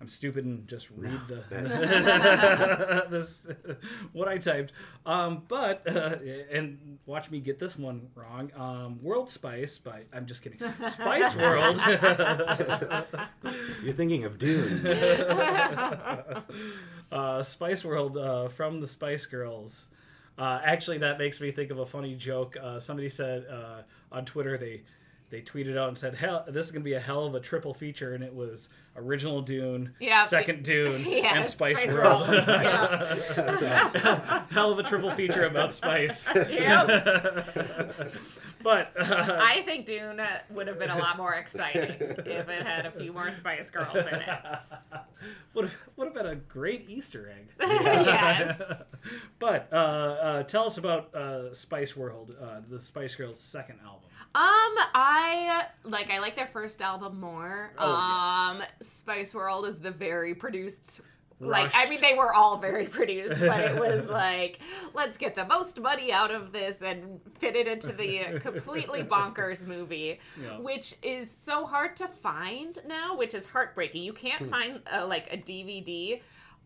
I'm 0.00 0.08
stupid 0.08 0.46
and 0.46 0.66
just 0.66 0.88
read 0.96 1.20
the 1.28 3.04
this 3.10 3.46
what 4.12 4.28
I 4.28 4.38
typed. 4.38 4.72
Um, 5.04 5.42
but 5.46 5.86
uh, 5.86 6.16
and 6.50 6.98
watch 7.04 7.30
me 7.30 7.40
get 7.40 7.58
this 7.58 7.78
one 7.78 8.08
wrong. 8.14 8.50
Um, 8.56 9.02
World 9.02 9.28
Spice 9.28 9.76
by 9.76 10.04
I'm 10.12 10.24
just 10.26 10.42
kidding. 10.42 10.58
Spice 10.88 11.36
World. 11.36 11.76
You're 13.82 13.92
thinking 13.92 14.24
of 14.24 14.38
Dune. 14.38 14.86
uh, 17.12 17.42
Spice 17.42 17.84
World 17.84 18.16
uh, 18.16 18.48
from 18.48 18.80
the 18.80 18.88
Spice 18.88 19.26
Girls. 19.26 19.88
Uh, 20.38 20.60
actually, 20.64 20.96
that 20.98 21.18
makes 21.18 21.42
me 21.42 21.50
think 21.50 21.70
of 21.70 21.78
a 21.78 21.84
funny 21.84 22.14
joke. 22.14 22.56
Uh, 22.60 22.78
somebody 22.78 23.10
said 23.10 23.44
uh, 23.52 23.82
on 24.10 24.24
Twitter 24.24 24.56
they 24.56 24.80
they 25.30 25.40
tweeted 25.42 25.76
out 25.78 25.88
and 25.88 25.96
said, 25.96 26.14
"Hell, 26.14 26.44
this 26.48 26.66
is 26.66 26.72
gonna 26.72 26.84
be 26.84 26.94
a 26.94 27.00
hell 27.00 27.24
of 27.24 27.34
a 27.34 27.40
triple 27.40 27.72
feature," 27.74 28.14
and 28.14 28.22
it 28.24 28.34
was 28.34 28.68
original 28.96 29.40
Dune, 29.42 29.94
Yeah, 30.00 30.24
second 30.24 30.64
Dune, 30.64 31.04
Yes, 31.06 31.32
and 31.36 31.46
Spice, 31.46 31.78
Spice 31.78 31.92
World. 31.94 32.28
World. 32.28 32.44
Yes. 32.48 33.34
That's 33.36 33.62
awesome. 33.62 34.20
hell 34.50 34.72
of 34.72 34.78
a 34.78 34.82
triple 34.82 35.10
feature 35.12 35.44
about 35.46 35.72
Spice. 35.72 36.28
Yep. 36.34 38.12
But 38.62 38.92
uh, 38.98 39.38
I 39.42 39.62
think 39.62 39.86
Dune 39.86 40.20
would 40.50 40.66
have 40.66 40.78
been 40.78 40.90
a 40.90 40.98
lot 40.98 41.16
more 41.16 41.34
exciting 41.34 41.96
if 42.00 42.48
it 42.48 42.66
had 42.66 42.86
a 42.86 42.90
few 42.90 43.12
more 43.12 43.30
Spice 43.30 43.70
Girls 43.70 43.96
in 43.96 44.14
it. 44.14 44.28
would 45.54 45.64
have, 45.64 45.76
would 45.96 46.06
have 46.06 46.14
been 46.14 46.26
a 46.26 46.36
great 46.36 46.88
Easter 46.88 47.32
egg. 47.36 47.48
yes. 47.60 48.60
but 49.38 49.68
uh, 49.72 49.76
uh, 49.76 50.42
tell 50.44 50.66
us 50.66 50.78
about 50.78 51.14
uh, 51.14 51.52
Spice 51.54 51.96
World, 51.96 52.34
uh, 52.40 52.60
the 52.68 52.80
Spice 52.80 53.14
Girls' 53.14 53.40
second 53.40 53.78
album. 53.84 54.08
Um, 54.32 54.74
I 54.94 55.66
like 55.82 56.10
I 56.10 56.20
like 56.20 56.36
their 56.36 56.46
first 56.52 56.80
album 56.80 57.18
more. 57.18 57.72
Oh, 57.76 57.92
um, 57.92 58.62
Spice 58.80 59.34
World 59.34 59.66
is 59.66 59.80
the 59.80 59.90
very 59.90 60.34
produced. 60.34 61.00
Like 61.42 61.70
I 61.74 61.88
mean, 61.88 62.00
they 62.02 62.14
were 62.14 62.34
all 62.34 62.58
very 62.58 62.86
produced, 62.86 63.40
but 63.40 63.60
it 63.60 63.80
was 63.80 64.06
like, 64.22 64.58
let's 64.92 65.16
get 65.16 65.34
the 65.34 65.46
most 65.46 65.80
money 65.80 66.12
out 66.12 66.30
of 66.30 66.52
this 66.52 66.82
and 66.82 67.18
fit 67.38 67.56
it 67.56 67.66
into 67.66 67.92
the 67.92 68.38
completely 68.40 69.02
bonkers 69.14 69.66
movie, 69.66 70.20
Yeah. 70.40 70.58
which 70.58 70.94
is 71.02 71.30
so 71.30 71.64
hard 71.64 71.96
to 71.96 72.08
find 72.08 72.78
now, 72.86 73.16
which 73.16 73.34
is 73.34 73.46
heartbreaking. 73.46 74.02
You 74.02 74.12
can't 74.12 74.42
Hmm. 74.42 74.50
find 74.50 74.80
uh, 74.92 75.06
like 75.06 75.32
a 75.32 75.38
DVD 75.38 76.20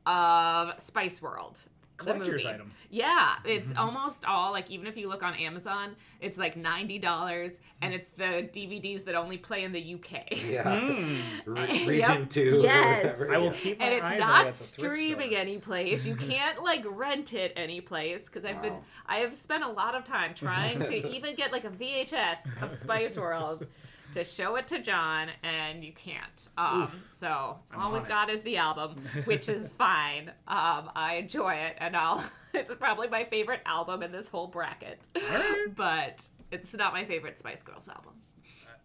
of 0.07 0.81
Spice 0.83 1.23
World. 1.23 1.61
The 1.99 2.05
Collector's 2.05 2.45
item. 2.47 2.73
Yeah, 2.91 3.37
it's 3.45 3.75
almost 3.77 4.25
all 4.25 4.53
like 4.53 4.71
even 4.71 4.87
if 4.87 4.97
you 4.97 5.09
look 5.09 5.23
on 5.23 5.35
Amazon, 5.35 5.97
it's 6.21 6.37
like 6.39 6.57
ninety 6.57 6.99
dollars, 6.99 7.61
and 7.83 7.93
it's 7.95 8.11
the 8.11 8.49
DVDs 8.53 9.05
that 9.05 9.15
only 9.15 9.39
play 9.39 9.65
in 9.65 9.73
the 9.73 9.95
UK. 9.95 10.51
Yeah. 10.51 10.81
Hmm. 10.95 11.21
Re- 11.47 11.65
Yep. 11.79 11.89
region 11.89 12.29
two. 12.29 12.61
Yes. 12.63 13.21
I 13.31 13.39
will 13.39 13.53
keep 13.53 13.79
my 13.79 13.85
And 13.87 13.95
it's 13.95 14.07
eyes 14.07 14.21
not 14.21 14.47
at 14.49 14.55
streaming 14.55 15.31
store. 15.31 15.41
any 15.41 15.59
place. 15.59 16.05
You 16.05 16.17
can't 16.31 16.63
like 16.63 16.85
rent 16.89 17.33
it 17.35 17.53
any 17.57 17.81
place 17.81 18.29
because 18.29 18.45
I've 18.45 18.61
been 18.63 18.75
I 19.07 19.17
have 19.19 19.35
spent 19.35 19.65
a 19.65 19.69
lot 19.69 19.95
of 19.95 20.05
time 20.05 20.35
trying 20.35 20.81
to 20.81 21.09
even 21.11 21.35
get 21.37 21.53
like 21.53 21.65
a 21.65 21.71
VHS 21.71 22.63
of 22.63 22.73
Spice 22.73 23.17
World 23.17 23.67
to 24.13 24.25
show 24.25 24.57
it 24.57 24.67
to 24.69 24.81
John, 24.81 25.29
and 25.43 25.83
you 25.85 25.93
can't. 25.93 26.49
Um, 26.57 27.03
so 27.09 27.57
I'm 27.73 27.81
all 27.81 27.93
we've 27.93 28.03
it. 28.03 28.09
got 28.09 28.31
is 28.31 28.43
the 28.43 28.57
album, 28.57 28.97
which 29.25 29.49
is 29.49 29.71
fine. 29.79 30.29
Um, 30.47 30.91
I 30.95 31.17
enjoy 31.21 31.55
it, 31.55 31.77
and 31.79 31.97
I'll. 31.97 32.25
It's 32.57 32.71
probably 32.73 33.09
my 33.09 33.25
favorite 33.25 33.63
album 33.67 34.05
in 34.05 34.13
this 34.13 34.29
whole 34.29 34.47
bracket, 34.47 35.01
Alright. 35.17 35.75
but 35.77 36.23
it's 36.53 36.73
not 36.73 36.93
my 36.93 37.05
favorite 37.05 37.37
Spice 37.37 37.65
Girls 37.65 37.89
album. 37.89 38.13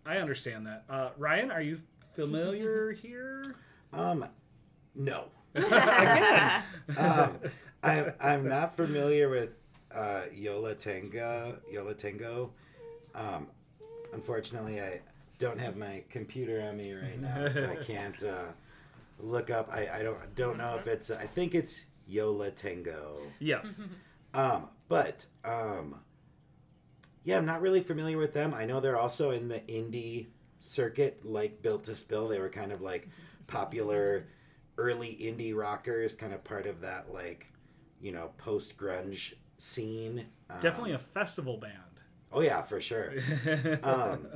I 0.07 0.17
understand 0.17 0.65
that. 0.65 0.86
Uh, 0.89 1.09
Ryan, 1.20 1.51
are 1.51 1.61
you 1.61 1.80
familiar 2.15 2.91
here? 2.93 3.57
Um, 3.93 4.26
no. 4.95 5.26
Again. 5.53 6.63
Um, 6.97 7.38
I'm 7.84 8.13
I'm 8.20 8.49
not 8.49 8.76
familiar 8.76 9.30
with 9.30 9.51
uh, 9.93 10.24
Yola 10.34 10.74
Tango. 10.74 11.59
Yola 11.72 11.93
Tango. 11.93 12.51
Um, 13.13 13.49
unfortunately, 14.14 14.82
I 14.82 15.01
don't 15.39 15.60
have 15.60 15.78
my 15.78 16.03
computer 16.10 16.62
on 16.62 16.78
me 16.78 16.93
right 16.93 17.20
now, 17.20 17.47
so 17.49 17.70
I 17.70 17.76
can't 17.84 18.22
uh, 18.24 18.51
look 19.20 19.49
up. 19.49 19.70
I, 19.72 19.89
I 19.99 20.03
don't 20.03 20.36
don't 20.36 20.57
know 20.57 20.76
if 20.78 20.88
it's. 20.88 21.12
I 21.12 21.26
think 21.26 21.55
it's 21.55 21.86
Yola 22.07 22.51
Tango. 22.51 23.20
Yes. 23.39 23.84
Um, 24.32 24.70
but 24.89 25.26
um, 25.43 26.01
yeah, 27.24 27.38
I'm 27.38 27.47
not 27.47 27.62
really 27.62 27.82
familiar 27.82 28.18
with 28.18 28.34
them. 28.34 28.53
I 28.53 28.66
know 28.66 28.80
they're 28.80 28.95
also 28.95 29.32
in 29.32 29.47
the 29.47 29.60
indie 29.62 30.28
circuit, 30.60 31.26
like 31.26 31.64
Built 31.64 31.86
to 31.86 31.95
Spill. 31.95 32.28
They 32.28 32.39
were 32.39 32.49
kind 32.49 32.72
of 32.72 32.80
like 32.80 33.10
popular 33.47 34.28
early 34.78 35.18
indie 35.20 35.55
rockers, 35.55 36.14
kind 36.14 36.34
of 36.34 36.43
part 36.43 36.68
of 36.68 36.82
that 36.82 37.12
like 37.12 37.47
you 38.01 38.12
know 38.12 38.32
post 38.38 38.78
grunge 38.78 39.34
scene. 39.57 40.26
Um, 40.49 40.62
Definitely 40.62 40.93
a 40.93 40.99
festival 40.99 41.57
band. 41.57 41.74
Oh 42.32 42.41
yeah, 42.41 42.61
for 42.61 42.80
sure. 42.82 43.13
Um, 43.84 44.27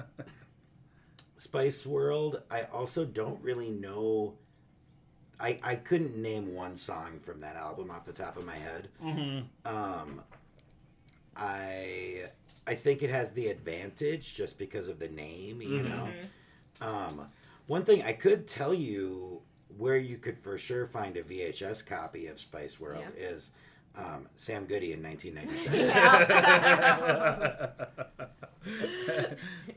Spice 1.38 1.86
World. 1.86 2.42
I 2.50 2.64
also 2.74 3.06
don't 3.06 3.42
really 3.44 3.70
know. 3.70 4.34
I 5.40 5.60
I 5.64 5.76
couldn't 5.76 6.16
name 6.18 6.54
one 6.54 6.76
song 6.76 7.20
from 7.20 7.42
that 7.42 7.56
album 7.56 7.92
off 7.92 8.06
the 8.06 8.14
top 8.14 8.38
of 8.38 8.46
my 8.46 8.56
head. 8.56 8.90
Mhm. 9.02 9.46
Um, 9.66 10.22
I 11.36 12.26
I 12.66 12.76
think 12.76 13.04
it 13.04 13.10
has 13.10 13.34
the 13.34 13.48
advantage 13.48 14.36
just 14.36 14.58
because 14.58 14.88
of 14.88 15.00
the 15.00 15.10
name, 15.10 15.62
you 15.62 15.82
Mhm. 15.82 15.90
know. 15.90 16.14
Um, 16.82 17.30
one 17.68 17.84
thing 17.86 18.02
I 18.04 18.14
could 18.14 18.48
tell 18.48 18.74
you 18.74 19.42
where 19.78 19.98
you 19.98 20.18
could 20.18 20.38
for 20.40 20.58
sure 20.58 20.86
find 20.86 21.18
a 21.18 21.24
VHS 21.24 21.82
copy 21.86 22.28
of 22.28 22.40
Spice 22.40 22.80
World 22.80 23.04
Yeah. 23.18 23.26
is 23.28 23.52
um, 23.98 24.28
Sam 24.36 24.66
Goody 24.66 24.94
in 24.94 25.04
1997. 25.04 25.80
Yeah. 25.80 27.68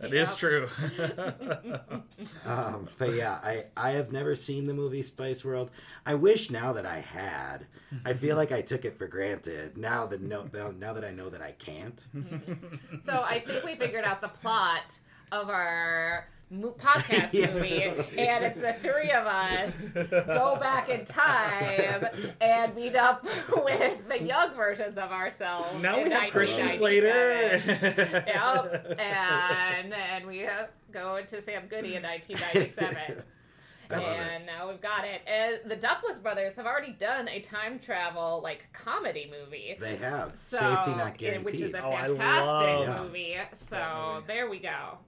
That 0.00 0.14
is 0.14 0.34
true. 0.34 0.68
Um, 2.46 2.88
but 2.98 3.12
yeah, 3.14 3.38
I, 3.42 3.64
I 3.76 3.90
have 3.90 4.12
never 4.12 4.36
seen 4.36 4.64
the 4.64 4.72
movie 4.72 5.02
Spice 5.02 5.44
World. 5.44 5.70
I 6.06 6.14
wish 6.14 6.50
now 6.50 6.72
that 6.72 6.86
I 6.86 6.98
had. 7.00 7.66
I 8.04 8.14
feel 8.14 8.36
like 8.42 8.52
I 8.52 8.62
took 8.62 8.84
it 8.84 8.96
for 8.96 9.06
granted. 9.06 9.76
Now 9.76 10.06
that 10.06 10.22
no, 10.22 10.46
now 10.78 10.92
that 10.92 11.04
I 11.04 11.10
know 11.10 11.28
that 11.28 11.42
I 11.42 11.52
can't. 11.52 12.02
So 13.02 13.22
I 13.26 13.40
think 13.40 13.64
we 13.64 13.74
figured 13.74 14.04
out 14.04 14.20
the 14.20 14.28
plot 14.28 14.98
of 15.32 15.50
our 15.50 16.28
mo- 16.28 16.36
podcast 16.53 17.32
Yeah, 17.32 17.53
movie, 17.55 17.70
totally. 17.80 18.18
and 18.18 18.44
it's 18.44 18.61
the 18.61 18.72
three 18.74 19.11
of 19.11 19.26
us 19.26 19.80
go 20.26 20.57
back 20.61 20.88
in 20.88 21.05
time 21.05 22.05
and 22.40 22.74
meet 22.76 22.94
up 22.94 23.24
with 23.64 24.09
the 24.09 24.22
young 24.22 24.55
versions 24.55 24.97
of 24.97 25.11
ourselves. 25.11 25.82
now 25.82 26.03
we 26.03 26.09
have 26.11 26.30
Christian 26.30 26.68
Slater. 26.68 27.61
Yep, 27.66 28.97
and 29.01 29.92
and 29.92 30.26
we 30.26 30.47
uh, 30.47 30.66
go 30.92 31.16
into 31.16 31.40
Sam 31.42 31.66
Goody 31.68 31.97
in 31.97 32.03
1997. 32.05 32.97
I 32.97 33.12
it. 33.12 33.24
and 34.03 34.47
now 34.47 34.68
we've 34.68 34.80
got 34.80 35.05
it. 35.05 35.22
And 35.28 35.68
the 35.70 35.76
Duplass 35.76 36.20
brothers 36.22 36.57
have 36.57 36.66
already 36.66 36.92
done 36.92 37.28
a 37.28 37.40
time 37.40 37.78
travel 37.78 38.40
like 38.42 38.64
comedy 38.72 39.30
movie. 39.30 39.76
They 39.80 39.97
have 39.97 40.36
So, 40.36 40.59
safety 40.59 40.90
not 40.92 41.20
eh, 41.22 41.38
Which 41.38 41.55
is 41.61 41.72
guaranteed. 41.72 41.74
a 41.74 41.84
Oh, 41.84 41.90
fantastic 42.16 42.88
love 42.88 43.07
movie. 43.07 43.36
So 43.55 44.12
movie. 44.14 44.26
there 44.28 44.49
we 44.51 44.59
go. 44.59 44.99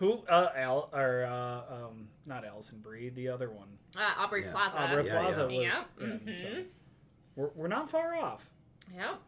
Who? 0.00 0.24
Uh, 0.28 0.48
Al 0.56 0.90
or 0.92 1.24
uh, 1.24 1.74
um, 1.86 2.08
not 2.26 2.44
Alison 2.44 2.80
Brie, 2.80 3.10
the 3.10 3.28
other 3.28 3.50
one. 3.50 3.68
Uh, 3.96 4.00
Aubrey 4.24 4.42
Yeah. 4.44 4.52
Plaza. 4.52 4.80
Aubrey 4.80 5.06
Yeah, 5.06 5.20
Plaza 5.20 5.46
was. 5.46 5.52
Yep, 5.54 5.72
yeah, 6.00 6.06
mhm. 6.06 6.42
so 6.42 6.62
we're, 7.36 7.50
we're 7.54 7.68
not 7.68 7.88
far 7.90 8.16
off. 8.16 8.48
Yep. 8.94 9.20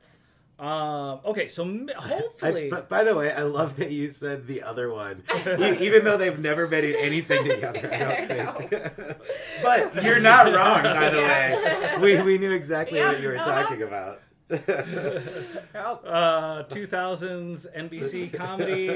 Um, 0.67 1.21
okay, 1.27 1.49
so 1.49 1.63
m- 1.65 1.89
I, 1.99 2.03
hopefully, 2.09 2.69
but 2.71 2.89
by 2.89 3.05
the 3.05 3.15
way, 3.17 3.33
I 3.33 3.43
love 3.43 3.77
that 3.77 3.91
you 3.91 4.11
said 4.11 4.47
the 4.47 4.63
other 4.63 4.91
one, 4.93 5.23
even 5.61 6.05
though 6.05 6.17
they've 6.17 6.39
never 6.39 6.67
been 6.67 6.85
in 6.85 6.95
anything 6.97 7.45
together. 7.49 7.91
I 7.93 7.99
don't 7.99 8.71
think. 8.71 9.19
but 9.63 10.05
you're 10.05 10.21
not 10.21 10.55
wrong, 10.55 10.83
by 10.85 11.09
the 11.11 11.19
way. 11.19 11.99
We 12.01 12.23
we 12.23 12.39
knew 12.39 12.53
exactly 12.53 12.99
Yeah, 12.99 13.09
what 13.13 13.21
you 13.21 13.29
were 13.29 13.37
uh-huh. 13.39 13.63
talking 13.65 13.83
about. 13.83 14.21
Yep. 15.75 16.03
uh, 16.07 16.65
2000s 16.65 17.67
NBC 17.77 18.33
comedies, 18.33 18.93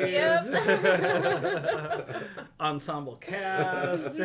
ensemble 2.60 3.16
cast. 3.16 4.20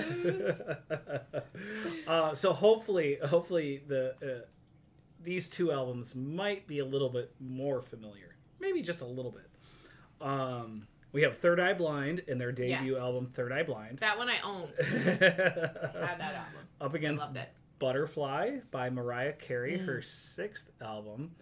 uh, 2.08 2.34
so 2.34 2.54
hopefully, 2.54 3.18
hopefully 3.26 3.82
the 3.88 4.14
uh, 4.22 4.46
these 5.24 5.50
two 5.50 5.72
albums 5.72 6.16
might 6.16 6.68
be 6.68 6.80
a 6.80 6.86
little 6.86 7.10
bit 7.10 7.34
more 7.40 7.82
familiar, 7.82 8.36
maybe 8.60 8.82
just 8.82 9.02
a 9.02 9.06
little 9.06 9.32
bit. 9.32 9.50
Um, 10.20 10.88
we 11.14 11.22
have 11.24 11.38
Third 11.38 11.60
Eye 11.60 11.74
Blind 11.74 12.20
in 12.28 12.38
their 12.38 12.52
debut 12.52 12.94
Yes. 12.94 13.02
album 13.02 13.28
Third 13.34 13.52
Eye 13.52 13.64
Blind. 13.64 14.00
That 14.00 14.18
one 14.18 14.30
I 14.30 14.40
owned. 14.44 14.70
I 14.80 14.84
had 14.84 16.20
that 16.20 16.36
album. 16.36 16.68
Up 16.80 16.94
I 16.94 16.98
against 16.98 17.24
loved 17.26 17.38
it. 17.38 17.50
Butterfly 17.82 18.60
by 18.70 18.90
Mariah 18.92 19.34
Carey, 19.34 19.74
Mm. 19.80 19.86
her 19.88 20.02
sixth 20.02 20.72
album. 20.80 21.36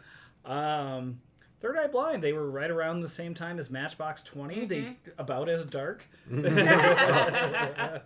Um, 0.46 1.20
Third 1.60 1.76
Eye 1.78 1.88
Blind, 1.88 2.24
they 2.24 2.32
were 2.32 2.50
right 2.50 2.72
around 2.72 3.02
the 3.02 3.10
same 3.10 3.34
time 3.34 3.60
as 3.60 3.70
Matchbox 3.70 4.24
20. 4.24 4.66
They 4.66 4.80
Mm-hmm. 4.80 5.10
about 5.20 5.50
as 5.50 5.66
dark. 5.66 6.06
yeah. 6.32 8.00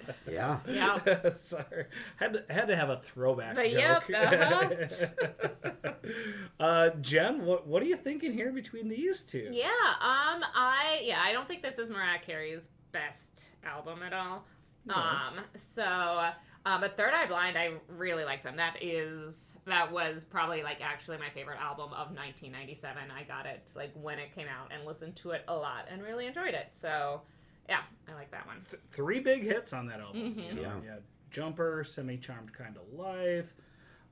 Yeah. 0.67 0.97
Sorry, 1.35 1.85
had 2.15 2.33
to, 2.33 2.43
had 2.49 2.65
to 2.67 2.75
have 2.75 2.89
a 2.89 2.97
throwback 3.03 3.53
But 3.55 3.69
joke. 3.69 4.09
yep, 4.09 6.03
uh, 6.59 6.89
Jen, 7.01 7.45
what 7.45 7.67
what 7.67 7.81
are 7.83 7.85
you 7.85 7.95
thinking 7.95 8.33
here 8.33 8.51
between 8.51 8.87
these 8.89 9.23
two? 9.23 9.49
Yeah, 9.51 9.65
um, 9.67 10.43
I 10.55 11.01
yeah, 11.03 11.21
I 11.21 11.31
don't 11.33 11.47
think 11.47 11.61
this 11.61 11.77
is 11.79 11.89
Mariah 11.91 12.19
Carey's 12.19 12.69
best 12.91 13.49
album 13.63 14.01
at 14.03 14.13
all. 14.13 14.45
No. 14.85 14.95
Um, 14.95 15.39
so, 15.55 16.29
um, 16.65 16.81
but 16.81 16.95
Third 16.97 17.13
Eye 17.13 17.25
Blind, 17.27 17.57
I 17.57 17.73
really 17.87 18.23
like 18.23 18.43
them. 18.43 18.55
That 18.55 18.77
is 18.81 19.55
that 19.65 19.91
was 19.91 20.23
probably 20.23 20.63
like 20.63 20.79
actually 20.81 21.17
my 21.17 21.29
favorite 21.29 21.59
album 21.59 21.87
of 21.93 22.07
1997. 22.15 23.03
I 23.11 23.23
got 23.23 23.45
it 23.45 23.71
like 23.75 23.91
when 24.01 24.19
it 24.19 24.33
came 24.35 24.47
out 24.47 24.71
and 24.73 24.85
listened 24.85 25.15
to 25.17 25.31
it 25.31 25.43
a 25.47 25.55
lot 25.55 25.87
and 25.91 26.01
really 26.01 26.25
enjoyed 26.27 26.53
it. 26.53 26.67
So, 26.71 27.21
yeah, 27.69 27.81
I 28.09 28.13
like 28.13 28.31
that 28.31 28.45
one. 28.47 28.57
Th- 28.69 28.81
three 28.91 29.19
big 29.19 29.43
hits 29.43 29.73
on 29.73 29.87
that 29.87 29.99
album. 29.99 30.35
Mhm. 30.35 30.55
Yeah. 30.61 30.73
yeah, 30.85 30.95
Jumper, 31.31 31.83
Semi 31.83 32.17
Charmed 32.17 32.53
Kind 32.53 32.77
of 32.77 32.97
Life. 32.97 33.53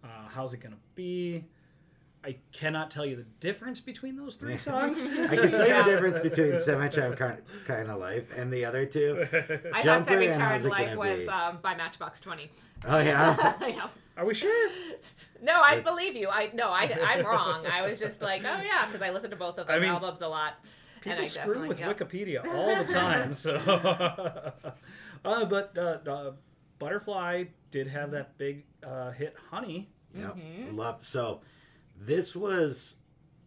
Uh, 0.04 0.28
How's 0.30 0.54
it 0.54 0.58
gonna 0.62 0.76
be? 0.96 1.46
I 2.24 2.38
cannot 2.52 2.92
tell 2.92 3.06
you 3.06 3.16
the 3.16 3.26
difference 3.40 3.82
between 3.82 4.16
those 4.16 4.36
three 4.36 4.58
songs. 4.70 5.04
I 5.06 5.36
can 5.36 5.52
tell 5.52 5.68
you 5.68 5.84
the 5.84 5.90
difference 5.90 6.18
between 6.24 6.60
semi-charm 6.60 7.16
kind 7.16 7.90
of 7.90 8.00
life 8.00 8.32
and 8.38 8.52
the 8.54 8.64
other 8.66 8.86
two. 8.86 9.26
I 9.74 9.82
Jumper 9.82 10.06
thought 10.06 10.06
Semi 10.06 10.28
Charmed 10.28 10.66
Life 10.66 10.96
was 10.98 11.28
um, 11.28 11.58
by 11.62 11.76
Matchbox 11.76 12.22
20. 12.22 12.50
Oh 12.88 13.00
yeah. 13.00 13.56
yeah. 13.68 13.88
Are 14.18 14.26
we 14.26 14.34
sure? 14.36 14.70
No, 15.42 15.62
I 15.62 15.78
It's- 15.78 15.84
believe 15.86 16.16
you. 16.16 16.30
I 16.30 16.52
no, 16.54 16.70
I 16.70 16.84
I'm 17.04 17.26
wrong. 17.26 17.66
I 17.66 17.88
was 17.88 18.00
just 18.00 18.22
like, 18.22 18.44
oh 18.46 18.62
yeah, 18.62 18.86
because 18.86 19.02
I 19.02 19.10
listened 19.10 19.32
to 19.32 19.38
both 19.38 19.58
of 19.58 19.66
those 19.68 19.76
I 19.76 19.80
mean, 19.80 19.90
albums 19.90 20.22
a 20.22 20.28
lot. 20.28 20.54
and 20.64 21.02
People 21.04 21.20
I 21.22 21.24
screw 21.24 21.40
definitely- 21.56 21.68
with 21.70 21.80
yeah. 21.80 21.94
Wikipedia 21.94 22.46
all 22.46 22.76
the 22.84 22.92
time. 22.94 23.34
So, 23.34 23.56
uh, 25.26 25.46
but 25.46 25.78
uh, 25.78 25.98
uh, 26.10 26.32
Butterfly 26.80 27.46
did 27.72 27.88
have 27.88 28.12
that 28.12 28.38
big 28.38 28.64
uh, 28.84 29.12
hit, 29.12 29.36
Honey. 29.50 29.90
Yep. 30.16 30.36
Mhm. 30.36 30.76
Loved. 30.76 31.02
So 31.02 31.42
this 32.04 32.36
was 32.36 32.96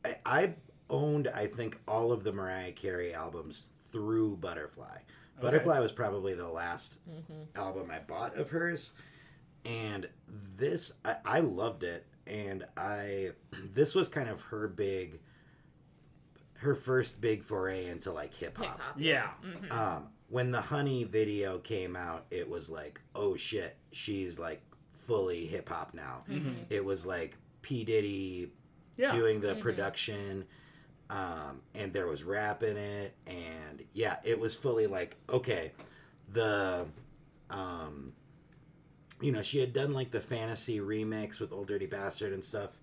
I, 0.04 0.14
I 0.24 0.54
owned 0.90 1.28
I 1.34 1.46
think 1.46 1.78
all 1.88 2.12
of 2.12 2.24
the 2.24 2.32
Mariah 2.32 2.72
Carey 2.72 3.12
albums 3.14 3.68
through 3.90 4.36
Butterfly. 4.36 4.98
Butterfly 5.40 5.80
was 5.80 5.92
probably 5.92 6.34
the 6.34 6.48
last 6.48 6.96
Mm-hmm. 7.10 7.58
album 7.60 7.90
I 7.90 7.98
bought 7.98 8.36
of 8.36 8.50
hers, 8.50 8.92
and 9.64 10.08
this 10.56 10.92
I, 11.04 11.16
I 11.24 11.40
loved 11.40 11.82
it, 11.82 12.06
and 12.26 12.64
I 12.76 13.30
this 13.74 13.94
was 13.94 14.08
kind 14.08 14.28
of 14.28 14.42
her 14.42 14.68
big, 14.68 15.18
her 16.58 16.74
first 16.74 17.20
big 17.20 17.42
foray 17.42 17.86
into 17.86 18.12
like 18.12 18.34
hip 18.34 18.56
Hip 18.58 18.66
hop. 18.66 18.80
hop. 18.80 18.96
Yeah. 18.98 19.30
Mhm. 19.44 19.72
Um, 19.72 20.06
when 20.28 20.50
the 20.52 20.60
Honey 20.60 21.04
video 21.04 21.58
came 21.58 21.96
out, 21.96 22.26
it 22.30 22.48
was 22.48 22.70
like, 22.70 23.00
oh 23.14 23.36
shit, 23.36 23.76
she's 23.92 24.38
like 24.38 24.62
fully 25.06 25.46
hip 25.46 25.68
hop 25.68 25.94
now. 25.94 26.22
It 26.70 26.84
was 26.84 27.04
like 27.04 27.36
P 27.64 27.82
Diddy 27.82 28.52
Yeah. 28.96 29.10
doing 29.10 29.40
the 29.40 29.54
production, 29.56 30.44
um, 31.10 31.62
and 31.74 31.92
there 31.94 32.06
was 32.06 32.22
rap 32.22 32.62
in 32.62 32.76
it, 32.76 33.14
and 33.26 33.82
yeah, 33.94 34.18
it 34.22 34.38
was 34.38 34.54
fully 34.54 34.86
like 34.86 35.16
okay, 35.30 35.72
the, 36.30 36.86
um, 37.50 38.12
you 39.20 39.32
know, 39.32 39.40
she 39.42 39.58
had 39.60 39.72
done 39.72 39.92
like 39.94 40.10
the 40.10 40.20
fantasy 40.20 40.78
remix 40.78 41.40
with 41.40 41.52
Old 41.52 41.68
Dirty 41.68 41.86
Bastard 41.86 42.32
and 42.34 42.44
stuff, 42.44 42.78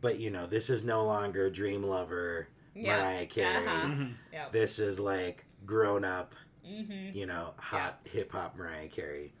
but 0.00 0.18
you 0.20 0.30
know, 0.30 0.46
this 0.46 0.70
is 0.70 0.82
no 0.84 1.04
longer 1.04 1.50
Dream 1.50 1.82
Lover, 1.82 2.48
Yeah. 2.74 2.96
Mariah 2.98 3.26
Carey. 3.26 3.66
Uh-huh. 3.66 3.86
Mhm. 3.88 4.14
Yeah. 4.32 4.48
This 4.52 4.78
is 4.78 5.00
like 5.00 5.44
grown 5.66 6.04
up, 6.04 6.34
Mm-hmm. 6.66 7.16
you 7.16 7.26
know, 7.26 7.54
hot 7.58 7.98
hip 8.04 8.30
hop 8.32 8.56
Mariah 8.56 8.86
Carey. 8.88 9.32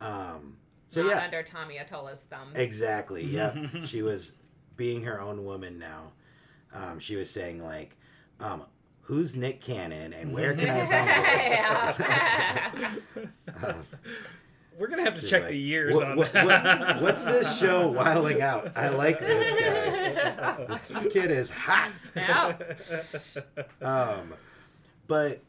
Um, 0.00 0.56
so 0.92 1.02
Not 1.02 1.08
yeah, 1.10 1.24
under 1.24 1.42
Tommy 1.42 1.76
Mottola's 1.78 2.24
thumb. 2.24 2.50
exactly. 2.54 3.24
Yep, 3.32 3.56
she 3.86 4.02
was 4.02 4.32
being 4.76 5.02
her 5.04 5.18
own 5.22 5.42
woman 5.46 5.78
now. 5.78 6.12
Um, 6.74 6.98
she 6.98 7.16
was 7.16 7.30
saying 7.30 7.62
like, 7.64 7.96
um, 8.40 8.64
"Who's 9.02 9.34
Nick 9.34 9.62
Cannon 9.62 10.12
and 10.12 10.34
where 10.34 10.54
can 10.54 10.68
I 10.68 10.84
find 10.84 11.10
him?" 13.24 13.32
yeah. 13.62 13.74
We're 14.78 14.86
going 14.88 15.04
to 15.04 15.10
have 15.10 15.20
to 15.20 15.26
check 15.26 15.42
like, 15.42 15.50
the 15.52 15.56
years 15.58 15.94
"What- 15.94 16.06
on 16.08 16.16
what- 16.16 16.32
that. 16.32 16.44
what- 16.46 17.02
what's 17.02 17.24
this 17.24 17.58
show 17.58 17.88
Wilding 17.88 18.42
Out? 18.42 18.72
I 18.76 18.88
like 18.88 19.18
this 19.18 19.50
guy. 19.52 20.78
This 20.86 21.12
kid 21.12 21.30
is 21.30 21.50
hot. 21.50 21.90
yeah. 22.16 22.56
Um, 23.80 24.34
but 25.06 25.40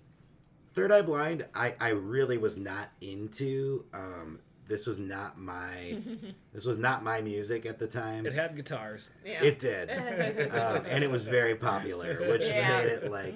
Third 0.74 0.92
Eye 0.92 1.02
Blind, 1.02 1.46
I, 1.54 1.76
I 1.82 1.90
really 1.90 2.38
was 2.38 2.56
not 2.58 2.90
into. 3.02 3.86
Um, 3.94 4.40
this 4.74 4.88
was 4.88 4.98
not 4.98 5.38
my 5.38 5.98
this 6.54 6.66
was 6.66 6.80
not 6.80 7.04
my 7.04 7.22
music 7.22 7.68
at 7.68 7.78
the 7.78 7.86
time. 7.86 8.26
It 8.26 8.34
had 8.34 8.56
guitars. 8.56 9.12
yeah. 9.24 9.44
It 9.44 9.60
did, 9.60 9.90
um, 10.52 10.84
and 10.90 11.04
it 11.04 11.12
was 11.12 11.26
very 11.26 11.54
popular, 11.56 12.16
which 12.28 12.48
Yeah. 12.50 12.68
made 12.68 12.88
it 12.90 13.12
like 13.12 13.36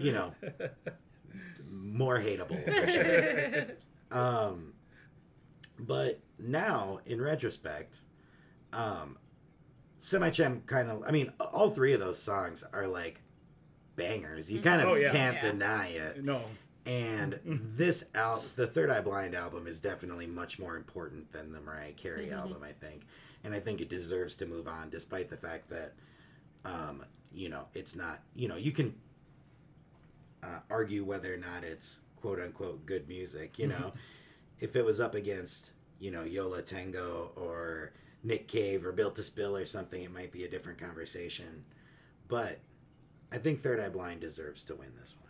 you 0.00 0.12
know 0.12 0.32
more 1.70 2.18
hateable 2.18 2.64
for 2.64 2.86
sure. 2.90 3.66
Um, 4.10 4.72
but 5.78 6.20
now, 6.38 7.00
in 7.04 7.20
retrospect, 7.20 7.98
um, 8.72 9.18
Semi 9.98 10.30
Charmed 10.30 10.66
kind 10.66 10.88
of, 10.88 11.02
I 11.06 11.10
mean, 11.10 11.32
all 11.38 11.68
three 11.68 11.92
of 11.92 12.00
those 12.00 12.18
songs 12.18 12.64
are 12.72 12.86
like 12.86 13.20
bangers. 13.96 14.50
You 14.50 14.60
kind 14.62 14.80
of 14.80 14.88
Oh, 14.88 14.94
yeah. 14.94 15.12
can't 15.12 15.36
Yeah. 15.36 15.50
deny 15.52 15.88
it. 15.88 16.24
No. 16.24 16.40
And 16.88 17.38
this 17.44 18.04
al- 18.14 18.46
the 18.56 18.66
Third 18.66 18.88
Eye 18.88 19.02
Blind 19.02 19.34
album 19.34 19.66
is 19.66 19.78
definitely 19.78 20.26
much 20.26 20.58
more 20.58 20.74
important 20.74 21.30
than 21.32 21.52
the 21.52 21.60
Mariah 21.60 21.92
Carey 21.92 22.32
album, 22.32 22.62
I 22.64 22.72
think. 22.72 23.02
And 23.44 23.52
I 23.54 23.60
think 23.60 23.82
it 23.82 23.90
deserves 23.90 24.36
to 24.36 24.46
move 24.46 24.66
on, 24.66 24.88
despite 24.88 25.28
the 25.28 25.36
fact 25.36 25.68
that, 25.68 25.92
um, 26.64 27.04
you 27.30 27.50
know, 27.50 27.66
it's 27.74 27.94
not, 27.94 28.22
you 28.34 28.48
know, 28.48 28.56
you 28.56 28.72
can 28.72 28.94
uh, 30.42 30.60
argue 30.70 31.04
whether 31.04 31.32
or 31.32 31.36
not 31.36 31.62
it's 31.62 32.00
quote 32.16 32.40
unquote 32.40 32.86
good 32.86 33.06
music. 33.06 33.58
You 33.58 33.66
know, 33.66 33.92
if 34.58 34.74
it 34.74 34.84
was 34.84 34.98
up 34.98 35.14
against, 35.14 35.72
you 35.98 36.10
know, 36.10 36.22
Yola 36.22 36.62
Tango 36.62 37.32
or 37.36 37.92
Nick 38.24 38.48
Cave 38.48 38.86
or 38.86 38.92
Built 38.92 39.14
to 39.16 39.22
Spill 39.22 39.54
or 39.54 39.66
something, 39.66 40.02
it 40.02 40.10
might 40.10 40.32
be 40.32 40.44
a 40.44 40.48
different 40.48 40.78
conversation. 40.78 41.64
But 42.28 42.60
I 43.30 43.36
think 43.36 43.60
Third 43.60 43.78
Eye 43.78 43.90
Blind 43.90 44.20
deserves 44.20 44.64
to 44.64 44.74
win 44.74 44.92
this 44.98 45.14
one. 45.20 45.27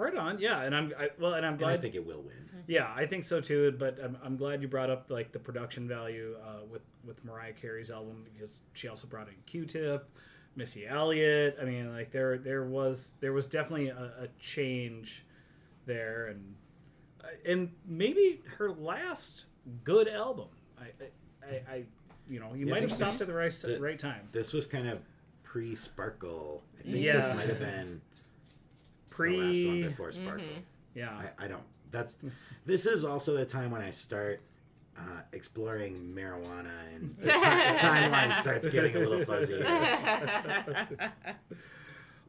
Right 0.00 0.14
on. 0.16 0.38
Yeah, 0.38 0.62
and 0.62 0.74
I'm 0.74 0.92
I, 0.98 1.10
well, 1.18 1.34
and 1.34 1.44
I'm 1.44 1.54
And 1.54 1.64
I 1.66 1.76
think 1.76 1.94
it 1.94 2.04
will 2.06 2.22
win. 2.22 2.64
yeah, 2.66 2.92
I 2.96 3.06
think 3.06 3.24
so 3.24 3.40
too. 3.40 3.74
But 3.78 3.98
I'm, 4.02 4.16
I'm 4.24 4.36
glad 4.36 4.62
you 4.62 4.68
brought 4.68 4.90
up 4.90 5.10
like 5.10 5.30
the 5.32 5.38
production 5.38 5.86
value 5.86 6.36
uh, 6.44 6.64
with 6.70 6.82
with 7.04 7.24
Mariah 7.24 7.52
Carey's 7.52 7.90
album 7.90 8.24
because 8.32 8.60
she 8.72 8.88
also 8.88 9.06
brought 9.06 9.28
in 9.28 9.34
Q-Tip, 9.46 10.08
Missy 10.56 10.86
Elliott. 10.86 11.58
I 11.60 11.64
mean, 11.64 11.92
like 11.92 12.10
there 12.10 12.38
there 12.38 12.64
was 12.64 13.12
there 13.20 13.32
was 13.32 13.46
definitely 13.46 13.88
a, 13.88 14.12
a 14.22 14.28
change 14.38 15.24
there, 15.86 16.26
and 16.28 16.54
uh, 17.22 17.26
and 17.50 17.70
maybe 17.86 18.40
her 18.58 18.70
last 18.70 19.46
good 19.84 20.08
album. 20.08 20.48
I, 20.80 20.84
I, 20.84 21.46
I, 21.46 21.74
I 21.76 21.84
you 22.28 22.40
know, 22.40 22.54
you 22.54 22.66
Yeah, 22.66 22.72
might 22.72 22.82
have 22.82 22.90
this- 22.90 22.98
stopped 22.98 23.20
at 23.20 23.26
the 23.26 23.34
right 23.34 23.52
the- 23.52 23.78
right 23.80 23.98
time. 23.98 24.28
This 24.32 24.52
was 24.52 24.66
kind 24.66 24.88
of 24.88 25.00
pre 25.42 25.74
Sparkle. 25.74 26.62
I 26.78 26.82
think 26.84 26.96
Yeah. 27.04 27.12
this 27.16 27.28
might 27.34 27.48
have 27.48 27.58
been 27.58 28.00
the 29.10 29.36
last 29.36 29.66
one 29.66 29.82
before 29.82 30.12
Sparkle. 30.12 30.44
yeah, 30.94 31.10
I, 31.38 31.44
I 31.44 31.48
don't. 31.48 31.62
That's. 31.90 32.24
This 32.66 32.86
is 32.86 33.04
also 33.04 33.34
the 33.36 33.44
time 33.44 33.70
when 33.70 33.82
I 33.82 33.90
start 33.90 34.40
uh, 34.98 35.22
exploring 35.32 36.12
marijuana 36.14 36.70
and 36.94 37.16
the 37.20 37.32
ti- 37.32 37.38
timeline 37.38 38.34
starts 38.40 38.66
getting 38.68 38.94
a 38.96 39.00
little 39.00 39.24
fuzzy. 39.24 39.62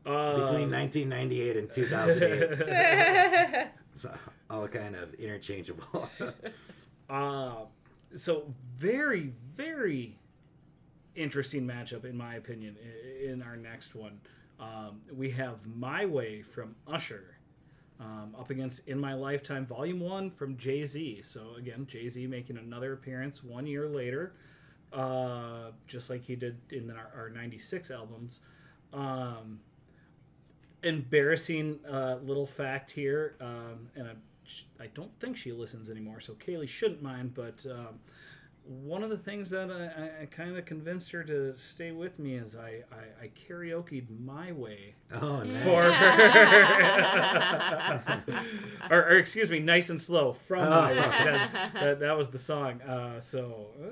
Uh, 0.06 0.34
Between 0.46 0.72
1998 0.72 1.58
and 1.58 1.72
2008, 1.72 3.68
so 3.94 4.12
all 4.50 4.68
kind 4.68 4.96
of 4.96 5.14
interchangeable. 5.16 6.10
Uh, 7.08 7.66
so 8.16 8.52
very, 8.78 9.32
very 9.56 10.18
interesting 11.16 11.68
matchup 11.68 12.04
in 12.06 12.18
my 12.18 12.34
opinion. 12.36 12.78
In 13.24 13.44
our 13.44 13.56
next 13.56 13.94
one, 13.94 14.22
um, 14.62 15.02
we 15.12 15.32
have 15.32 15.66
"My 15.66 16.06
Way" 16.06 16.44
from 16.44 16.76
Usher 16.88 17.38
um, 18.00 18.36
up 18.40 18.50
against 18.52 18.88
"In 18.88 19.00
My 19.00 19.14
Lifetime" 19.16 19.66
Volume 19.66 20.00
One 20.00 20.30
from 20.30 20.56
Jay 20.58 20.86
Z. 20.86 21.24
So 21.24 21.56
again, 21.58 21.88
Jay 21.88 22.08
Z 22.08 22.26
making 22.28 22.58
another 22.58 22.94
appearance 22.94 23.44
one 23.44 23.66
year 23.66 23.90
later, 23.90 24.34
uh, 24.94 25.72
just 25.88 26.10
like 26.10 26.24
he 26.24 26.36
did 26.36 26.60
in 26.72 26.92
our, 26.92 27.12
our 27.16 27.30
'96 27.30 27.90
albums. 27.90 28.40
Um, 28.94 29.60
embarrassing 30.84 31.80
uh, 31.90 32.18
little 32.24 32.48
fact 32.48 32.92
here, 32.92 33.36
um, 33.42 33.90
and 33.96 34.08
I, 34.08 34.84
I 34.84 34.88
don't 34.94 35.12
think 35.20 35.38
she 35.38 35.52
listens 35.52 35.90
anymore, 35.90 36.20
so 36.20 36.34
Kaylee 36.34 36.68
shouldn't 36.68 37.02
mind. 37.02 37.34
But 37.34 37.66
um, 37.70 38.00
one 38.72 39.04
of 39.04 39.10
the 39.10 39.18
things 39.18 39.50
that 39.50 39.70
I, 39.70 39.86
I, 40.02 40.24
I 40.24 40.26
kind 40.26 40.56
of 40.58 40.66
convinced 40.66 41.12
her 41.12 41.24
to 41.26 41.56
stay 41.58 41.92
with 41.92 42.18
me 42.20 42.36
is 42.36 42.56
I, 42.56 42.84
I, 42.92 43.26
I 43.26 43.30
karaokeed 43.30 44.06
my 44.24 44.54
way 44.54 44.96
oh, 45.14 45.44
nice. 45.44 45.64
for 45.64 45.92
her, 45.92 46.64
or, 48.90 48.98
or 48.98 49.18
excuse 49.18 49.50
me, 49.50 49.60
nice 49.60 49.90
and 49.90 50.02
slow 50.02 50.32
from 50.32 50.70
my 50.70 50.92
way. 50.92 50.96
That, 50.96 51.74
that, 51.74 52.00
that 52.00 52.18
was 52.18 52.30
the 52.30 52.40
song. 52.40 52.82
Uh, 52.82 53.20
so. 53.20 53.68
Uh, 53.82 53.88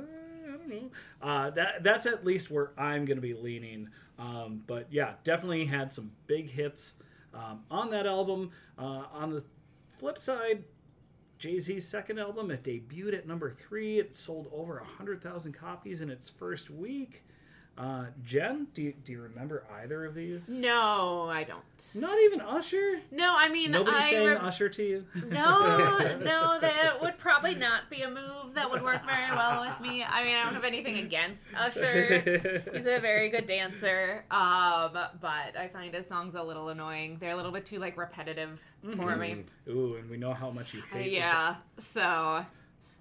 I 0.48 0.52
don't 0.54 0.70
know. 0.70 0.90
Uh, 1.22 1.50
that 1.52 1.84
that's 1.84 2.08
at 2.08 2.26
least 2.26 2.50
where 2.50 2.72
I'm 2.78 3.06
going 3.06 3.18
to 3.18 3.22
be 3.22 3.36
leaning. 3.36 3.90
Um, 4.18 4.64
but 4.66 4.88
yeah, 4.90 5.14
definitely 5.24 5.66
had 5.66 5.94
some 5.94 6.12
big 6.26 6.50
hits 6.50 6.96
um, 7.34 7.64
on 7.70 7.92
that 7.92 8.08
album. 8.08 8.52
Uh, 8.78 9.04
on 9.14 9.30
the 9.32 9.44
flip 9.98 10.18
side, 10.18 10.64
Jay 11.40 11.58
Z's 11.58 11.88
second 11.88 12.20
album, 12.20 12.52
it 12.52 12.64
debuted 12.64 13.18
at 13.18 13.26
number 13.26 13.50
three. 13.50 13.98
It 13.98 14.14
sold 14.14 14.52
over 14.54 14.76
100,000 14.76 15.54
copies 15.54 16.02
in 16.02 16.10
its 16.10 16.28
first 16.30 16.70
week. 16.70 17.24
Uh, 17.80 18.08
Jen, 18.26 18.68
do 18.74 18.82
you, 18.82 18.94
do 19.06 19.14
you 19.14 19.22
remember 19.22 19.64
either 19.82 20.04
of 20.04 20.14
these? 20.14 20.50
no, 20.50 21.30
I 21.32 21.46
don't. 21.46 21.64
Not 21.96 22.20
even 22.26 22.42
Usher? 22.42 23.00
No, 23.10 23.34
I 23.38 23.48
mean, 23.48 23.72
Nobody 23.72 23.96
I 23.96 24.10
sang 24.10 24.26
rem- 24.28 24.44
Usher 24.44 24.68
to 24.68 24.84
you? 24.84 25.06
No, 25.16 25.60
no, 26.22 26.60
that 26.60 26.98
would 27.02 27.18
probably 27.18 27.56
not 27.56 27.90
be 27.90 28.02
a 28.02 28.10
move 28.10 28.54
that 28.56 28.70
would 28.70 28.82
work 28.84 29.06
very 29.06 29.32
well 29.34 29.62
with 29.62 29.80
me. 29.80 30.04
I 30.04 30.26
mean, 30.26 30.36
I 30.36 30.44
don't 30.44 30.54
have 30.56 30.66
anything 30.66 30.98
against 30.98 31.54
Usher. 31.56 32.20
He's 32.74 32.86
a 32.86 33.00
very 33.00 33.30
good 33.30 33.46
dancer, 33.46 34.26
um, 34.30 34.92
but 35.22 35.56
I 35.58 35.70
find 35.72 35.94
his 35.94 36.06
songs 36.06 36.36
a 36.36 36.44
little 36.44 36.68
annoying. 36.68 37.16
They're 37.22 37.32
a 37.32 37.36
little 37.38 37.52
bit 37.54 37.66
too 37.66 37.80
like 37.80 37.96
repetitive 37.98 38.60
for 38.98 39.16
me. 39.16 39.46
Ooh, 39.70 39.96
and 39.96 40.10
we 40.10 40.18
know 40.18 40.34
how 40.34 40.50
much 40.50 40.74
you 40.74 40.82
Uh, 40.92 40.98
hate. 40.98 41.04
the- 41.06 41.10
yeah, 41.12 41.56
so 41.78 42.46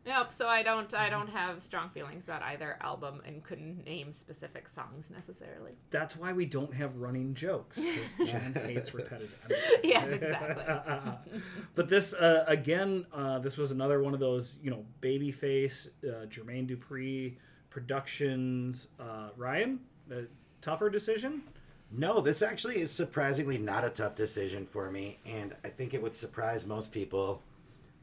yep. 0.09 0.33
So 0.33 0.49
I 0.49 0.63
don't, 0.63 0.93
I 0.95 1.09
don't 1.09 1.29
have 1.29 1.63
strong 1.63 1.91
feelings 1.91 2.25
about 2.25 2.43
either 2.43 2.77
album, 2.81 3.21
and 3.27 3.45
couldn't 3.45 3.85
name 3.85 4.13
specific 4.13 4.69
songs 4.69 5.11
necessarily. 5.11 5.73
That's 5.91 6.17
why 6.17 6.33
we 6.33 6.47
don't 6.47 6.75
have 6.75 6.97
running 6.97 7.35
jokes 7.35 7.79
because 7.79 8.13
Jen 8.31 8.55
hates 8.55 8.95
repetitive. 8.95 9.39
Yeah, 9.85 10.05
exactly. 10.07 10.65
but 11.75 11.89
this 11.89 12.15
uh, 12.15 12.45
again, 12.47 13.07
uh, 13.13 13.39
this 13.39 13.57
was 13.57 13.71
another 13.71 14.03
one 14.03 14.15
of 14.15 14.21
those, 14.21 14.57
you 14.63 14.71
know, 14.71 14.85
babyface, 15.01 15.89
uh, 16.05 16.27
Jermaine 16.27 16.69
Dupri 16.69 17.37
productions. 17.71 18.89
Uh, 18.99 19.29
Ryan, 19.37 19.81
a 20.11 20.23
tougher 20.61 20.91
decision. 20.91 21.43
No, 21.91 22.21
this 22.21 22.43
actually 22.43 22.81
is 22.81 22.91
surprisingly 22.91 23.57
not 23.57 23.85
a 23.85 23.91
tough 23.91 24.15
decision 24.15 24.67
for 24.67 24.91
me, 24.91 25.19
and 25.25 25.55
I 25.65 25.69
think 25.69 25.95
it 25.95 26.03
would 26.03 26.15
surprise 26.15 26.67
most 26.67 26.93
people. 26.93 27.43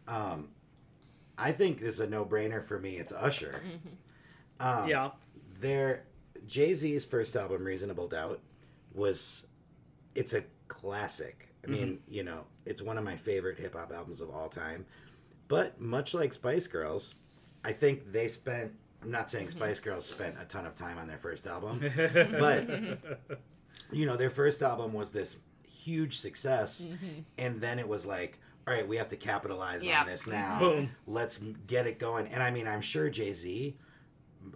Um, 0.08 0.50
I 1.38 1.52
think 1.52 1.80
this 1.80 1.96
is 1.96 2.00
a 2.00 2.08
no-brainer 2.08 2.64
for 2.64 2.80
me. 2.80 2.98
It's 2.98 3.12
Usher. 3.12 3.62
Mm-hmm. 3.66 4.82
Um, 4.82 4.90
yeah, 4.90 5.12
Their 5.60 6.06
Jay 6.48 6.74
Z's 6.74 7.04
first 7.06 7.36
album, 7.36 7.64
Reasonable 7.64 8.08
Doubt, 8.08 8.40
was 8.94 9.46
it's 10.14 10.34
a 10.34 10.44
classic. 10.68 11.50
I 11.64 11.68
mean, 11.68 11.88
mm-hmm. 11.88 12.14
you 12.14 12.24
know, 12.24 12.46
it's 12.66 12.82
one 12.82 12.98
of 12.98 13.04
my 13.04 13.16
favorite 13.16 13.60
hip 13.60 13.76
hop 13.76 13.92
albums 13.92 14.22
of 14.22 14.30
all 14.30 14.50
time. 14.50 14.86
But 15.48 15.80
much 15.80 16.14
like 16.14 16.34
Spice 16.34 16.68
Girls, 16.68 17.16
I 17.64 17.72
think 17.72 18.12
they 18.12 18.28
spent. 18.28 18.74
I'm 19.02 19.12
not 19.12 19.30
saying 19.30 19.48
mm-hmm. 19.48 19.60
Spice 19.60 19.80
Girls 19.80 20.06
spent 20.06 20.36
a 20.42 20.46
ton 20.46 20.66
of 20.66 20.74
time 20.74 20.98
on 20.98 21.08
their 21.08 21.18
first 21.18 21.46
album, 21.46 21.80
but 22.40 22.68
you 23.92 24.06
know, 24.06 24.18
their 24.18 24.30
first 24.30 24.62
album 24.62 24.94
was 24.94 25.12
this 25.12 25.38
huge 25.68 26.18
success, 26.18 26.86
and 27.38 27.62
then 27.62 27.78
it 27.78 27.88
was 27.88 28.06
like, 28.06 28.40
all 28.68 28.74
right, 28.74 28.88
we 28.88 28.98
have 28.98 29.10
to 29.10 29.16
capitalize 29.16 29.86
Yeah. 29.86 30.02
on 30.02 30.08
this 30.08 30.26
now. 30.28 30.60
Mm-hmm. 30.60 30.64
Boom. 30.64 30.92
Let's 31.08 31.38
get 31.68 31.88
it 31.88 32.00
going. 32.00 32.28
And 32.28 32.42
I 32.42 32.52
mean, 32.52 32.68
I'm 32.68 32.82
sure 32.82 33.10
Jay 33.10 33.34
Z, 33.34 33.78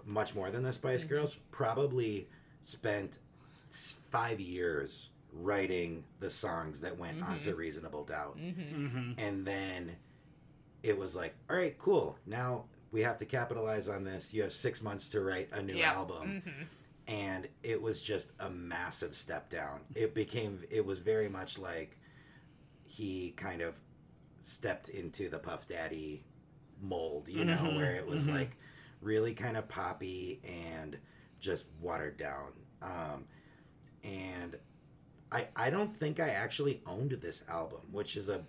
much 0.06 0.36
more 0.36 0.50
than 0.50 0.64
the 0.64 0.74
Spice 0.74 1.02
mm-hmm. 1.02 1.10
Girls, 1.10 1.38
probably 1.52 2.28
spent 2.62 3.20
five 3.68 4.40
years 4.40 5.10
writing 5.32 6.04
the 6.20 6.30
songs 6.30 6.82
that 6.82 6.98
went 6.98 7.20
mm-hmm. 7.20 7.32
onto 7.32 7.54
Reasonable 7.56 8.04
Doubt, 8.04 8.36
and 8.38 9.46
then 9.46 9.96
it 10.82 10.98
was 10.98 11.16
like, 11.16 11.36
all 11.50 11.56
right, 11.56 11.78
cool. 11.78 12.18
Now 12.26 12.66
we 12.92 13.02
have 13.02 13.18
to 13.18 13.26
capitalize 13.26 13.88
on 13.88 14.04
this. 14.04 14.34
You 14.34 14.42
have 14.42 14.52
six 14.52 14.82
months 14.82 15.10
to 15.10 15.22
write 15.22 15.50
a 15.52 15.62
new 15.62 15.76
Yeah. 15.76 15.94
album 15.94 16.42
and 17.10 17.48
it 17.64 17.82
was 17.82 18.02
just 18.02 18.32
a 18.40 18.50
massive 18.50 19.16
step 19.16 19.50
down. 19.50 19.82
It 19.96 20.14
became 20.14 20.60
it 20.70 20.86
was 20.86 21.00
very 21.00 21.28
much 21.28 21.58
like 21.58 21.98
he 22.86 23.32
kind 23.32 23.62
of 23.62 23.80
stepped 24.42 24.90
into 24.90 25.30
the 25.30 25.40
Puff 25.40 25.68
Daddy 25.68 26.24
mold, 26.82 27.28
you 27.30 27.46
know, 27.46 27.58
Mhm, 27.58 27.76
where 27.76 27.96
it 27.96 28.08
was 28.08 28.28
mhm. 28.28 28.34
like 28.34 28.58
really 29.02 29.34
kind 29.34 29.58
of 29.58 29.68
poppy 29.70 30.42
and 30.44 31.00
just 31.40 31.68
watered 31.82 32.18
down. 32.18 32.54
Um, 32.82 33.26
and 34.04 34.58
I 35.32 35.48
I 35.56 35.70
don't 35.70 35.96
think 35.96 36.20
I 36.20 36.30
actually 36.30 36.82
owned 36.86 37.12
this 37.14 37.44
album, 37.50 37.82
which 37.92 38.18
is 38.18 38.30
a 38.30 38.46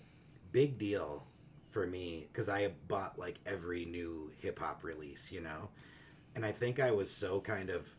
big 0.52 0.78
deal 0.78 1.26
for 1.68 1.86
me 1.86 2.28
because 2.32 2.48
I 2.48 2.68
bought 2.88 3.18
like 3.18 3.40
every 3.46 3.84
new 3.84 4.32
hip 4.38 4.58
hop 4.58 4.84
release, 4.84 5.32
you 5.32 5.40
know, 5.40 5.70
and 6.34 6.44
I 6.46 6.52
think 6.52 6.80
I 6.80 6.92
was 6.92 7.10
so 7.10 7.40
kind 7.40 7.70
of 7.70 7.94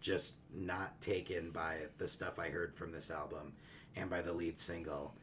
just 0.00 0.34
not 0.52 1.00
taken 1.00 1.50
by 1.50 1.78
the 1.98 2.08
stuff 2.08 2.38
I 2.38 2.48
heard 2.50 2.74
from 2.76 2.92
this 2.92 3.10
album 3.10 3.54
and 3.96 4.10
by 4.10 4.22
the 4.22 4.32
lead 4.32 4.58
single. 4.58 5.14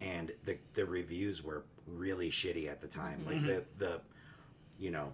And 0.00 0.32
the 0.44 0.58
the 0.74 0.86
reviews 0.86 1.42
were 1.42 1.64
really 1.86 2.30
shitty 2.30 2.68
at 2.68 2.80
the 2.80 2.88
time. 2.88 3.24
Like 3.26 3.44
the 3.44 3.64
the 3.78 4.00
you 4.78 4.90
know, 4.90 5.12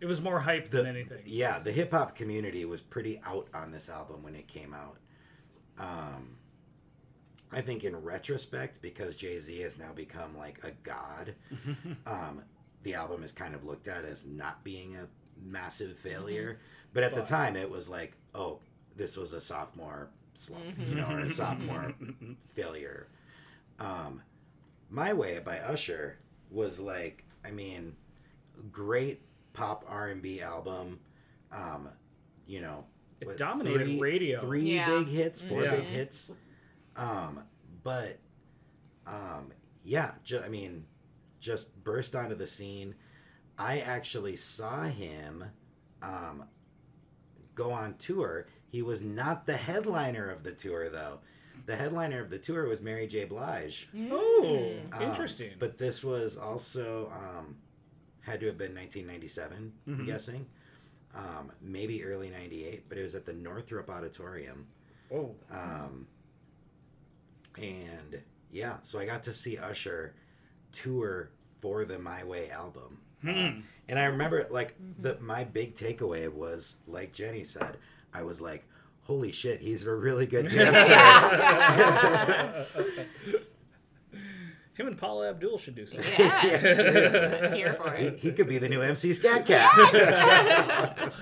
it 0.00 0.06
was 0.06 0.20
more 0.20 0.38
hype 0.40 0.70
the 0.70 0.78
than 0.78 0.86
anything. 0.86 1.22
yeah, 1.24 1.58
the 1.58 1.72
hip 1.72 1.90
hop 1.92 2.14
community 2.14 2.64
was 2.64 2.80
pretty 2.80 3.20
out 3.26 3.48
on 3.52 3.72
this 3.72 3.88
album 3.88 4.22
when 4.22 4.34
it 4.34 4.46
came 4.46 4.72
out. 4.74 4.98
Um 5.78 6.36
I 7.52 7.60
think 7.60 7.84
in 7.84 7.94
retrospect, 7.96 8.82
because 8.82 9.14
Jay 9.16 9.38
Z 9.38 9.60
has 9.60 9.78
now 9.78 9.92
become 9.92 10.36
like 10.36 10.58
a 10.64 10.72
god, 10.82 11.34
um, 12.06 12.42
the 12.82 12.94
album 12.94 13.22
is 13.22 13.30
kind 13.30 13.54
of 13.54 13.64
looked 13.64 13.86
at 13.86 14.04
as 14.04 14.24
not 14.24 14.64
being 14.64 14.96
a 14.96 15.06
massive 15.40 15.96
failure. 15.96 16.58
But 16.92 17.04
at 17.04 17.14
the 17.14 17.22
time, 17.22 17.54
it 17.54 17.70
was 17.70 17.88
like, 17.88 18.16
oh, 18.34 18.58
this 18.96 19.16
was 19.16 19.32
a 19.32 19.40
sophomore 19.40 20.10
slump, 20.34 20.64
you 20.88 20.96
know, 20.96 21.06
or 21.08 21.20
a 21.20 21.30
sophomore 21.42 21.94
failure. 22.48 23.06
Um, 23.78 24.22
My 24.90 25.12
Way 25.12 25.40
by 25.44 25.58
Usher 25.58 26.18
was 26.50 26.80
like, 26.80 27.24
I 27.44 27.50
mean, 27.50 27.96
great 28.70 29.20
pop 29.52 29.84
R 29.88 30.08
and 30.08 30.22
B 30.22 30.40
album. 30.40 31.00
Um, 31.52 31.88
you 32.46 32.60
know, 32.60 32.84
It 33.20 33.26
with 33.26 33.38
dominated 33.38 33.84
three- 33.86 34.00
radio. 34.00 34.40
Three 34.40 34.74
Yeah. 34.74 34.86
big 34.86 35.08
hits, 35.08 35.40
four 35.42 35.62
Yeah. 35.64 35.76
big 35.76 35.84
hits. 35.84 36.30
Um, 36.96 37.44
but 37.82 38.18
um, 39.06 39.52
yeah, 39.84 40.14
ju- 40.24 40.40
I 40.42 40.48
mean, 40.48 40.86
just 41.40 41.82
burst 41.84 42.14
onto 42.16 42.34
the 42.34 42.46
scene. 42.46 42.94
I 43.58 43.80
actually 43.80 44.36
saw 44.36 44.84
him 44.84 45.44
um, 46.02 46.44
go 47.54 47.70
on 47.72 47.96
tour. 47.98 48.46
He 48.66 48.82
was 48.82 49.02
not 49.02 49.46
the 49.46 49.56
headliner 49.56 50.28
of 50.30 50.42
the 50.42 50.52
tour, 50.52 50.88
though. 50.88 51.20
The 51.66 51.76
headliner 51.76 52.20
of 52.20 52.30
the 52.30 52.38
tour 52.38 52.66
was 52.68 52.80
Mary 52.82 53.06
J. 53.06 53.24
Blige. 53.24 53.88
Oh, 54.10 54.72
Um, 54.92 55.02
interesting. 55.02 55.52
but 55.58 55.78
this 55.78 56.04
was 56.04 56.36
also, 56.36 57.10
um, 57.10 57.56
had 58.20 58.40
to 58.40 58.46
have 58.46 58.58
been 58.58 58.74
1997. 58.74 59.72
I'm 59.86 60.04
guessing, 60.04 60.46
um, 61.14 61.52
maybe 61.62 62.04
early 62.04 62.28
'98, 62.30 62.88
but 62.88 62.98
it 62.98 63.02
was 63.02 63.14
at 63.14 63.24
the 63.26 63.32
Northrop 63.32 63.88
Auditorium. 63.90 64.66
Oh, 65.12 65.34
Um, 65.50 66.06
and 67.56 68.20
yeah, 68.50 68.78
so 68.82 68.98
I 68.98 69.06
got 69.06 69.22
to 69.24 69.32
see 69.32 69.56
Usher 69.58 70.14
tour 70.72 71.30
for 71.60 71.84
the 71.84 71.98
My 71.98 72.24
Way 72.24 72.50
album. 72.50 73.00
Um, 73.26 73.64
and 73.88 73.98
I 73.98 74.04
remember 74.06 74.46
like 74.50 74.74
the 75.00 75.18
my 75.20 75.44
big 75.44 75.74
takeaway 75.76 76.30
was 76.30 76.76
like 76.86 77.12
Jenny 77.12 77.42
said, 77.44 77.78
I 78.12 78.22
was 78.22 78.40
like, 78.42 78.66
"Holy 79.04 79.32
shit, 79.32 79.60
he's 79.60 79.86
a 79.86 79.94
really 79.94 80.26
good 80.26 80.48
dancer." 80.48 80.94
Him 84.74 84.88
and 84.88 84.98
Paula 84.98 85.30
Abdul 85.30 85.56
should 85.58 85.76
do 85.76 85.86
something. 85.86 86.12
yes. 86.18 87.54
Here 87.54 87.74
for 87.74 87.94
he, 87.94 88.06
it. 88.06 88.18
he 88.18 88.32
could 88.32 88.48
be 88.48 88.58
the 88.58 88.68
new 88.68 88.82
MC 88.82 89.12
Scat 89.12 89.46
Cat. 89.46 91.12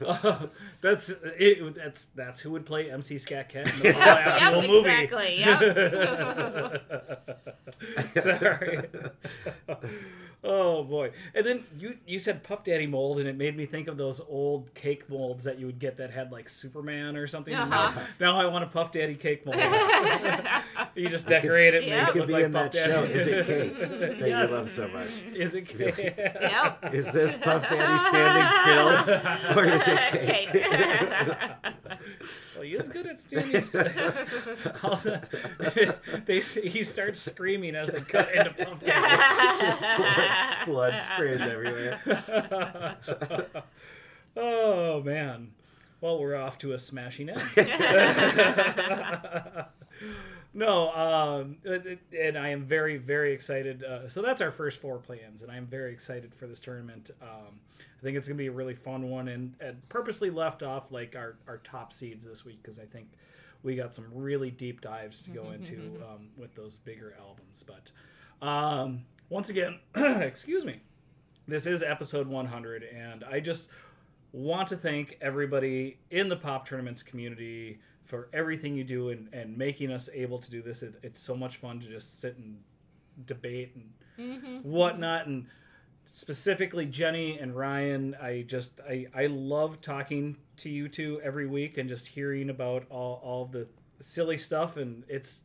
that's 0.80 1.10
it. 1.10 1.74
That's 1.76 2.06
that's 2.06 2.40
who 2.40 2.50
would 2.50 2.66
play 2.66 2.90
MC 2.90 3.16
Scat 3.18 3.48
Cat 3.48 3.72
in 3.72 3.78
the 3.78 3.92
Paula 3.92 4.20
Abdul 4.22 4.62
yep, 4.62 4.70
movie. 4.70 4.90
exactly. 4.90 5.38
Yep. 5.38 5.60
Sorry. 8.20 8.78
oh 10.44 10.84
boy! 10.84 11.10
And 11.34 11.44
then 11.46 11.64
you 11.78 11.96
you 12.06 12.18
said 12.18 12.42
Puff 12.42 12.64
Daddy 12.64 12.86
mold, 12.86 13.18
and 13.18 13.28
it 13.28 13.36
made 13.36 13.56
me 13.56 13.66
think 13.66 13.88
of 13.88 13.96
those 13.96 14.20
old 14.28 14.72
cake 14.74 15.08
molds 15.08 15.44
that 15.44 15.58
you 15.58 15.66
would 15.66 15.78
get 15.78 15.96
that 15.98 16.10
had 16.10 16.30
like 16.32 16.48
Superman 16.48 17.16
or 17.16 17.26
something. 17.26 17.54
Uh-huh. 17.54 17.68
Now, 17.68 18.34
now 18.34 18.40
I 18.40 18.46
want 18.46 18.64
a 18.64 18.66
Puff 18.68 18.92
Daddy 18.92 19.14
cake 19.14 19.44
mold. 19.46 19.56
you 20.94 21.08
just 21.08 21.26
decorate 21.26 21.74
it. 21.74 21.82
and 21.84 21.86
Yeah. 21.92 22.04
make 22.06 22.12
He 22.14 22.18
it 22.18 22.20
could 22.20 22.20
look 22.20 22.28
be 22.28 22.32
like 22.34 22.44
in 22.44 22.52
Puff 22.52 22.72
that 22.72 22.72
Daddy. 22.72 22.92
show. 22.92 23.04
Is 23.04 23.26
it 23.26 23.46
Cake 23.46 23.78
that 23.78 24.18
Yes. 24.28 24.48
you 24.50 24.54
love 24.56 24.70
so 24.70 24.88
much? 24.88 25.22
Is 25.34 25.54
it 25.54 25.68
cake? 25.68 25.96
yep. 26.16 26.92
Is 26.94 27.10
this 27.12 27.34
Puff 27.34 27.62
Daddy 27.68 27.98
standing 27.98 28.50
still, 28.60 29.58
or 29.58 29.64
is 29.66 29.82
it 29.86 29.98
Cake? 30.12 30.52
Cake. 30.52 32.00
Well, 32.60 32.68
he 32.68 32.74
is 32.74 32.90
good 32.90 33.06
at 33.06 33.18
standing 33.18 33.62
still. 33.62 33.88
Also, 34.82 35.18
they 36.26 36.40
he 36.40 36.82
starts 36.82 37.18
screaming 37.18 37.74
as 37.74 37.88
they 37.88 38.02
cut 38.02 38.30
into 38.34 38.50
pumpkin. 38.52 38.88
Just 39.60 39.80
blood, 39.96 40.66
blood 40.66 40.98
sprays 40.98 41.40
everywhere. 41.40 42.98
Oh 44.36 45.02
man. 45.02 45.52
Well, 46.00 46.20
we're 46.20 46.36
off 46.36 46.58
to 46.58 46.72
a 46.72 46.78
smashing 46.78 47.30
end. 47.30 47.42
no, 50.54 50.90
um, 50.92 51.56
and 52.16 52.38
I 52.38 52.50
am 52.50 52.64
very, 52.64 52.96
very 52.96 53.32
excited. 53.32 53.82
Uh, 53.82 54.08
so 54.08 54.22
that's 54.22 54.40
our 54.40 54.52
first 54.52 54.80
four 54.80 54.98
plans, 54.98 55.42
and 55.42 55.50
I'm 55.50 55.66
very 55.66 55.92
excited 55.92 56.32
for 56.34 56.46
this 56.46 56.60
tournament. 56.60 57.10
Um, 57.20 57.58
I 58.00 58.02
think 58.02 58.16
it's 58.16 58.26
going 58.26 58.38
to 58.38 58.42
be 58.42 58.48
a 58.48 58.52
really 58.52 58.74
fun 58.74 59.10
one, 59.10 59.28
and, 59.28 59.54
and 59.60 59.86
purposely 59.90 60.30
left 60.30 60.62
off 60.62 60.90
like 60.90 61.14
our, 61.14 61.36
our 61.46 61.58
top 61.58 61.92
seeds 61.92 62.24
this 62.24 62.46
week 62.46 62.58
because 62.62 62.78
I 62.78 62.86
think 62.86 63.08
we 63.62 63.76
got 63.76 63.92
some 63.92 64.06
really 64.14 64.50
deep 64.50 64.80
dives 64.80 65.22
to 65.24 65.30
go 65.30 65.50
into 65.50 66.00
um, 66.08 66.28
with 66.36 66.54
those 66.54 66.78
bigger 66.78 67.14
albums. 67.20 67.62
But 67.66 68.46
um, 68.46 69.02
once 69.28 69.50
again, 69.50 69.80
excuse 69.94 70.64
me, 70.64 70.80
this 71.46 71.66
is 71.66 71.82
episode 71.82 72.26
100, 72.26 72.84
and 72.84 73.22
I 73.24 73.40
just 73.40 73.68
want 74.32 74.68
to 74.68 74.76
thank 74.76 75.18
everybody 75.20 75.98
in 76.10 76.28
the 76.28 76.36
pop 76.36 76.66
tournaments 76.66 77.02
community 77.02 77.80
for 78.06 78.28
everything 78.32 78.74
you 78.74 78.84
do 78.84 79.10
and, 79.10 79.28
and 79.32 79.58
making 79.58 79.92
us 79.92 80.08
able 80.14 80.38
to 80.38 80.50
do 80.50 80.62
this. 80.62 80.82
It, 80.82 80.94
it's 81.02 81.20
so 81.20 81.36
much 81.36 81.56
fun 81.56 81.80
to 81.80 81.86
just 81.86 82.20
sit 82.20 82.36
and 82.36 82.58
debate 83.26 83.76
and 83.76 83.92
whatnot. 84.64 85.26
And 85.26 85.46
specifically 86.10 86.86
Jenny 86.86 87.38
and 87.38 87.56
Ryan, 87.56 88.16
I 88.20 88.42
just 88.46 88.80
I, 88.88 89.06
I 89.14 89.26
love 89.26 89.80
talking 89.80 90.36
to 90.58 90.68
you 90.68 90.88
two 90.88 91.20
every 91.22 91.46
week 91.46 91.78
and 91.78 91.88
just 91.88 92.08
hearing 92.08 92.50
about 92.50 92.84
all, 92.90 93.20
all 93.22 93.46
the 93.46 93.66
silly 94.00 94.36
stuff 94.36 94.76
and 94.76 95.04
it's 95.08 95.42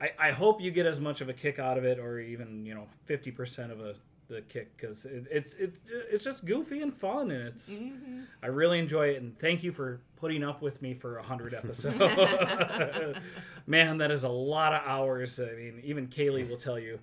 I, 0.00 0.10
I 0.18 0.30
hope 0.30 0.60
you 0.60 0.70
get 0.70 0.86
as 0.86 1.00
much 1.00 1.20
of 1.20 1.28
a 1.28 1.32
kick 1.32 1.58
out 1.58 1.76
of 1.76 1.84
it 1.84 1.98
or 1.98 2.20
even, 2.20 2.64
you 2.64 2.74
know, 2.74 2.86
fifty 3.06 3.30
percent 3.30 3.72
of 3.72 3.80
a 3.80 3.94
the 4.28 4.42
kick 4.42 4.76
because 4.76 5.06
it, 5.06 5.26
it's 5.30 5.54
it, 5.54 5.74
it's 6.10 6.22
just 6.22 6.44
goofy 6.44 6.82
and 6.82 6.94
fun 6.94 7.30
and 7.30 7.48
it's 7.48 7.70
mm-hmm. 7.70 8.20
I 8.42 8.48
really 8.48 8.78
enjoy 8.78 9.08
it 9.08 9.22
and 9.22 9.38
thank 9.38 9.62
you 9.62 9.72
for 9.72 10.02
putting 10.16 10.44
up 10.44 10.60
with 10.60 10.82
me 10.82 10.92
for 10.92 11.16
a 11.16 11.22
hundred 11.22 11.54
episodes. 11.54 11.98
Man, 13.66 13.98
that 13.98 14.10
is 14.10 14.24
a 14.24 14.28
lot 14.28 14.74
of 14.74 14.82
hours. 14.86 15.40
I 15.40 15.52
mean, 15.54 15.80
even 15.82 16.08
Kaylee 16.08 16.48
will 16.48 16.58
tell 16.58 16.78
you 16.78 16.98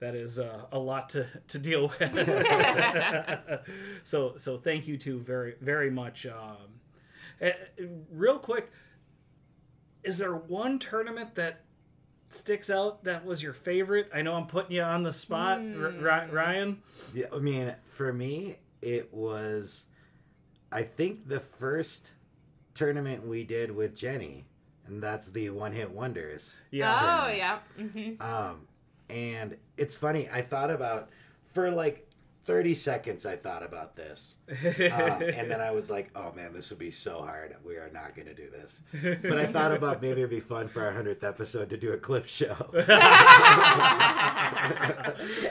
that 0.00 0.14
is 0.14 0.38
uh, 0.38 0.64
a 0.72 0.78
lot 0.78 1.10
to, 1.10 1.26
to 1.48 1.58
deal 1.58 1.92
with. 1.98 3.60
so 4.04 4.34
so 4.36 4.58
thank 4.58 4.86
you 4.88 4.96
two 4.96 5.20
very 5.20 5.54
very 5.60 5.90
much. 5.90 6.26
Um, 6.26 6.56
eh, 7.40 7.52
real 8.10 8.38
quick, 8.38 8.70
is 10.02 10.18
there 10.18 10.34
one 10.34 10.78
tournament 10.78 11.34
that 11.36 11.60
sticks 12.30 12.70
out 12.70 13.04
that 13.04 13.24
was 13.24 13.42
your 13.42 13.52
favorite? 13.52 14.10
I 14.14 14.22
know 14.22 14.34
I'm 14.34 14.46
putting 14.46 14.72
you 14.72 14.82
on 14.82 15.02
the 15.02 15.12
spot, 15.12 15.58
R- 15.58 16.28
Ryan. 16.30 16.82
Yeah, 17.14 17.26
I 17.34 17.38
mean, 17.38 17.74
for 17.86 18.12
me, 18.12 18.56
it 18.82 19.12
was, 19.12 19.86
I 20.72 20.82
think, 20.82 21.28
the 21.28 21.40
first 21.40 22.12
tournament 22.74 23.26
we 23.26 23.44
did 23.44 23.70
with 23.70 23.94
Jenny, 23.94 24.46
and 24.86 25.02
that's 25.02 25.30
the 25.30 25.50
One 25.50 25.72
Hit 25.72 25.90
Wonders. 25.90 26.62
Yeah. 26.70 27.24
Oh 27.26 27.30
yeah. 27.30 27.58
hmm 27.76 28.12
Um, 28.22 28.66
and 29.10 29.56
it's 29.76 29.96
funny, 29.96 30.28
I 30.32 30.42
thought 30.42 30.70
about, 30.70 31.10
for 31.44 31.70
like 31.70 32.06
30 32.46 32.74
seconds, 32.74 33.26
I 33.26 33.36
thought 33.36 33.62
about 33.62 33.94
this. 33.96 34.36
Um, 34.48 35.22
and 35.22 35.50
then 35.50 35.60
I 35.60 35.70
was 35.72 35.90
like, 35.90 36.10
oh 36.16 36.32
man, 36.32 36.52
this 36.52 36.70
would 36.70 36.78
be 36.78 36.90
so 36.90 37.20
hard. 37.20 37.54
We 37.64 37.76
are 37.76 37.90
not 37.92 38.16
going 38.16 38.26
to 38.28 38.34
do 38.34 38.48
this. 38.50 38.80
But 39.22 39.36
I 39.38 39.46
thought 39.46 39.72
about 39.72 40.00
maybe 40.02 40.20
it'd 40.22 40.30
be 40.30 40.40
fun 40.40 40.66
for 40.68 40.84
our 40.84 40.92
100th 40.92 41.22
episode 41.22 41.70
to 41.70 41.76
do 41.76 41.92
a 41.92 41.98
clip 41.98 42.26
show. 42.26 42.56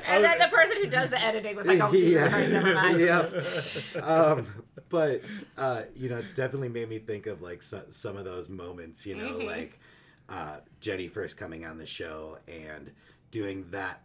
And 0.07 0.23
then 0.23 0.39
the 0.39 0.47
person 0.51 0.77
who 0.77 0.87
does 0.89 1.09
the 1.09 1.21
editing 1.21 1.55
was 1.55 1.67
like, 1.67 1.79
"Oh 1.81 1.91
Jesus 1.91 2.27
Christ, 2.27 2.51
never 2.51 2.73
mind." 2.73 2.99
Yep. 2.99 4.03
um, 4.03 4.47
but 4.89 5.21
uh, 5.57 5.83
you 5.95 6.09
know, 6.09 6.21
definitely 6.35 6.69
made 6.69 6.89
me 6.89 6.97
think 6.99 7.27
of 7.27 7.41
like 7.41 7.61
so, 7.61 7.81
some 7.91 8.17
of 8.17 8.25
those 8.25 8.49
moments. 8.49 9.05
You 9.05 9.15
know, 9.15 9.29
Mm-hmm. 9.33 9.47
like 9.47 9.79
uh, 10.27 10.57
Jenny 10.79 11.07
first 11.07 11.37
coming 11.37 11.65
on 11.65 11.77
the 11.77 11.85
show 11.85 12.37
and 12.47 12.91
doing 13.31 13.67
that 13.71 14.01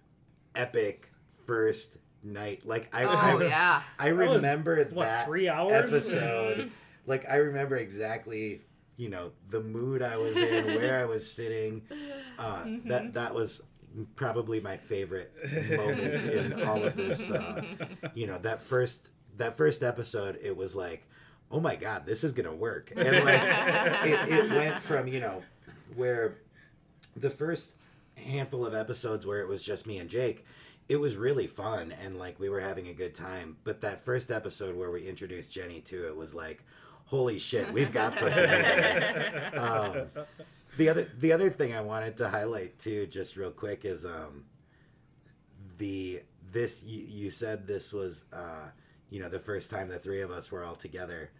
epic 0.54 1.10
first 1.46 1.98
night. 2.22 2.66
Like 2.66 2.94
I, 2.94 3.04
Oh 3.04 3.08
I, 3.38 3.44
yeah. 3.44 3.82
I 3.98 4.10
That 4.10 4.28
was, 4.28 4.42
remember 4.42 4.84
what, 4.84 5.04
that 5.06 5.26
three 5.26 5.48
hours? 5.48 5.72
episode. 5.72 6.70
like 7.06 7.28
I 7.28 7.36
remember 7.36 7.76
exactly, 7.76 8.62
you 8.96 9.08
know, 9.08 9.32
the 9.48 9.60
mood 9.60 10.02
I 10.02 10.16
was 10.16 10.36
in, 10.36 10.74
where 10.74 11.00
I 11.00 11.04
was 11.04 11.30
sitting. 11.30 11.82
Uh, 12.38 12.64
That 12.86 13.14
that 13.14 13.34
was 13.34 13.62
probably 14.16 14.60
my 14.60 14.76
favorite 14.76 15.32
moment 15.76 16.22
in 16.24 16.62
all 16.64 16.84
of 16.84 16.96
this. 16.96 17.30
Uh, 17.30 17.62
you 18.14 18.26
know, 18.26 18.38
that 18.38 18.62
first 18.62 19.10
that 19.36 19.56
first 19.56 19.82
episode, 19.82 20.38
it 20.42 20.56
was 20.56 20.74
like, 20.74 21.06
oh 21.50 21.60
my 21.60 21.76
god, 21.76 22.06
this 22.06 22.24
is 22.24 22.32
gonna 22.32 22.54
work, 22.54 22.92
and 22.96 23.24
like 23.24 23.42
it, 24.06 24.28
it 24.28 24.50
went 24.50 24.82
from 24.82 25.06
you 25.08 25.20
know 25.20 25.42
where 25.94 26.36
the 27.16 27.30
first 27.30 27.74
handful 28.16 28.66
of 28.66 28.74
episodes 28.74 29.26
where 29.26 29.40
it 29.40 29.48
was 29.48 29.64
just 29.64 29.86
me 29.86 29.98
and 29.98 30.08
Jake, 30.10 30.44
it 30.88 30.96
was 30.96 31.16
really 31.16 31.46
fun 31.46 31.92
and 31.92 32.18
like 32.18 32.38
we 32.38 32.48
were 32.48 32.60
having 32.60 32.88
a 32.88 32.92
good 32.94 33.14
time. 33.14 33.56
But 33.64 33.80
that 33.80 34.04
first 34.04 34.30
episode 34.30 34.76
where 34.76 34.90
we 34.90 35.06
introduced 35.06 35.52
Jenny 35.52 35.80
to 35.82 36.06
it 36.06 36.16
was 36.16 36.34
like, 36.34 36.62
holy 37.06 37.38
shit, 37.38 37.72
we've 37.72 37.92
got 37.92 38.18
something. 38.18 38.50
Um, 39.54 40.06
the 40.76 40.88
other 40.88 41.10
the 41.18 41.32
other 41.32 41.50
thing 41.50 41.74
I 41.74 41.80
wanted 41.80 42.16
to 42.18 42.28
highlight 42.28 42.78
too, 42.78 43.06
just 43.06 43.36
real 43.36 43.50
quick, 43.50 43.84
is 43.84 44.04
um 44.04 44.44
the 45.78 46.22
this 46.52 46.82
you, 46.84 47.04
you 47.06 47.30
said 47.30 47.66
this 47.66 47.92
was 47.92 48.26
uh 48.32 48.68
you 49.10 49.20
know 49.20 49.28
the 49.28 49.38
first 49.38 49.70
time 49.70 49.88
the 49.88 49.98
three 49.98 50.20
of 50.20 50.30
us 50.30 50.50
were 50.50 50.64
all 50.64 50.76
together 50.76 51.30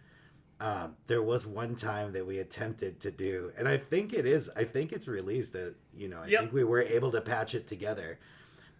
um, 0.61 0.95
there 1.07 1.21
was 1.21 1.45
one 1.45 1.75
time 1.75 2.13
that 2.13 2.25
we 2.25 2.39
attempted 2.39 2.99
to 3.01 3.11
do, 3.11 3.51
and 3.57 3.67
I 3.67 3.77
think 3.77 4.13
it 4.13 4.25
is. 4.25 4.49
I 4.55 4.63
think 4.63 4.91
it's 4.93 5.07
released. 5.07 5.53
That 5.53 5.75
you 5.95 6.07
know, 6.07 6.21
I 6.21 6.27
Yep. 6.27 6.39
think 6.39 6.53
we 6.53 6.63
were 6.63 6.81
able 6.81 7.11
to 7.11 7.21
patch 7.21 7.55
it 7.55 7.67
together. 7.67 8.19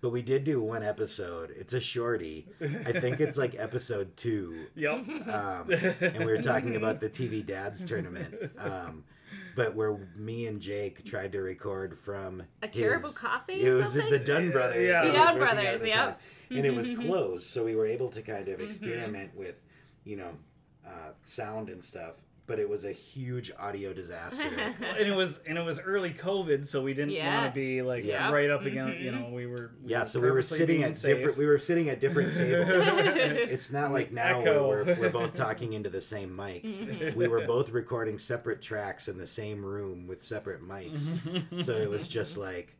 But 0.01 0.09
we 0.11 0.21
did 0.21 0.43
do 0.43 0.61
one 0.61 0.83
episode. 0.83 1.49
It's 1.55 1.73
a 1.73 1.79
shorty. 1.81 2.45
I 2.61 2.91
think 2.91 3.19
it's 3.19 3.37
like 3.37 3.55
episode 3.57 4.15
two, 4.15 4.67
Yep. 4.75 4.93
um, 5.27 5.71
and 5.99 6.19
we 6.19 6.25
were 6.25 6.41
talking 6.41 6.75
about 6.75 6.99
the 6.99 7.09
TV 7.09 7.43
Dads 7.43 7.83
tournament. 7.85 8.35
Um, 8.59 9.03
but 9.55 9.73
where 9.73 9.97
me 10.15 10.45
and 10.47 10.61
Jake 10.61 11.03
tried 11.05 11.31
to 11.31 11.39
record 11.41 11.97
from 11.97 12.43
A 12.61 12.67
Caribou 12.67 13.13
Coffee 13.13 13.53
It 13.61 13.69
was 13.73 13.93
something? 13.93 14.11
the 14.11 14.19
Dunn 14.19 14.51
brothers. 14.51 14.85
Yeah. 14.85 15.01
The 15.05 15.07
was 15.11 15.17
Dunn 15.17 15.37
brothers, 15.39 15.65
at 15.65 15.79
the 15.81 15.87
yep. 15.87 15.97
time. 16.05 16.57
and 16.57 16.65
it 16.67 16.75
was 16.75 16.89
closed, 16.99 17.45
so 17.45 17.63
we 17.65 17.75
were 17.75 17.87
able 17.87 18.09
to 18.09 18.21
kind 18.21 18.47
of 18.49 18.59
experiment 18.59 19.35
with, 19.35 19.55
you 20.03 20.17
know, 20.17 20.37
uh, 20.95 21.11
sound 21.23 21.69
and 21.69 21.83
stuff. 21.83 22.15
but 22.47 22.59
it 22.59 22.69
was 22.69 22.85
a 22.85 22.91
huge 22.91 23.51
audio 23.59 23.91
disaster. 23.91 24.43
and 24.99 25.07
it 25.07 25.15
was 25.15 25.39
and 25.47 25.57
it 25.57 25.63
was 25.65 25.79
early 25.79 26.11
COVID, 26.13 26.63
so 26.67 26.81
we 26.83 26.93
didn't 26.93 27.15
want 27.17 27.51
to 27.51 27.55
be 27.59 27.81
like 27.81 28.03
Yeah. 28.05 28.31
right 28.31 28.51
up 28.51 28.61
against. 28.65 28.99
You 28.99 29.11
know, 29.11 29.29
we 29.33 29.47
were 29.47 29.71
yeah, 29.83 29.99
were 29.99 30.05
so 30.05 30.19
we 30.21 30.29
were 30.29 30.43
sitting 30.43 30.83
at 30.83 30.95
safe. 30.95 31.17
different. 31.17 31.37
We 31.39 31.47
were 31.47 31.57
sitting 31.57 31.89
at 31.89 31.99
different 31.99 32.37
tables. 32.37 32.69
it's 32.77 33.71
not 33.71 33.91
like 33.91 34.11
now 34.11 34.41
where 34.43 34.61
we're, 34.63 34.95
we're 34.99 35.09
both 35.09 35.33
talking 35.33 35.73
into 35.73 35.89
the 35.89 36.01
same 36.01 36.35
mic. 36.35 36.63
Mm-hmm. 36.63 37.17
We 37.17 37.27
were 37.27 37.47
both 37.47 37.71
recording 37.71 38.19
separate 38.19 38.61
tracks 38.61 39.07
in 39.07 39.17
the 39.17 39.25
same 39.27 39.65
room 39.65 40.05
with 40.05 40.21
separate 40.21 40.61
mics. 40.61 41.09
so 41.63 41.71
it 41.73 41.89
was 41.89 42.07
just 42.07 42.37
like, 42.37 42.75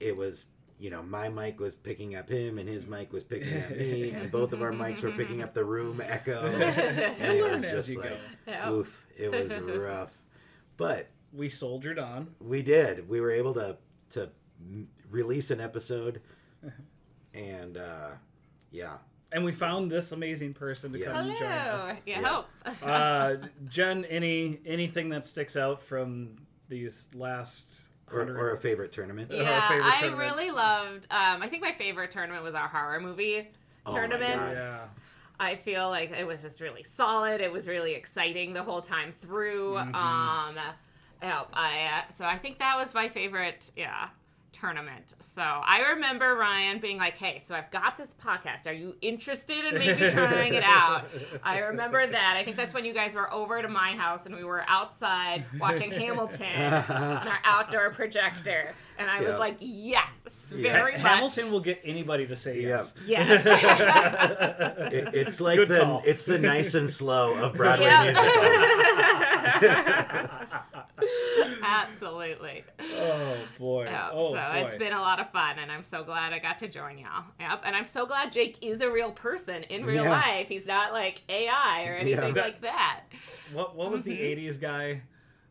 it 0.00 0.16
was, 0.16 0.46
you 0.78 0.90
know, 0.90 1.02
my 1.02 1.28
mic 1.28 1.58
was 1.60 1.74
picking 1.74 2.14
up 2.14 2.28
him 2.28 2.58
and 2.58 2.68
his 2.68 2.86
mic 2.86 3.12
was 3.12 3.24
picking 3.24 3.56
up 3.62 3.70
me, 3.70 4.10
and 4.14 4.30
both 4.30 4.52
of 4.52 4.62
our 4.62 4.72
mics 4.72 5.02
were 5.02 5.10
picking 5.12 5.42
up 5.42 5.52
the 5.54 5.64
room 5.64 6.00
echo. 6.04 6.40
And 6.46 7.32
it 7.36 7.50
was 7.50 7.62
just 7.62 7.96
like, 7.96 8.18
Yeah. 8.46 8.70
oof, 8.70 9.06
it 9.16 9.30
was 9.32 9.58
rough. 9.58 10.16
But 10.76 11.08
we 11.32 11.48
soldiered 11.48 11.98
on. 11.98 12.34
we 12.40 12.62
did. 12.62 13.08
We 13.08 13.20
were 13.20 13.30
able 13.32 13.54
to 13.54 13.76
to 14.10 14.30
release 15.10 15.50
an 15.50 15.60
episode, 15.60 16.20
and 17.34 17.76
uh, 17.76 18.10
yeah, 18.70 18.98
And 19.32 19.44
we 19.44 19.52
found 19.52 19.90
this 19.90 20.12
amazing 20.12 20.54
person 20.54 20.92
to 20.92 20.98
come 20.98 21.14
Yes. 21.14 21.28
and 21.30 21.38
join 21.38 21.48
us. 21.48 21.80
Hello. 21.82 21.96
Yeah. 22.06 22.20
Yeah. 22.20 22.28
Hope. 22.28 22.82
Uh, 22.82 23.34
Jen, 23.68 24.04
any 24.06 24.60
anything 24.64 25.10
that 25.10 25.24
sticks 25.24 25.56
out 25.56 25.82
from 25.82 26.36
these 26.68 27.08
last 27.14 27.87
or, 28.12 28.20
or 28.36 28.52
a 28.52 28.56
favorite 28.56 28.92
tournament. 28.92 29.30
Yeah, 29.30 29.68
favorite 29.68 29.84
I 29.84 30.00
tournament. 30.00 30.30
really 30.30 30.50
loved. 30.50 31.06
Um, 31.10 31.42
I 31.42 31.48
think 31.48 31.62
my 31.62 31.72
favorite 31.72 32.10
tournament 32.10 32.42
was 32.42 32.54
our 32.54 32.68
horror 32.68 33.00
movie 33.00 33.48
Oh 33.86 33.92
my 33.92 33.98
tournament. 33.98 34.52
Yeah. 34.54 34.80
I 35.40 35.54
feel 35.54 35.88
like 35.88 36.10
it 36.10 36.26
was 36.26 36.42
just 36.42 36.60
really 36.60 36.82
solid. 36.82 37.40
It 37.40 37.52
was 37.52 37.68
really 37.68 37.94
exciting 37.94 38.52
the 38.52 38.62
whole 38.62 38.82
time 38.82 39.12
through. 39.12 39.74
Mm-hmm. 39.74 39.94
Um, 39.94 40.58
yeah, 41.22 41.42
I 41.52 42.04
uh, 42.06 42.12
so 42.12 42.24
I 42.24 42.38
think 42.38 42.58
that 42.58 42.76
was 42.76 42.94
my 42.94 43.08
favorite. 43.08 43.70
Yeah. 43.76 44.08
Tournament. 44.60 45.14
So 45.20 45.40
I 45.42 45.90
remember 45.92 46.34
Ryan 46.34 46.80
being 46.80 46.98
like, 46.98 47.16
"Hey, 47.16 47.38
so 47.38 47.54
I've 47.54 47.70
got 47.70 47.96
this 47.96 48.14
podcast. 48.14 48.66
Are 48.66 48.72
you 48.72 48.96
interested 49.00 49.64
in 49.66 49.74
maybe 49.74 50.10
trying 50.10 50.54
it 50.54 50.64
out?" 50.64 51.04
I 51.42 51.58
remember 51.58 52.04
that. 52.06 52.36
I 52.36 52.44
think 52.44 52.56
that's 52.56 52.74
when 52.74 52.84
you 52.84 52.92
guys 52.92 53.14
were 53.14 53.32
over 53.32 53.62
to 53.62 53.68
my 53.68 53.92
house 53.92 54.26
and 54.26 54.34
we 54.34 54.42
were 54.44 54.64
outside 54.66 55.44
watching 55.60 55.90
Hamilton 56.02 56.46
on 56.56 57.28
our 57.28 57.38
outdoor 57.44 57.90
projector, 57.90 58.74
and 58.98 59.08
I 59.10 59.20
was 59.22 59.38
like, 59.38 59.56
"Yes, 59.60 60.52
Yeah. 60.56 60.72
very 60.72 60.92
much." 60.92 61.00
Hamilton 61.02 61.52
will 61.52 61.60
get 61.60 61.80
anybody 61.84 62.26
to 62.26 62.36
say 62.36 62.60
Yeah. 62.60 62.82
yes. 63.06 63.06
Yes. 63.06 63.46
It, 64.90 65.14
it's 65.14 65.38
like 65.40 65.56
Good 65.58 65.68
the 65.68 65.80
call. 65.80 66.02
it's 66.06 66.24
the 66.24 66.38
nice 66.38 66.72
and 66.74 66.88
slow 66.88 67.34
of 67.42 67.52
Broadway 67.54 67.86
Yep. 67.86 68.14
musicals. 68.14 68.28
Absolutely. 71.62 72.64
Oh 72.80 73.36
boy. 73.58 73.84
Yep. 73.84 74.10
oh 74.12 74.32
so 74.32 74.36
boy. 74.36 74.64
it's 74.66 74.74
been 74.74 74.92
a 74.92 75.00
lot 75.00 75.20
of 75.20 75.30
fun, 75.30 75.58
and 75.58 75.70
I'm 75.70 75.82
so 75.82 76.02
glad 76.04 76.32
I 76.32 76.38
got 76.38 76.58
to 76.58 76.68
join 76.68 76.98
y'all. 76.98 77.24
Yep. 77.40 77.62
And 77.64 77.74
I'm 77.76 77.84
so 77.84 78.06
glad 78.06 78.32
Jake 78.32 78.58
is 78.62 78.80
a 78.80 78.90
real 78.90 79.12
person 79.12 79.62
in 79.64 79.84
real 79.84 80.04
Yeah. 80.04 80.10
life. 80.10 80.48
He's 80.48 80.66
not 80.66 80.92
like 80.92 81.22
AI 81.28 81.84
or 81.86 81.94
anything 81.94 82.34
Yeah. 82.36 82.42
like 82.42 82.60
that. 82.62 83.00
what 83.52 83.74
what 83.76 83.90
was 83.90 84.02
the 84.02 84.12
Mm-hmm. 84.18 84.40
'80s 84.48 84.60
guy? 84.60 85.02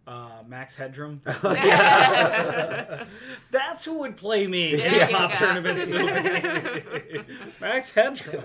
Uh, 0.05 0.41
Max 0.47 0.75
Headroom. 0.77 1.19
Oh. 1.25 1.33
That's 3.51 3.83
who 3.83 3.99
would 3.99 4.15
play 4.15 4.47
me 4.47 4.71
in 4.73 4.79
There 4.79 4.89
the 4.89 4.99
you 5.11 5.17
pop 5.17 5.31
go. 5.31 5.37
tournaments. 5.37 5.85
Max 7.59 7.91
Headroom. 7.91 8.43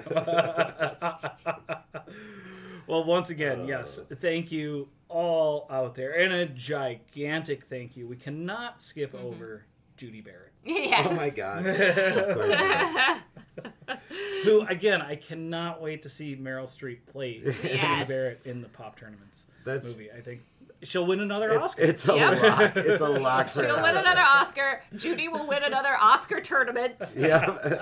well, 2.89 3.05
once 3.05 3.31
again, 3.31 3.67
yes, 3.67 4.01
thank 4.21 4.51
you 4.51 4.89
all 5.13 5.67
out 5.71 5.95
there, 5.95 6.13
and 6.19 6.33
a 6.33 6.47
gigantic 6.47 7.65
thank 7.65 7.97
you. 7.97 8.07
We 8.09 8.17
cannot 8.17 8.81
skip 8.83 9.13
Mm-hmm. 9.13 9.27
over 9.27 9.65
Judy 9.97 10.21
Barrett, 10.23 10.53
yes. 10.65 11.07
Oh 11.11 11.15
my 11.15 11.31
god! 11.31 11.67
Of 11.67 12.35
course. 12.37 12.59
not. 12.59 13.21
who 14.45 14.63
again 14.67 15.03
I 15.03 15.15
cannot 15.17 15.83
wait 15.83 16.03
to 16.03 16.11
see 16.11 16.35
Meryl 16.35 16.65
Streep 16.65 17.05
play 17.07 17.41
Judy 17.41 18.05
Barrett 18.09 18.47
in 18.47 18.63
the 18.63 18.69
pop 18.69 18.99
tournaments 18.99 19.47
That's 19.67 19.87
movie. 19.87 20.11
I 20.11 20.21
think 20.23 20.41
she'll 20.83 21.05
win 21.07 21.21
another 21.21 21.51
it's, 21.51 21.63
Oscar. 21.63 21.83
it's 21.83 22.09
a 22.09 22.15
Yep. 22.17 22.43
lock. 22.43 22.77
It's 22.77 23.01
a 23.03 23.09
lock 23.09 23.51
for 23.51 23.61
She'll 23.63 23.77
an 23.77 23.83
win 23.83 23.91
Oscar. 23.95 24.01
another 24.01 24.23
Oscar. 24.23 24.83
Judy 24.97 25.29
will 25.29 25.47
win 25.47 25.63
another 25.63 25.95
Oscar 26.01 26.41
tournament. 26.41 27.15
Yeah. 27.17 27.79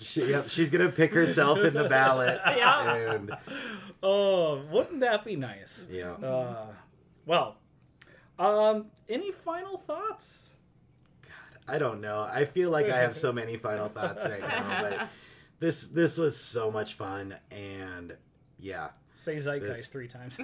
She, 0.00 0.26
yep, 0.30 0.48
she's 0.48 0.70
gonna 0.70 0.88
pick 0.90 1.12
herself 1.12 1.58
in 1.58 1.74
the 1.74 1.88
ballot. 1.88 2.40
Yeah. 2.56 2.94
And 3.14 3.32
oh, 4.02 4.62
wouldn't 4.70 5.00
that 5.00 5.24
be 5.24 5.36
nice? 5.36 5.86
yeah. 5.90 6.12
Uh, 6.12 6.66
well, 7.26 7.56
um, 8.38 8.86
any 9.08 9.30
final 9.32 9.78
thoughts? 9.78 10.56
God, 11.26 11.74
I 11.74 11.78
don't 11.78 12.00
know. 12.00 12.28
I 12.32 12.44
feel 12.44 12.70
like 12.70 12.88
I 12.90 12.98
have 12.98 13.16
so 13.16 13.32
many 13.40 13.56
final 13.56 13.88
thoughts 13.88 14.24
right 14.24 14.40
now, 14.40 14.78
but 14.82 15.08
this 15.60 15.84
this 15.84 16.18
was 16.18 16.36
so 16.36 16.70
much 16.70 16.94
fun 16.94 17.36
and 17.50 18.16
yeah. 18.58 18.88
Say 19.14 19.36
zeitgeist 19.36 19.76
This- 19.76 19.88
three 19.88 20.08
times. 20.08 20.36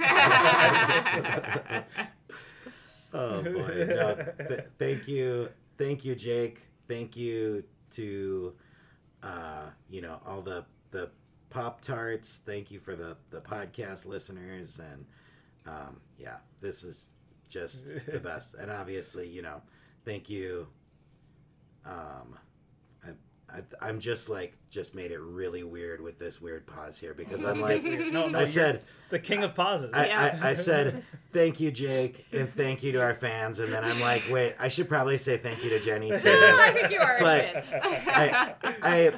Oh 3.13 3.43
boy. 3.43 3.87
No, 3.89 4.15
th- 4.49 4.61
thank 4.79 5.09
you. 5.09 5.49
Thank 5.79 6.05
you, 6.05 6.15
Jake. 6.15 6.61
Thank 6.89 7.17
you 7.17 7.65
to 7.93 8.55
uh, 9.23 9.67
you 9.91 10.01
know, 10.01 10.21
all 10.27 10.41
the 10.43 10.65
the 10.91 11.11
Pop 11.51 11.81
Tarts. 11.81 12.41
Thank 12.45 12.71
you 12.71 12.79
for 12.79 12.95
the 12.95 13.17
the 13.31 13.41
podcast 13.41 14.07
listeners 14.07 14.81
and 14.81 15.05
um 15.67 16.01
yeah, 16.19 16.37
this 16.61 16.85
is 16.85 17.09
just 17.49 17.87
the 18.07 18.21
best. 18.25 18.55
And 18.55 18.71
obviously, 18.71 19.29
you 19.29 19.43
know, 19.43 19.63
thank 20.05 20.29
you 20.29 20.69
um 21.85 22.39
I, 23.53 23.59
I, 23.59 23.89
I'm 23.89 23.99
just 24.01 24.29
like 24.29 24.55
just 24.71 24.95
made 24.95 25.11
it 25.11 25.19
really 25.21 25.63
weird 25.63 26.01
with 26.01 26.19
this 26.19 26.41
weird 26.41 26.67
pause 26.67 26.99
here 26.99 27.15
because 27.15 27.45
I'm 27.45 27.61
like 27.61 27.83
no, 27.83 28.29
no, 28.29 28.39
I 28.39 28.45
said 28.45 28.83
the 29.11 29.19
king 29.19 29.43
of 29.43 29.55
pauses. 29.55 29.91
I, 29.95 30.07
Yeah. 30.07 30.39
I, 30.43 30.51
I 30.51 30.53
said 30.55 31.03
thank 31.33 31.59
you, 31.61 31.71
Jake, 31.71 32.27
and 32.33 32.49
thank 32.49 32.83
you 32.83 32.93
to 32.93 33.01
our 33.01 33.15
fans, 33.15 33.59
and 33.59 33.73
then 33.73 33.83
I'm 33.83 33.99
like, 34.01 34.25
wait, 34.31 34.55
I 34.61 34.69
should 34.69 34.87
probably 34.89 35.17
say 35.17 35.39
thank 35.39 35.65
you 35.65 35.71
to 35.71 35.81
Jenny 35.81 36.11
too. 36.11 36.15
No, 36.29 36.57
too. 36.57 36.61
I 36.61 36.73
think 36.73 36.91
you 36.91 36.99
are. 37.01 37.17
But 37.19 37.65
I, 37.73 38.55
I, 38.83 39.13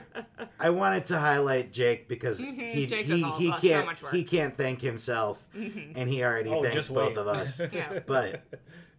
I 0.61 0.71
wanted 0.71 1.07
to 1.07 1.19
highlight 1.19 1.73
Jake 1.73 2.09
because 2.09 2.39
he 2.39 2.47
Mm-hmm. 2.47 2.89
Jake 2.89 3.07
he, 3.07 3.21
does 3.21 3.23
all- 3.25 3.39
he 3.39 3.51
so 3.51 3.57
can't 3.59 3.87
much 3.87 4.03
work. 4.03 4.13
he 4.15 4.23
can't 4.25 4.57
thank 4.57 4.81
himself, 4.81 5.45
and 5.55 6.09
he 6.09 6.23
already 6.23 6.51
oh, 6.51 6.63
thanked 6.63 6.77
just 6.77 6.95
both 6.95 7.17
of 7.17 7.27
us. 7.27 7.61
Yeah. 7.73 7.99
But 8.07 8.45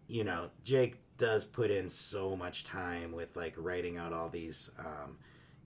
you 0.07 0.25
know, 0.25 0.49
Jake 0.65 0.97
does 1.21 1.45
put 1.45 1.69
in 1.69 1.87
so 1.87 2.35
much 2.35 2.63
time 2.63 3.11
with 3.11 3.35
like 3.35 3.53
writing 3.55 3.95
out 3.95 4.11
all 4.11 4.27
these, 4.27 4.71
um, 4.79 5.15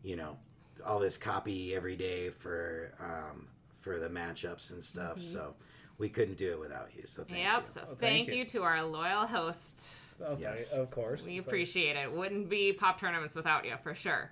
you 0.03 0.17
know, 0.17 0.37
all 0.85 0.99
this 0.99 1.15
copy 1.17 1.73
every 1.73 1.95
day 1.95 2.29
for 2.29 2.93
um, 2.99 3.47
for 3.79 3.97
the 3.97 4.09
matchups 4.09 4.71
and 4.71 4.83
stuff. 4.83 5.21
So 5.21 5.55
we 5.97 6.09
couldn't 6.09 6.35
do 6.37 6.51
it 6.51 6.59
without 6.59 6.89
you. 6.93 7.03
So 7.05 7.23
thank 7.23 7.39
Yep. 7.39 7.61
you. 7.61 7.67
So 7.67 7.79
thank 7.81 7.99
thank, 7.99 8.27
you. 8.27 8.33
you. 8.35 8.45
to 8.45 8.63
our 8.63 8.83
loyal 8.83 9.25
host. 9.25 10.15
Okay, 10.21 10.41
Yes. 10.41 10.73
of 10.73 10.91
course. 10.91 11.23
We 11.25 11.37
appreciate 11.37 11.95
it. 11.95 12.11
Wouldn't 12.11 12.49
be 12.49 12.73
pop 12.73 12.99
tournaments 12.99 13.33
without 13.33 13.63
you 13.63 13.75
for 13.81 13.95
sure. 13.95 14.31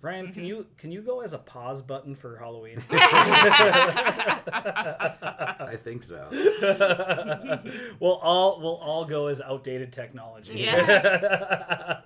Ryan, 0.00 0.26
Mm-hmm. 0.26 0.34
can 0.34 0.44
you 0.44 0.66
can 0.76 0.92
you 0.92 1.02
go 1.02 1.22
as 1.22 1.32
a 1.32 1.38
pause 1.38 1.82
button 1.82 2.14
for 2.14 2.36
Halloween? 2.36 2.80
I 2.92 4.38
think 5.82 6.04
so. 6.04 6.28
we'll 8.00 8.12
all 8.22 8.60
we'll 8.60 8.76
all 8.76 9.04
go 9.04 9.26
as 9.26 9.40
outdated 9.40 9.92
technology. 9.92 10.52
Yes. 10.54 10.88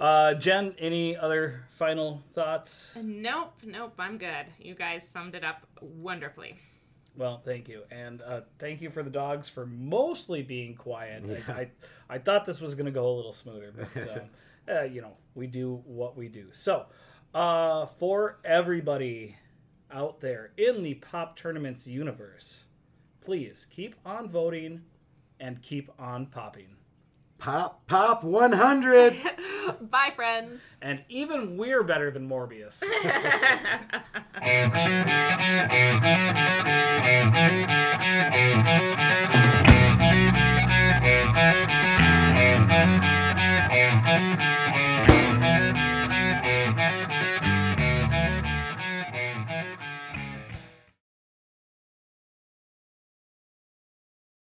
uh, 0.00 0.34
Jen, 0.34 0.74
any 0.78 1.16
other 1.16 1.62
final 1.78 2.22
thoughts? 2.34 2.92
nope. 3.02 3.54
Nope. 3.64 3.94
I'm 3.98 4.18
good. 4.18 4.46
You 4.60 4.74
guys 4.74 5.08
summed 5.08 5.34
it 5.34 5.42
up 5.44 5.66
wonderfully. 5.80 6.56
Well, 7.16 7.42
thank 7.44 7.68
you, 7.68 7.82
and 7.90 8.22
uh, 8.22 8.42
thank 8.58 8.80
you 8.80 8.88
for 8.88 9.02
the 9.02 9.10
dogs 9.10 9.48
for 9.48 9.66
mostly 9.66 10.42
being 10.42 10.74
quiet. 10.76 11.24
Yeah. 11.26 11.38
I, 11.48 11.52
I 11.60 11.68
I 12.08 12.18
thought 12.18 12.44
this 12.44 12.60
was 12.60 12.74
going 12.74 12.86
to 12.86 12.92
go 12.92 13.08
a 13.08 13.14
little 13.16 13.32
smoother, 13.32 13.72
but 13.76 14.10
um, 14.16 14.28
uh, 14.70 14.82
you 14.82 15.00
know, 15.00 15.16
we 15.34 15.46
do 15.46 15.82
what 15.84 16.16
we 16.16 16.28
do. 16.28 16.48
So, 16.52 16.86
uh, 17.34 17.86
for 17.86 18.40
everybody 18.44 19.36
out 19.92 20.20
there 20.20 20.52
in 20.56 20.82
the 20.82 20.94
pop 20.94 21.36
tournaments 21.36 21.86
universe, 21.86 22.64
please 23.20 23.66
keep 23.70 23.94
on 24.04 24.28
voting 24.28 24.82
and 25.38 25.62
keep 25.62 25.90
on 25.98 26.26
popping. 26.26 26.76
Pop, 27.38 27.86
pop 27.86 28.22
100. 28.22 29.16
Bye, 29.80 30.12
friends. 30.14 30.60
And 30.82 31.02
even 31.08 31.56
we're 31.56 31.82
better 31.82 32.10
than 32.10 32.28
Morbius. 32.28 32.82